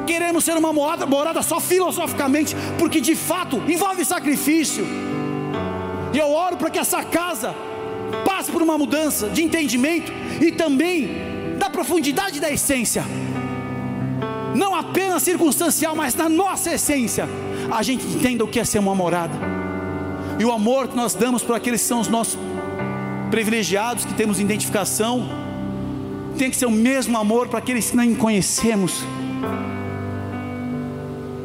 Queremos 0.05 0.43
ser 0.43 0.55
uma 0.55 0.71
morada, 0.71 1.07
morada 1.07 1.41
só 1.41 1.59
filosoficamente, 1.59 2.55
porque 2.77 3.01
de 3.01 3.15
fato 3.15 3.57
envolve 3.67 4.05
sacrifício. 4.05 4.85
E 6.13 6.17
eu 6.19 6.31
oro 6.31 6.55
para 6.57 6.69
que 6.69 6.77
essa 6.77 7.03
casa 7.03 7.55
passe 8.23 8.51
por 8.51 8.61
uma 8.61 8.77
mudança 8.77 9.27
de 9.29 9.41
entendimento 9.43 10.11
e 10.39 10.51
também 10.51 11.09
da 11.57 11.69
profundidade 11.69 12.39
da 12.39 12.51
essência 12.51 13.03
não 14.55 14.75
apenas 14.75 15.23
circunstancial, 15.23 15.95
mas 15.95 16.15
na 16.15 16.29
nossa 16.29 16.73
essência, 16.73 17.27
a 17.71 17.81
gente 17.81 18.05
entenda 18.05 18.43
o 18.43 18.47
que 18.47 18.59
é 18.59 18.63
ser 18.63 18.79
uma 18.79 18.95
morada. 18.95 19.33
E 20.39 20.45
o 20.45 20.51
amor 20.51 20.87
que 20.87 20.95
nós 20.95 21.13
damos 21.13 21.43
para 21.43 21.57
aqueles 21.57 21.81
que 21.81 21.87
são 21.87 21.99
os 21.99 22.07
nossos 22.07 22.37
privilegiados, 23.29 24.05
que 24.05 24.13
temos 24.13 24.39
identificação, 24.39 25.27
tem 26.37 26.49
que 26.49 26.55
ser 26.55 26.65
o 26.65 26.71
mesmo 26.71 27.17
amor 27.17 27.47
para 27.47 27.59
aqueles 27.59 27.91
que 27.91 27.97
nem 27.97 28.13
conhecemos. 28.15 29.03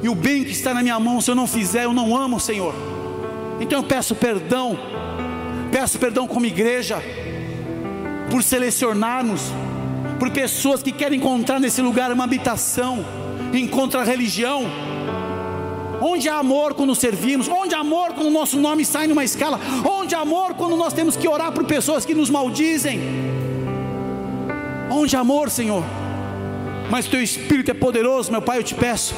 E 0.02 0.09
o 0.09 0.14
bem 0.14 0.44
que 0.44 0.52
está 0.52 0.72
na 0.72 0.82
minha 0.82 0.98
mão, 0.98 1.20
se 1.20 1.30
eu 1.30 1.34
não 1.34 1.46
fizer, 1.46 1.84
eu 1.84 1.92
não 1.92 2.16
amo, 2.16 2.38
Senhor. 2.38 2.74
Então 3.61 3.80
eu 3.80 3.82
peço 3.82 4.14
perdão, 4.14 4.78
peço 5.72 5.98
perdão 5.98 6.26
como 6.26 6.46
igreja, 6.46 7.02
por 8.30 8.42
selecionarmos 8.42 9.52
por 10.18 10.30
pessoas 10.30 10.82
que 10.82 10.92
querem 10.92 11.18
encontrar 11.18 11.60
nesse 11.60 11.80
lugar 11.80 12.12
uma 12.12 12.24
habitação, 12.24 13.04
encontra 13.52 14.02
religião. 14.02 14.64
Onde 16.00 16.28
há 16.28 16.36
amor 16.36 16.74
quando 16.74 16.94
servimos? 16.94 17.48
Onde 17.48 17.74
há 17.74 17.80
amor 17.80 18.12
quando 18.12 18.28
o 18.28 18.30
nosso 18.30 18.58
nome 18.58 18.84
sai 18.84 19.06
numa 19.06 19.24
escala? 19.24 19.58
Onde 19.84 20.14
há 20.14 20.20
amor 20.20 20.54
quando 20.54 20.76
nós 20.76 20.92
temos 20.92 21.16
que 21.16 21.26
orar 21.26 21.52
por 21.52 21.64
pessoas 21.64 22.04
que 22.04 22.14
nos 22.14 22.30
maldizem? 22.30 23.00
Onde 24.90 25.16
há 25.16 25.20
amor, 25.20 25.50
Senhor? 25.50 25.84
Mas 26.90 27.06
teu 27.06 27.22
Espírito 27.22 27.70
é 27.70 27.74
poderoso, 27.74 28.30
meu 28.30 28.40
Pai, 28.40 28.58
eu 28.58 28.64
te 28.64 28.74
peço. 28.74 29.14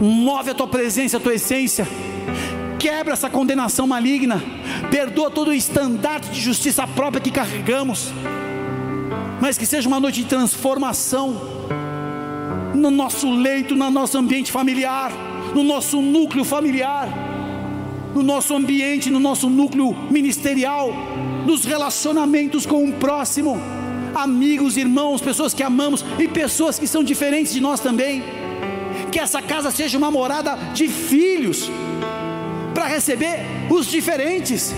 Move 0.00 0.50
a 0.50 0.54
tua 0.54 0.68
presença, 0.68 1.16
a 1.16 1.20
tua 1.20 1.34
essência. 1.34 1.86
Quebra 2.78 3.12
essa 3.12 3.28
condenação 3.28 3.86
maligna. 3.86 4.42
Perdoa 4.90 5.30
todo 5.30 5.48
o 5.48 5.52
estandarte 5.54 6.30
de 6.30 6.40
justiça 6.40 6.86
própria 6.86 7.20
que 7.20 7.30
carregamos 7.30 8.12
mas 9.40 9.58
que 9.58 9.66
seja 9.66 9.88
uma 9.88 10.00
noite 10.00 10.22
de 10.22 10.28
transformação 10.28 11.40
no 12.74 12.90
nosso 12.90 13.30
leito, 13.30 13.74
no 13.74 13.90
nosso 13.90 14.16
ambiente 14.18 14.52
familiar, 14.52 15.12
no 15.54 15.62
nosso 15.62 16.00
núcleo 16.00 16.44
familiar, 16.44 17.08
no 18.14 18.22
nosso 18.22 18.54
ambiente, 18.54 19.10
no 19.10 19.20
nosso 19.20 19.48
núcleo 19.48 19.94
ministerial, 20.10 20.90
nos 21.46 21.64
relacionamentos 21.64 22.64
com 22.64 22.88
o 22.88 22.92
próximo, 22.94 23.60
amigos, 24.14 24.76
irmãos, 24.76 25.20
pessoas 25.20 25.52
que 25.52 25.62
amamos 25.62 26.04
e 26.18 26.26
pessoas 26.26 26.78
que 26.78 26.86
são 26.86 27.04
diferentes 27.04 27.52
de 27.52 27.60
nós 27.60 27.80
também. 27.80 28.22
Que 29.12 29.20
essa 29.20 29.42
casa 29.42 29.70
seja 29.70 29.98
uma 29.98 30.10
morada 30.10 30.56
de 30.74 30.88
filhos, 30.88 31.70
para 32.74 32.86
receber 32.86 33.40
os 33.70 33.86
diferentes, 33.86 34.74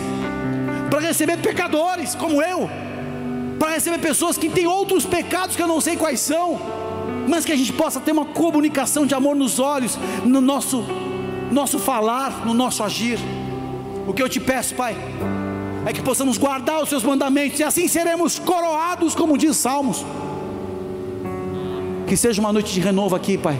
para 0.88 1.00
receber 1.00 1.38
pecadores 1.38 2.14
como 2.14 2.40
eu 2.40 2.87
para 3.58 3.72
receber 3.72 3.98
pessoas 3.98 4.38
que 4.38 4.48
têm 4.48 4.66
outros 4.66 5.04
pecados 5.04 5.56
que 5.56 5.62
eu 5.62 5.66
não 5.66 5.80
sei 5.80 5.96
quais 5.96 6.20
são, 6.20 6.60
mas 7.28 7.44
que 7.44 7.52
a 7.52 7.56
gente 7.56 7.72
possa 7.72 8.00
ter 8.00 8.12
uma 8.12 8.24
comunicação 8.24 9.04
de 9.04 9.14
amor 9.14 9.34
nos 9.34 9.58
olhos, 9.58 9.98
no 10.24 10.40
nosso, 10.40 10.84
nosso 11.50 11.78
falar, 11.78 12.46
no 12.46 12.54
nosso 12.54 12.82
agir. 12.82 13.18
O 14.06 14.12
que 14.12 14.22
eu 14.22 14.28
te 14.28 14.40
peço, 14.40 14.74
Pai, 14.74 14.96
é 15.84 15.92
que 15.92 16.00
possamos 16.02 16.38
guardar 16.38 16.82
os 16.82 16.88
seus 16.88 17.02
mandamentos 17.02 17.58
e 17.60 17.64
assim 17.64 17.88
seremos 17.88 18.38
coroados, 18.38 19.14
como 19.14 19.36
diz 19.36 19.56
Salmos. 19.56 20.04
Que 22.06 22.16
seja 22.16 22.40
uma 22.40 22.52
noite 22.52 22.72
de 22.72 22.80
renovo 22.80 23.14
aqui, 23.14 23.36
Pai. 23.36 23.58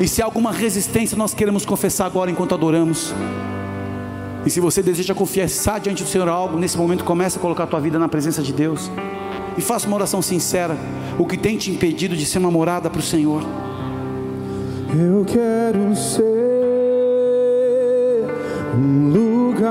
E 0.00 0.06
se 0.06 0.22
há 0.22 0.24
alguma 0.24 0.52
resistência, 0.52 1.16
nós 1.16 1.34
queremos 1.34 1.66
confessar 1.66 2.06
agora 2.06 2.30
enquanto 2.30 2.54
adoramos. 2.54 3.12
E 4.48 4.50
se 4.50 4.60
você 4.60 4.82
deseja 4.82 5.14
confessar 5.14 5.78
diante 5.78 6.02
do 6.02 6.08
Senhor 6.08 6.26
algo, 6.26 6.58
nesse 6.58 6.78
momento 6.78 7.04
comece 7.04 7.36
a 7.36 7.40
colocar 7.40 7.64
a 7.64 7.66
tua 7.66 7.80
vida 7.80 7.98
na 7.98 8.08
presença 8.08 8.42
de 8.42 8.50
Deus. 8.50 8.90
E 9.58 9.60
faça 9.60 9.86
uma 9.86 9.96
oração 9.96 10.22
sincera. 10.22 10.74
O 11.18 11.26
que 11.26 11.36
tem 11.36 11.58
te 11.58 11.70
impedido 11.70 12.16
de 12.16 12.24
ser 12.24 12.38
uma 12.38 12.50
morada 12.50 12.88
para 12.88 12.98
o 12.98 13.02
Senhor? 13.02 13.42
Eu 14.98 15.26
quero 15.26 15.94
ser 15.94 16.24
um 18.74 19.10
lugar 19.10 19.68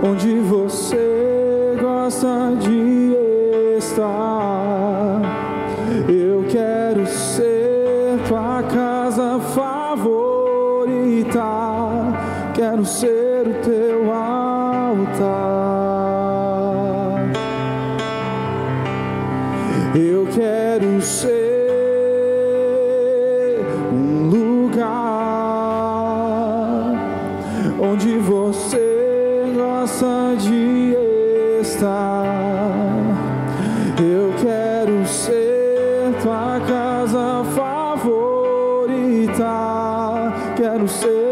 onde 0.00 0.38
você 0.42 1.76
gosta 1.80 2.52
de 2.60 3.16
estar. 3.78 4.29
Quero 12.80 12.86
ser 12.86 13.46
o 13.46 13.54
teu 13.62 14.12
altar. 14.12 15.20
Eu 19.94 20.26
quero 20.26 21.00
ser 21.02 21.39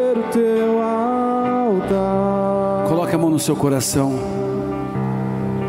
ser 0.09 0.18
o 0.18 0.22
teu 0.30 0.82
altar. 0.82 1.98
Coloque 2.88 3.14
a 3.14 3.18
mão 3.18 3.30
no 3.30 3.38
seu 3.38 3.54
coração. 3.54 4.12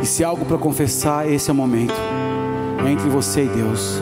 E 0.02 0.06
se 0.06 0.24
há 0.24 0.30
algo 0.30 0.46
para 0.46 0.58
confessar, 0.58 1.30
esse 1.30 1.50
é 1.50 1.54
o 1.54 1.56
momento. 1.56 1.94
É 2.86 2.92
entre 2.92 3.10
você 3.10 3.44
e 3.44 3.48
Deus. 3.48 4.02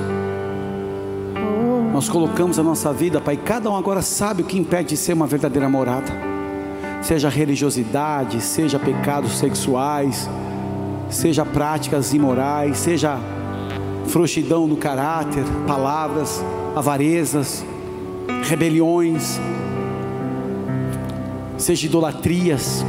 Nós 1.92 2.08
colocamos 2.08 2.60
a 2.60 2.64
nossa 2.64 2.94
vida, 2.94 3.20
Pai, 3.20 3.36
cada 3.36 3.72
um 3.72 3.76
agora 3.76 4.04
sabe 4.04 4.44
o 4.44 4.46
que 4.46 4.60
impede 4.60 4.90
de 4.90 4.98
ser 4.98 5.14
uma 5.14 5.26
verdadeira 5.26 5.68
morada. 5.68 6.12
Seja 7.02 7.30
religiosidade, 7.30 8.40
seja 8.40 8.78
pecados 8.78 9.40
sexuais, 9.40 10.30
seja 11.10 11.44
práticas 11.44 12.14
imorais, 12.14 12.78
seja 12.78 13.18
frouxidão 14.06 14.68
no 14.68 14.78
caráter, 14.78 15.44
palavras, 15.66 16.44
avarezas, 16.76 17.66
rebeliões, 18.44 19.40
seja 21.58 21.88
idolatrias, 21.88 22.86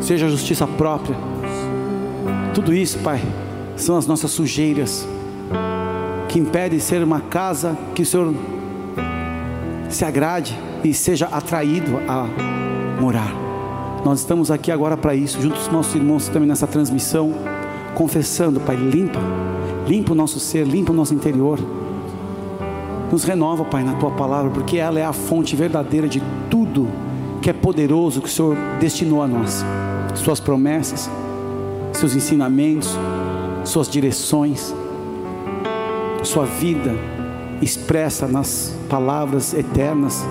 seja 0.00 0.28
justiça 0.28 0.66
própria. 0.66 1.16
Tudo 2.54 2.72
isso, 2.72 2.98
Pai, 3.00 3.20
são 3.76 3.96
as 3.96 4.06
nossas 4.06 4.30
sujeiras 4.30 5.06
que 6.28 6.38
impedem 6.38 6.78
ser 6.78 7.02
uma 7.02 7.20
casa 7.20 7.76
que 7.94 8.02
o 8.02 8.06
Senhor 8.06 8.34
se 9.88 10.04
agrade 10.04 10.58
e 10.82 10.92
seja 10.94 11.26
atraído 11.26 11.98
a 12.08 12.26
morar. 13.00 13.32
Nós 14.04 14.20
estamos 14.20 14.50
aqui 14.50 14.70
agora 14.70 14.96
para 14.96 15.14
isso, 15.14 15.40
juntos 15.40 15.60
com 15.60 15.66
os 15.66 15.72
nossos 15.72 15.94
irmãos 15.94 16.28
também 16.28 16.48
nessa 16.48 16.66
transmissão, 16.66 17.34
confessando, 17.94 18.60
Pai, 18.60 18.76
limpa, 18.76 19.20
limpa 19.86 20.12
o 20.12 20.14
nosso 20.14 20.40
ser, 20.40 20.66
limpa 20.66 20.92
o 20.92 20.94
nosso 20.94 21.12
interior. 21.12 21.58
Nos 23.10 23.24
renova, 23.24 23.64
Pai, 23.64 23.84
na 23.84 23.94
tua 23.94 24.10
palavra, 24.12 24.50
porque 24.50 24.78
ela 24.78 24.98
é 24.98 25.04
a 25.04 25.12
fonte 25.12 25.54
verdadeira 25.54 26.08
de 26.08 26.22
tudo 26.50 26.88
que 27.46 27.50
é 27.50 27.52
poderoso 27.52 28.20
que 28.20 28.26
o 28.26 28.28
Senhor 28.28 28.56
destinou 28.80 29.22
a 29.22 29.28
nós. 29.28 29.64
Suas 30.16 30.40
promessas, 30.40 31.08
seus 31.92 32.16
ensinamentos, 32.16 32.98
suas 33.62 33.88
direções, 33.88 34.74
sua 36.24 36.44
vida 36.44 36.92
expressa 37.62 38.26
nas 38.26 38.76
palavras 38.88 39.54
eternas. 39.54 40.26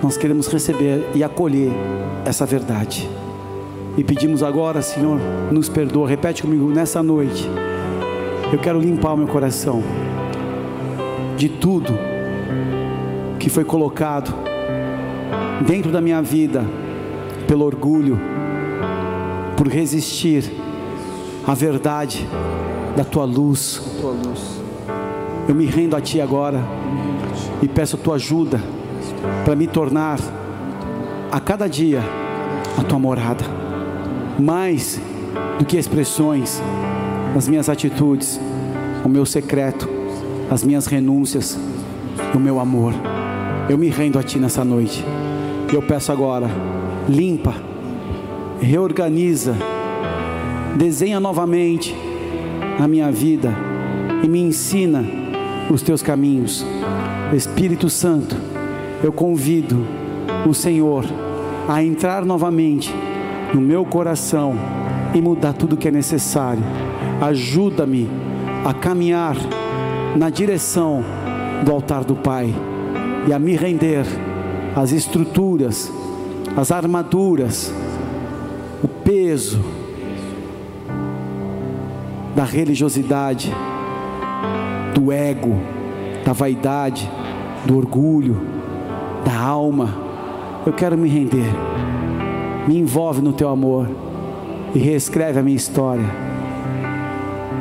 Nós 0.00 0.16
queremos 0.16 0.46
receber 0.46 1.04
e 1.16 1.24
acolher 1.24 1.72
essa 2.24 2.46
verdade. 2.46 3.10
E 3.96 4.04
pedimos 4.04 4.44
agora, 4.44 4.82
Senhor, 4.82 5.18
nos 5.50 5.68
perdoa. 5.68 6.08
Repete 6.08 6.42
comigo 6.42 6.70
nessa 6.70 7.02
noite. 7.02 7.50
Eu 8.52 8.58
quero 8.60 8.78
limpar 8.78 9.14
o 9.14 9.16
meu 9.16 9.26
coração 9.26 9.82
de 11.36 11.48
tudo 11.48 11.92
que 13.40 13.50
foi 13.50 13.64
colocado 13.64 14.51
dentro 15.66 15.90
da 15.90 16.00
minha 16.00 16.20
vida 16.20 16.64
pelo 17.46 17.64
orgulho, 17.64 18.18
por 19.56 19.68
resistir 19.68 20.50
à 21.46 21.54
verdade 21.54 22.26
da 22.96 23.04
tua 23.04 23.24
luz. 23.24 23.80
Eu 25.48 25.54
me 25.54 25.66
rendo 25.66 25.96
a 25.96 26.00
ti 26.00 26.20
agora 26.20 26.62
e 27.60 27.68
peço 27.68 27.96
a 27.96 27.98
tua 27.98 28.14
ajuda 28.16 28.60
para 29.44 29.56
me 29.56 29.66
tornar 29.66 30.18
a 31.30 31.40
cada 31.40 31.68
dia 31.68 32.02
a 32.78 32.82
tua 32.82 32.98
morada, 32.98 33.44
mais 34.38 35.00
do 35.58 35.64
que 35.64 35.76
expressões, 35.76 36.60
as 37.36 37.48
minhas 37.48 37.68
atitudes, 37.68 38.40
o 39.04 39.08
meu 39.08 39.24
secreto, 39.24 39.88
as 40.50 40.62
minhas 40.64 40.86
renúncias, 40.86 41.58
o 42.34 42.38
meu 42.38 42.60
amor. 42.60 42.94
Eu 43.68 43.78
me 43.78 43.88
rendo 43.88 44.18
a 44.18 44.22
ti 44.22 44.38
nessa 44.38 44.64
noite. 44.64 45.04
E 45.72 45.74
eu 45.74 45.80
peço 45.80 46.12
agora, 46.12 46.50
limpa, 47.08 47.54
reorganiza, 48.60 49.56
desenha 50.76 51.18
novamente 51.18 51.96
a 52.78 52.86
minha 52.86 53.10
vida 53.10 53.50
e 54.22 54.28
me 54.28 54.38
ensina 54.38 55.02
os 55.70 55.80
teus 55.80 56.02
caminhos. 56.02 56.62
Espírito 57.32 57.88
Santo, 57.88 58.36
eu 59.02 59.10
convido 59.10 59.82
o 60.46 60.52
Senhor 60.52 61.06
a 61.66 61.82
entrar 61.82 62.22
novamente 62.22 62.94
no 63.54 63.60
meu 63.62 63.82
coração 63.86 64.54
e 65.14 65.22
mudar 65.22 65.54
tudo 65.54 65.76
que 65.76 65.88
é 65.88 65.90
necessário. 65.90 66.62
Ajuda-me 67.18 68.10
a 68.62 68.74
caminhar 68.74 69.36
na 70.16 70.28
direção 70.28 71.02
do 71.64 71.72
altar 71.72 72.04
do 72.04 72.14
Pai 72.14 72.54
e 73.26 73.32
a 73.32 73.38
me 73.38 73.56
render 73.56 74.04
às 74.74 74.92
estruturas, 74.92 75.92
às 76.56 76.70
armaduras, 76.72 77.72
o 78.82 78.88
peso 78.88 79.60
da 82.34 82.44
religiosidade, 82.44 83.52
do 84.94 85.12
ego, 85.12 85.60
da 86.24 86.32
vaidade, 86.32 87.10
do 87.64 87.76
orgulho, 87.76 88.40
da 89.24 89.38
alma. 89.38 89.94
Eu 90.66 90.72
quero 90.72 90.96
me 90.96 91.08
render. 91.08 91.50
Me 92.66 92.78
envolve 92.78 93.20
no 93.20 93.32
teu 93.32 93.48
amor 93.48 93.88
e 94.74 94.78
reescreve 94.78 95.38
a 95.38 95.42
minha 95.42 95.56
história. 95.56 96.06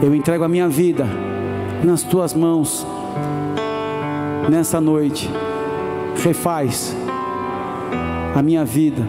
Eu 0.01 0.13
entrego 0.15 0.43
a 0.43 0.47
minha 0.47 0.67
vida 0.67 1.05
nas 1.83 2.03
tuas 2.03 2.33
mãos. 2.33 2.85
Nessa 4.49 4.79
noite, 4.81 5.29
refaz 6.23 6.95
a 8.35 8.41
minha 8.41 8.63
vida 8.63 9.07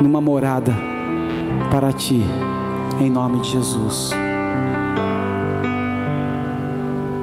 numa 0.00 0.20
morada 0.20 0.74
para 1.70 1.92
ti, 1.92 2.20
em 3.00 3.10
nome 3.10 3.40
de 3.40 3.50
Jesus. 3.50 4.10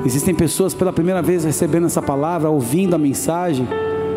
Existem 0.06 0.34
pessoas 0.34 0.74
pela 0.74 0.94
primeira 0.94 1.22
vez 1.22 1.44
recebendo 1.44 1.88
essa 1.88 2.02
palavra, 2.02 2.50
ouvindo 2.50 2.96
a 2.96 2.98
mensagem, 2.98 3.68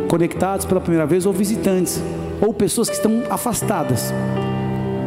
conectados 0.08 0.64
pela 0.66 0.80
primeira 0.80 1.06
vez, 1.06 1.26
ou 1.26 1.32
visitantes, 1.32 2.00
ou 2.40 2.54
pessoas 2.54 2.88
que 2.88 2.94
estão 2.94 3.22
afastadas 3.28 4.12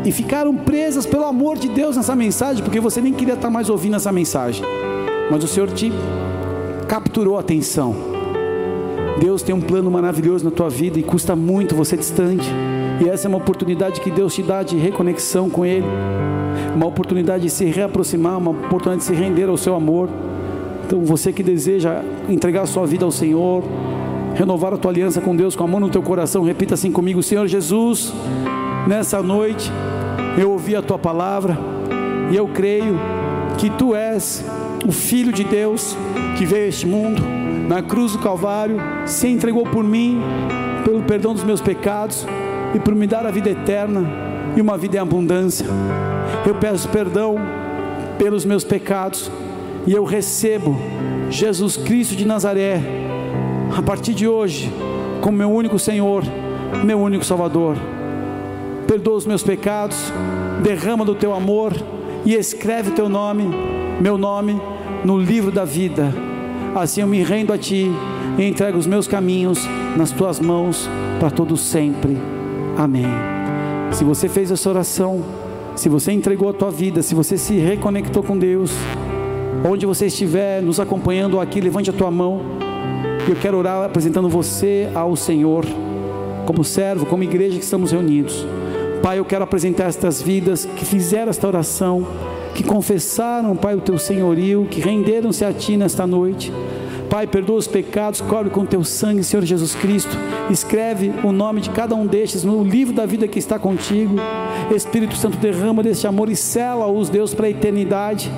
e 0.05 0.11
ficaram 0.11 0.55
presas 0.55 1.05
pelo 1.05 1.23
amor 1.23 1.57
de 1.57 1.69
Deus 1.69 1.95
nessa 1.95 2.15
mensagem, 2.15 2.63
porque 2.63 2.79
você 2.79 2.99
nem 2.99 3.13
queria 3.13 3.35
estar 3.35 3.49
mais 3.49 3.69
ouvindo 3.69 3.95
essa 3.95 4.11
mensagem, 4.11 4.65
mas 5.31 5.43
o 5.43 5.47
Senhor 5.47 5.71
te 5.71 5.91
capturou 6.87 7.37
a 7.37 7.39
atenção. 7.39 8.12
Deus 9.19 9.41
tem 9.41 9.53
um 9.53 9.61
plano 9.61 9.89
maravilhoso 9.89 10.43
na 10.43 10.51
tua 10.51 10.69
vida 10.69 10.99
e 10.99 11.03
custa 11.03 11.35
muito 11.35 11.75
você 11.75 11.95
distante. 11.95 12.49
E 13.03 13.09
essa 13.09 13.27
é 13.27 13.29
uma 13.29 13.37
oportunidade 13.37 14.01
que 14.01 14.11
Deus 14.11 14.33
te 14.33 14.43
dá 14.43 14.63
de 14.63 14.77
reconexão 14.77 15.49
com 15.49 15.65
Ele, 15.65 15.85
uma 16.75 16.85
oportunidade 16.85 17.43
de 17.43 17.49
se 17.49 17.65
reaproximar, 17.65 18.37
uma 18.37 18.51
oportunidade 18.51 18.99
de 18.99 19.05
se 19.05 19.13
render 19.13 19.49
ao 19.49 19.57
seu 19.57 19.75
amor. 19.75 20.09
Então, 20.85 21.03
você 21.03 21.31
que 21.31 21.41
deseja 21.41 22.01
entregar 22.29 22.63
a 22.63 22.65
sua 22.65 22.85
vida 22.85 23.05
ao 23.05 23.11
Senhor, 23.11 23.63
renovar 24.35 24.73
a 24.73 24.77
tua 24.77 24.91
aliança 24.91 25.21
com 25.21 25.35
Deus, 25.35 25.55
com 25.55 25.63
amor 25.63 25.79
no 25.79 25.89
teu 25.89 26.01
coração, 26.01 26.43
repita 26.43 26.73
assim 26.73 26.91
comigo: 26.91 27.23
Senhor 27.23 27.47
Jesus, 27.47 28.13
nessa 28.87 29.21
noite 29.21 29.71
eu 30.37 30.51
ouvi 30.51 30.75
a 30.75 30.81
tua 30.81 30.97
palavra 30.97 31.57
e 32.31 32.35
eu 32.35 32.47
creio 32.47 32.99
que 33.57 33.69
tu 33.69 33.95
és 33.95 34.43
o 34.85 34.91
Filho 34.91 35.31
de 35.31 35.43
Deus 35.43 35.95
que 36.37 36.45
veio 36.45 36.65
a 36.65 36.67
este 36.67 36.85
mundo, 36.85 37.21
na 37.67 37.81
cruz 37.81 38.11
do 38.11 38.19
Calvário, 38.19 38.77
se 39.05 39.27
entregou 39.27 39.63
por 39.63 39.83
mim, 39.83 40.21
pelo 40.83 41.03
perdão 41.03 41.33
dos 41.33 41.43
meus 41.43 41.61
pecados 41.61 42.25
e 42.73 42.79
por 42.79 42.93
me 42.93 43.07
dar 43.07 43.25
a 43.25 43.31
vida 43.31 43.49
eterna 43.49 44.05
e 44.55 44.61
uma 44.61 44.77
vida 44.77 44.97
em 44.97 44.99
abundância. 44.99 45.65
Eu 46.45 46.55
peço 46.55 46.89
perdão 46.89 47.35
pelos 48.17 48.45
meus 48.45 48.63
pecados 48.63 49.31
e 49.87 49.93
eu 49.93 50.03
recebo 50.03 50.77
Jesus 51.29 51.77
Cristo 51.77 52.15
de 52.15 52.25
Nazaré, 52.25 52.81
a 53.75 53.81
partir 53.81 54.13
de 54.13 54.27
hoje, 54.27 54.71
como 55.21 55.37
meu 55.37 55.49
único 55.49 55.79
Senhor, 55.79 56.23
meu 56.83 56.99
único 56.99 57.23
Salvador. 57.23 57.77
Perdoa 58.87 59.15
os 59.15 59.25
meus 59.25 59.41
pecados, 59.41 60.11
derrama 60.61 61.05
do 61.05 61.15
teu 61.15 61.33
amor 61.33 61.73
e 62.25 62.33
escreve 62.33 62.91
teu 62.91 63.09
nome, 63.09 63.49
meu 63.99 64.17
nome, 64.17 64.59
no 65.03 65.17
livro 65.17 65.51
da 65.51 65.65
vida. 65.65 66.13
Assim 66.75 67.01
eu 67.01 67.07
me 67.07 67.21
rendo 67.21 67.53
a 67.53 67.57
ti 67.57 67.91
e 68.37 68.43
entrego 68.43 68.77
os 68.77 68.87
meus 68.87 69.07
caminhos 69.07 69.67
nas 69.95 70.11
tuas 70.11 70.39
mãos 70.39 70.89
para 71.19 71.29
todo 71.29 71.55
sempre. 71.55 72.17
Amém. 72.77 73.05
Se 73.91 74.03
você 74.03 74.27
fez 74.27 74.49
essa 74.49 74.69
oração, 74.69 75.23
se 75.75 75.89
você 75.89 76.11
entregou 76.11 76.49
a 76.49 76.53
tua 76.53 76.71
vida, 76.71 77.01
se 77.01 77.13
você 77.13 77.37
se 77.37 77.57
reconectou 77.57 78.23
com 78.23 78.37
Deus, 78.37 78.71
Onde 79.65 79.85
você 79.85 80.07
estiver 80.07 80.61
nos 80.61 80.77
acompanhando 80.77 81.39
aqui, 81.39 81.61
levante 81.61 81.89
a 81.89 81.93
tua 81.93 82.11
mão. 82.11 82.41
Eu 83.29 83.35
quero 83.35 83.57
orar 83.57 83.81
apresentando 83.85 84.27
você 84.27 84.89
ao 84.93 85.15
Senhor. 85.15 85.65
como 86.45 86.61
servo, 86.61 87.05
como 87.05 87.23
igreja 87.23 87.57
que 87.57 87.63
estamos 87.63 87.93
reunidos. 87.93 88.45
Pai, 89.03 89.19
eu 89.19 89.25
quero 89.25 89.43
apresentar 89.43 89.89
estas 89.89 90.21
vidas 90.21 90.63
que 90.63 90.85
fizeram 90.85 91.29
esta 91.29 91.45
oração, 91.45 92.07
que 92.55 92.63
confessaram, 92.63 93.53
Pai, 93.53 93.75
o 93.75 93.81
teu 93.81 93.97
senhorio, 93.97 94.65
que 94.71 94.79
renderam-se 94.79 95.43
a 95.43 95.51
ti 95.51 95.75
nesta 95.75 96.07
noite. 96.07 96.53
Pai, 97.09 97.27
perdoa 97.27 97.57
os 97.57 97.67
pecados, 97.67 98.21
cobre 98.21 98.49
com 98.49 98.65
teu 98.65 98.81
sangue, 98.81 99.21
Senhor 99.21 99.43
Jesus 99.43 99.75
Cristo. 99.75 100.17
Escreve 100.49 101.11
o 101.21 101.33
nome 101.33 101.59
de 101.59 101.69
cada 101.71 101.93
um 101.93 102.07
destes 102.07 102.45
no 102.45 102.63
livro 102.63 102.93
da 102.93 103.05
vida 103.05 103.27
que 103.27 103.37
está 103.37 103.59
contigo. 103.59 104.15
Espírito 104.73 105.17
Santo, 105.17 105.37
derrama 105.37 105.83
deste 105.83 106.07
amor 106.07 106.29
e 106.29 106.35
sela-os, 106.37 107.09
Deus, 107.09 107.33
para 107.33 107.47
a 107.47 107.49
eternidade. 107.49 108.31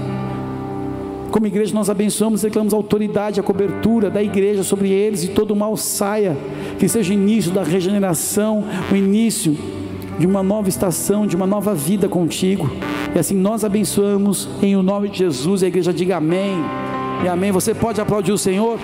Como 1.30 1.46
igreja, 1.46 1.76
nós 1.76 1.92
abençoamos 1.92 2.42
e 2.42 2.48
declaramos 2.48 2.74
a 2.74 2.78
autoridade, 2.78 3.40
a 3.40 3.44
cobertura 3.44 4.10
da 4.10 4.24
igreja 4.24 4.64
sobre 4.64 4.90
eles 4.90 5.24
e 5.26 5.28
todo 5.28 5.52
o 5.52 5.56
mal 5.56 5.78
saia. 5.78 6.36
Que 6.80 6.90
seja 6.90 7.12
o 7.12 7.14
início 7.14 7.52
da 7.52 7.62
regeneração, 7.62 8.64
o 8.92 8.96
início 8.96 9.56
de 10.18 10.26
uma 10.26 10.42
nova 10.42 10.70
estação, 10.70 11.28
de 11.28 11.36
uma 11.36 11.46
nova 11.46 11.74
vida 11.74 12.08
contigo. 12.08 12.70
E 13.14 13.20
assim 13.20 13.36
nós 13.36 13.64
abençoamos 13.64 14.48
em 14.62 14.76
o 14.76 14.84
nome 14.84 15.10
de 15.10 15.20
Jesus. 15.20 15.64
A 15.64 15.68
igreja 15.68 15.94
diga 15.94 16.18
amém. 16.18 16.56
E 17.24 17.28
amém. 17.28 17.52
Você 17.52 17.74
pode 17.74 18.00
aplaudir 18.00 18.32
o 18.32 18.38
Senhor? 18.38 18.80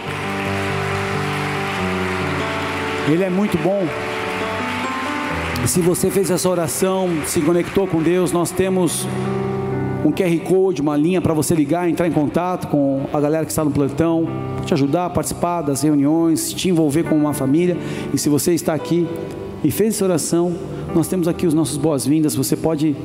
Ele 3.07 3.23
é 3.23 3.29
muito 3.29 3.57
bom. 3.57 3.85
E 5.63 5.67
se 5.67 5.79
você 5.79 6.09
fez 6.09 6.31
essa 6.31 6.49
oração, 6.49 7.09
se 7.25 7.41
conectou 7.41 7.85
com 7.85 8.01
Deus, 8.01 8.31
nós 8.31 8.51
temos 8.51 9.05
um 10.03 10.11
QR 10.11 10.39
Code, 10.39 10.81
uma 10.81 10.97
linha 10.97 11.21
para 11.21 11.33
você 11.33 11.53
ligar, 11.53 11.87
entrar 11.87 12.07
em 12.07 12.11
contato 12.11 12.67
com 12.67 13.05
a 13.13 13.19
galera 13.19 13.45
que 13.45 13.51
está 13.51 13.63
no 13.63 13.69
plantão, 13.69 14.27
te 14.65 14.73
ajudar 14.73 15.05
a 15.05 15.09
participar 15.09 15.61
das 15.61 15.83
reuniões, 15.83 16.51
te 16.51 16.69
envolver 16.69 17.03
com 17.03 17.15
uma 17.15 17.33
família. 17.33 17.77
E 18.11 18.17
se 18.17 18.27
você 18.27 18.53
está 18.53 18.73
aqui 18.73 19.07
e 19.63 19.69
fez 19.69 19.95
essa 19.95 20.05
oração, 20.05 20.55
nós 20.95 21.07
temos 21.07 21.27
aqui 21.27 21.47
os 21.47 21.53
nossos 21.53 21.77
boas-vindas. 21.77 22.35
Você 22.35 22.55
pode 22.55 22.95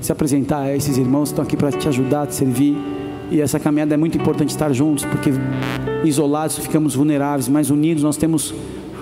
se 0.00 0.12
apresentar 0.12 0.60
a 0.60 0.76
esses 0.76 0.96
irmãos 0.96 1.28
que 1.28 1.32
estão 1.32 1.44
aqui 1.44 1.56
para 1.56 1.72
te 1.72 1.88
ajudar, 1.88 2.26
te 2.26 2.34
servir. 2.34 2.76
E 3.30 3.40
essa 3.40 3.58
caminhada 3.58 3.94
é 3.94 3.96
muito 3.96 4.16
importante 4.16 4.50
estar 4.50 4.72
juntos, 4.72 5.04
porque 5.04 5.30
isolados 6.04 6.58
ficamos 6.58 6.94
vulneráveis, 6.94 7.48
mas 7.48 7.70
unidos 7.70 8.02
nós 8.02 8.16
temos 8.16 8.54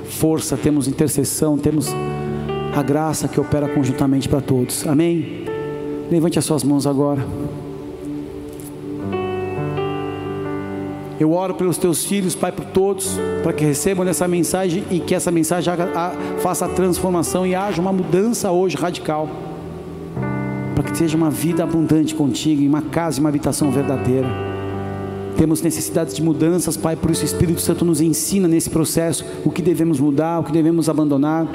força, 0.08 0.56
temos 0.56 0.88
intercessão, 0.88 1.58
temos 1.58 1.88
a 2.74 2.82
graça 2.82 3.28
que 3.28 3.38
opera 3.38 3.68
conjuntamente 3.68 4.28
para 4.28 4.40
todos. 4.40 4.86
Amém? 4.86 5.44
Levante 6.10 6.38
as 6.38 6.44
suas 6.44 6.64
mãos 6.64 6.86
agora. 6.86 7.24
Eu 11.18 11.32
oro 11.32 11.54
pelos 11.54 11.78
teus 11.78 12.04
filhos, 12.04 12.34
Pai, 12.34 12.50
por 12.50 12.64
todos, 12.64 13.16
para 13.42 13.52
que 13.52 13.64
recebam 13.64 14.06
essa 14.06 14.26
mensagem 14.26 14.84
e 14.90 14.98
que 14.98 15.14
essa 15.14 15.30
mensagem 15.30 15.72
faça 16.40 16.66
a 16.66 16.68
transformação 16.68 17.46
e 17.46 17.54
haja 17.54 17.80
uma 17.80 17.92
mudança 17.92 18.50
hoje 18.50 18.76
radical. 18.76 19.28
Para 20.74 20.84
que 20.84 20.98
seja 20.98 21.16
uma 21.16 21.30
vida 21.30 21.62
abundante 21.62 22.14
contigo, 22.14 22.62
em 22.62 22.68
uma 22.68 22.82
casa 22.82 23.18
e 23.18 23.20
uma 23.20 23.28
habitação 23.28 23.70
verdadeira. 23.70 24.28
Temos 25.36 25.62
necessidades 25.62 26.14
de 26.14 26.22
mudanças, 26.22 26.76
Pai, 26.76 26.96
por 26.96 27.10
isso 27.10 27.22
o 27.22 27.26
Espírito 27.26 27.60
Santo 27.60 27.84
nos 27.84 28.00
ensina 28.00 28.48
nesse 28.48 28.70
processo 28.70 29.24
o 29.44 29.50
que 29.50 29.62
devemos 29.62 30.00
mudar, 30.00 30.40
o 30.40 30.44
que 30.44 30.52
devemos 30.52 30.88
abandonar, 30.88 31.46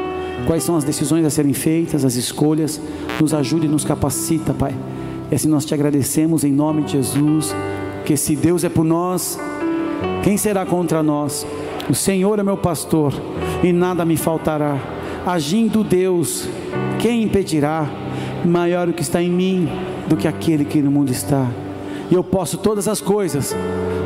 quais 0.48 0.64
são 0.64 0.76
as 0.76 0.84
decisões 0.84 1.26
a 1.26 1.30
serem 1.30 1.54
feitas, 1.54 2.06
as 2.06 2.16
escolhas. 2.16 2.80
Nos 3.20 3.34
ajude 3.34 3.66
e 3.66 3.70
nos 3.70 3.84
capacita, 3.84 4.54
Pai. 4.54 4.74
E 5.32 5.36
assim 5.36 5.50
nós 5.50 5.66
te 5.66 5.74
agradecemos 5.74 6.44
em 6.44 6.52
nome 6.52 6.84
de 6.84 6.94
Jesus, 6.94 7.54
que 8.10 8.18
se 8.18 8.36
Deus 8.36 8.64
é 8.64 8.70
por 8.70 8.84
nós, 8.84 9.40
quem 10.24 10.36
será 10.36 10.66
contra 10.66 11.04
nós? 11.04 11.46
O 11.88 11.94
Senhor 11.94 12.40
é 12.40 12.44
meu 12.44 12.58
pastor 12.58 13.14
e 13.62 13.72
nada 13.72 14.04
me 14.04 14.18
faltará. 14.18 14.80
Agindo 15.28 15.84
Deus, 15.84 16.50
quem 16.98 17.22
impedirá? 17.22 17.88
Maior 18.44 18.90
o 18.90 18.94
que 18.94 19.04
está 19.04 19.22
em 19.22 19.30
mim 19.30 19.70
do 20.08 20.18
que 20.18 20.28
aquele 20.28 20.66
que 20.66 20.82
no 20.82 20.90
mundo 20.90 21.12
está. 21.12 21.46
E 22.10 22.16
eu 22.16 22.24
posso 22.24 22.58
todas 22.58 22.88
as 22.88 23.00
coisas 23.00 23.56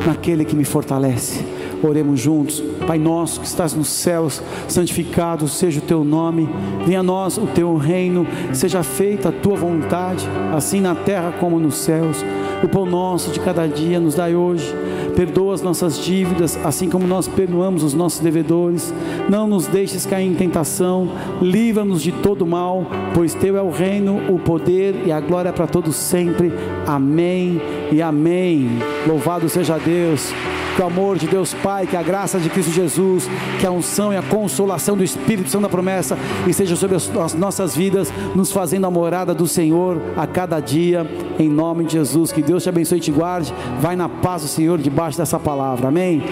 naquele 0.04 0.44
que 0.44 0.54
me 0.54 0.66
fortalece. 0.66 1.42
Oremos 1.82 2.20
juntos. 2.20 2.62
Pai 2.86 2.98
nosso 2.98 3.40
que 3.40 3.46
estás 3.46 3.72
nos 3.72 3.88
céus, 3.88 4.42
santificado 4.68 5.48
seja 5.48 5.78
o 5.78 5.82
teu 5.82 6.04
nome. 6.04 6.46
Venha 6.84 7.00
a 7.00 7.02
nós 7.02 7.38
o 7.38 7.46
teu 7.46 7.74
reino, 7.78 8.26
seja 8.52 8.82
feita 8.82 9.30
a 9.30 9.32
tua 9.32 9.56
vontade, 9.56 10.28
assim 10.54 10.78
na 10.78 10.94
terra 10.94 11.32
como 11.40 11.58
nos 11.58 11.76
céus. 11.76 12.22
O 12.64 12.68
pão 12.68 12.86
nosso 12.86 13.30
de 13.30 13.40
cada 13.40 13.66
dia 13.66 14.00
nos 14.00 14.14
dai 14.14 14.34
hoje 14.34 14.74
perdoa 15.14 15.54
as 15.54 15.60
nossas 15.60 15.98
dívidas, 15.98 16.58
assim 16.64 16.88
como 16.88 17.06
nós 17.06 17.28
perdoamos 17.28 17.82
os 17.82 17.92
nossos 17.92 18.20
devedores. 18.20 18.92
Não 19.28 19.46
nos 19.46 19.66
deixes 19.66 20.06
cair 20.06 20.26
em 20.26 20.34
tentação, 20.34 21.10
livra-nos 21.42 22.02
de 22.02 22.10
todo 22.10 22.46
mal, 22.46 22.86
pois 23.12 23.34
teu 23.34 23.56
é 23.58 23.62
o 23.62 23.70
reino, 23.70 24.32
o 24.32 24.38
poder 24.38 25.02
e 25.06 25.12
a 25.12 25.20
glória 25.20 25.52
para 25.52 25.66
todos 25.66 25.94
sempre. 25.94 26.50
Amém 26.86 27.60
e 27.92 28.00
amém. 28.00 28.78
Louvado 29.06 29.46
seja 29.46 29.78
Deus 29.78 30.32
que 30.74 30.82
o 30.82 30.86
amor 30.86 31.18
de 31.18 31.26
Deus 31.26 31.54
Pai, 31.54 31.86
que 31.86 31.96
a 31.96 32.02
graça 32.02 32.38
de 32.38 32.50
Cristo 32.50 32.72
Jesus, 32.72 33.28
que 33.60 33.66
a 33.66 33.70
unção 33.70 34.12
e 34.12 34.16
a 34.16 34.22
consolação 34.22 34.96
do 34.96 35.04
Espírito 35.04 35.48
Santo 35.48 35.62
da 35.62 35.68
promessa 35.68 36.18
esteja 36.46 36.76
sobre 36.76 36.96
as 36.96 37.34
nossas 37.34 37.76
vidas, 37.76 38.12
nos 38.34 38.52
fazendo 38.52 38.86
a 38.86 38.90
morada 38.90 39.34
do 39.34 39.46
Senhor 39.46 40.00
a 40.16 40.26
cada 40.26 40.60
dia, 40.60 41.06
em 41.38 41.48
nome 41.48 41.84
de 41.84 41.92
Jesus. 41.92 42.32
Que 42.32 42.42
Deus 42.42 42.62
te 42.62 42.68
abençoe 42.68 42.98
e 42.98 43.00
te 43.00 43.10
guarde. 43.10 43.54
Vai 43.80 43.96
na 43.96 44.08
paz 44.08 44.42
do 44.42 44.48
Senhor 44.48 44.78
debaixo 44.78 45.18
dessa 45.18 45.38
palavra. 45.38 45.88
Amém. 45.88 46.22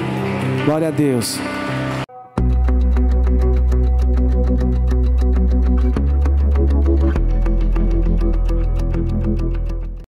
Glória 0.65 0.89
a 0.89 0.91
Deus. 0.91 1.39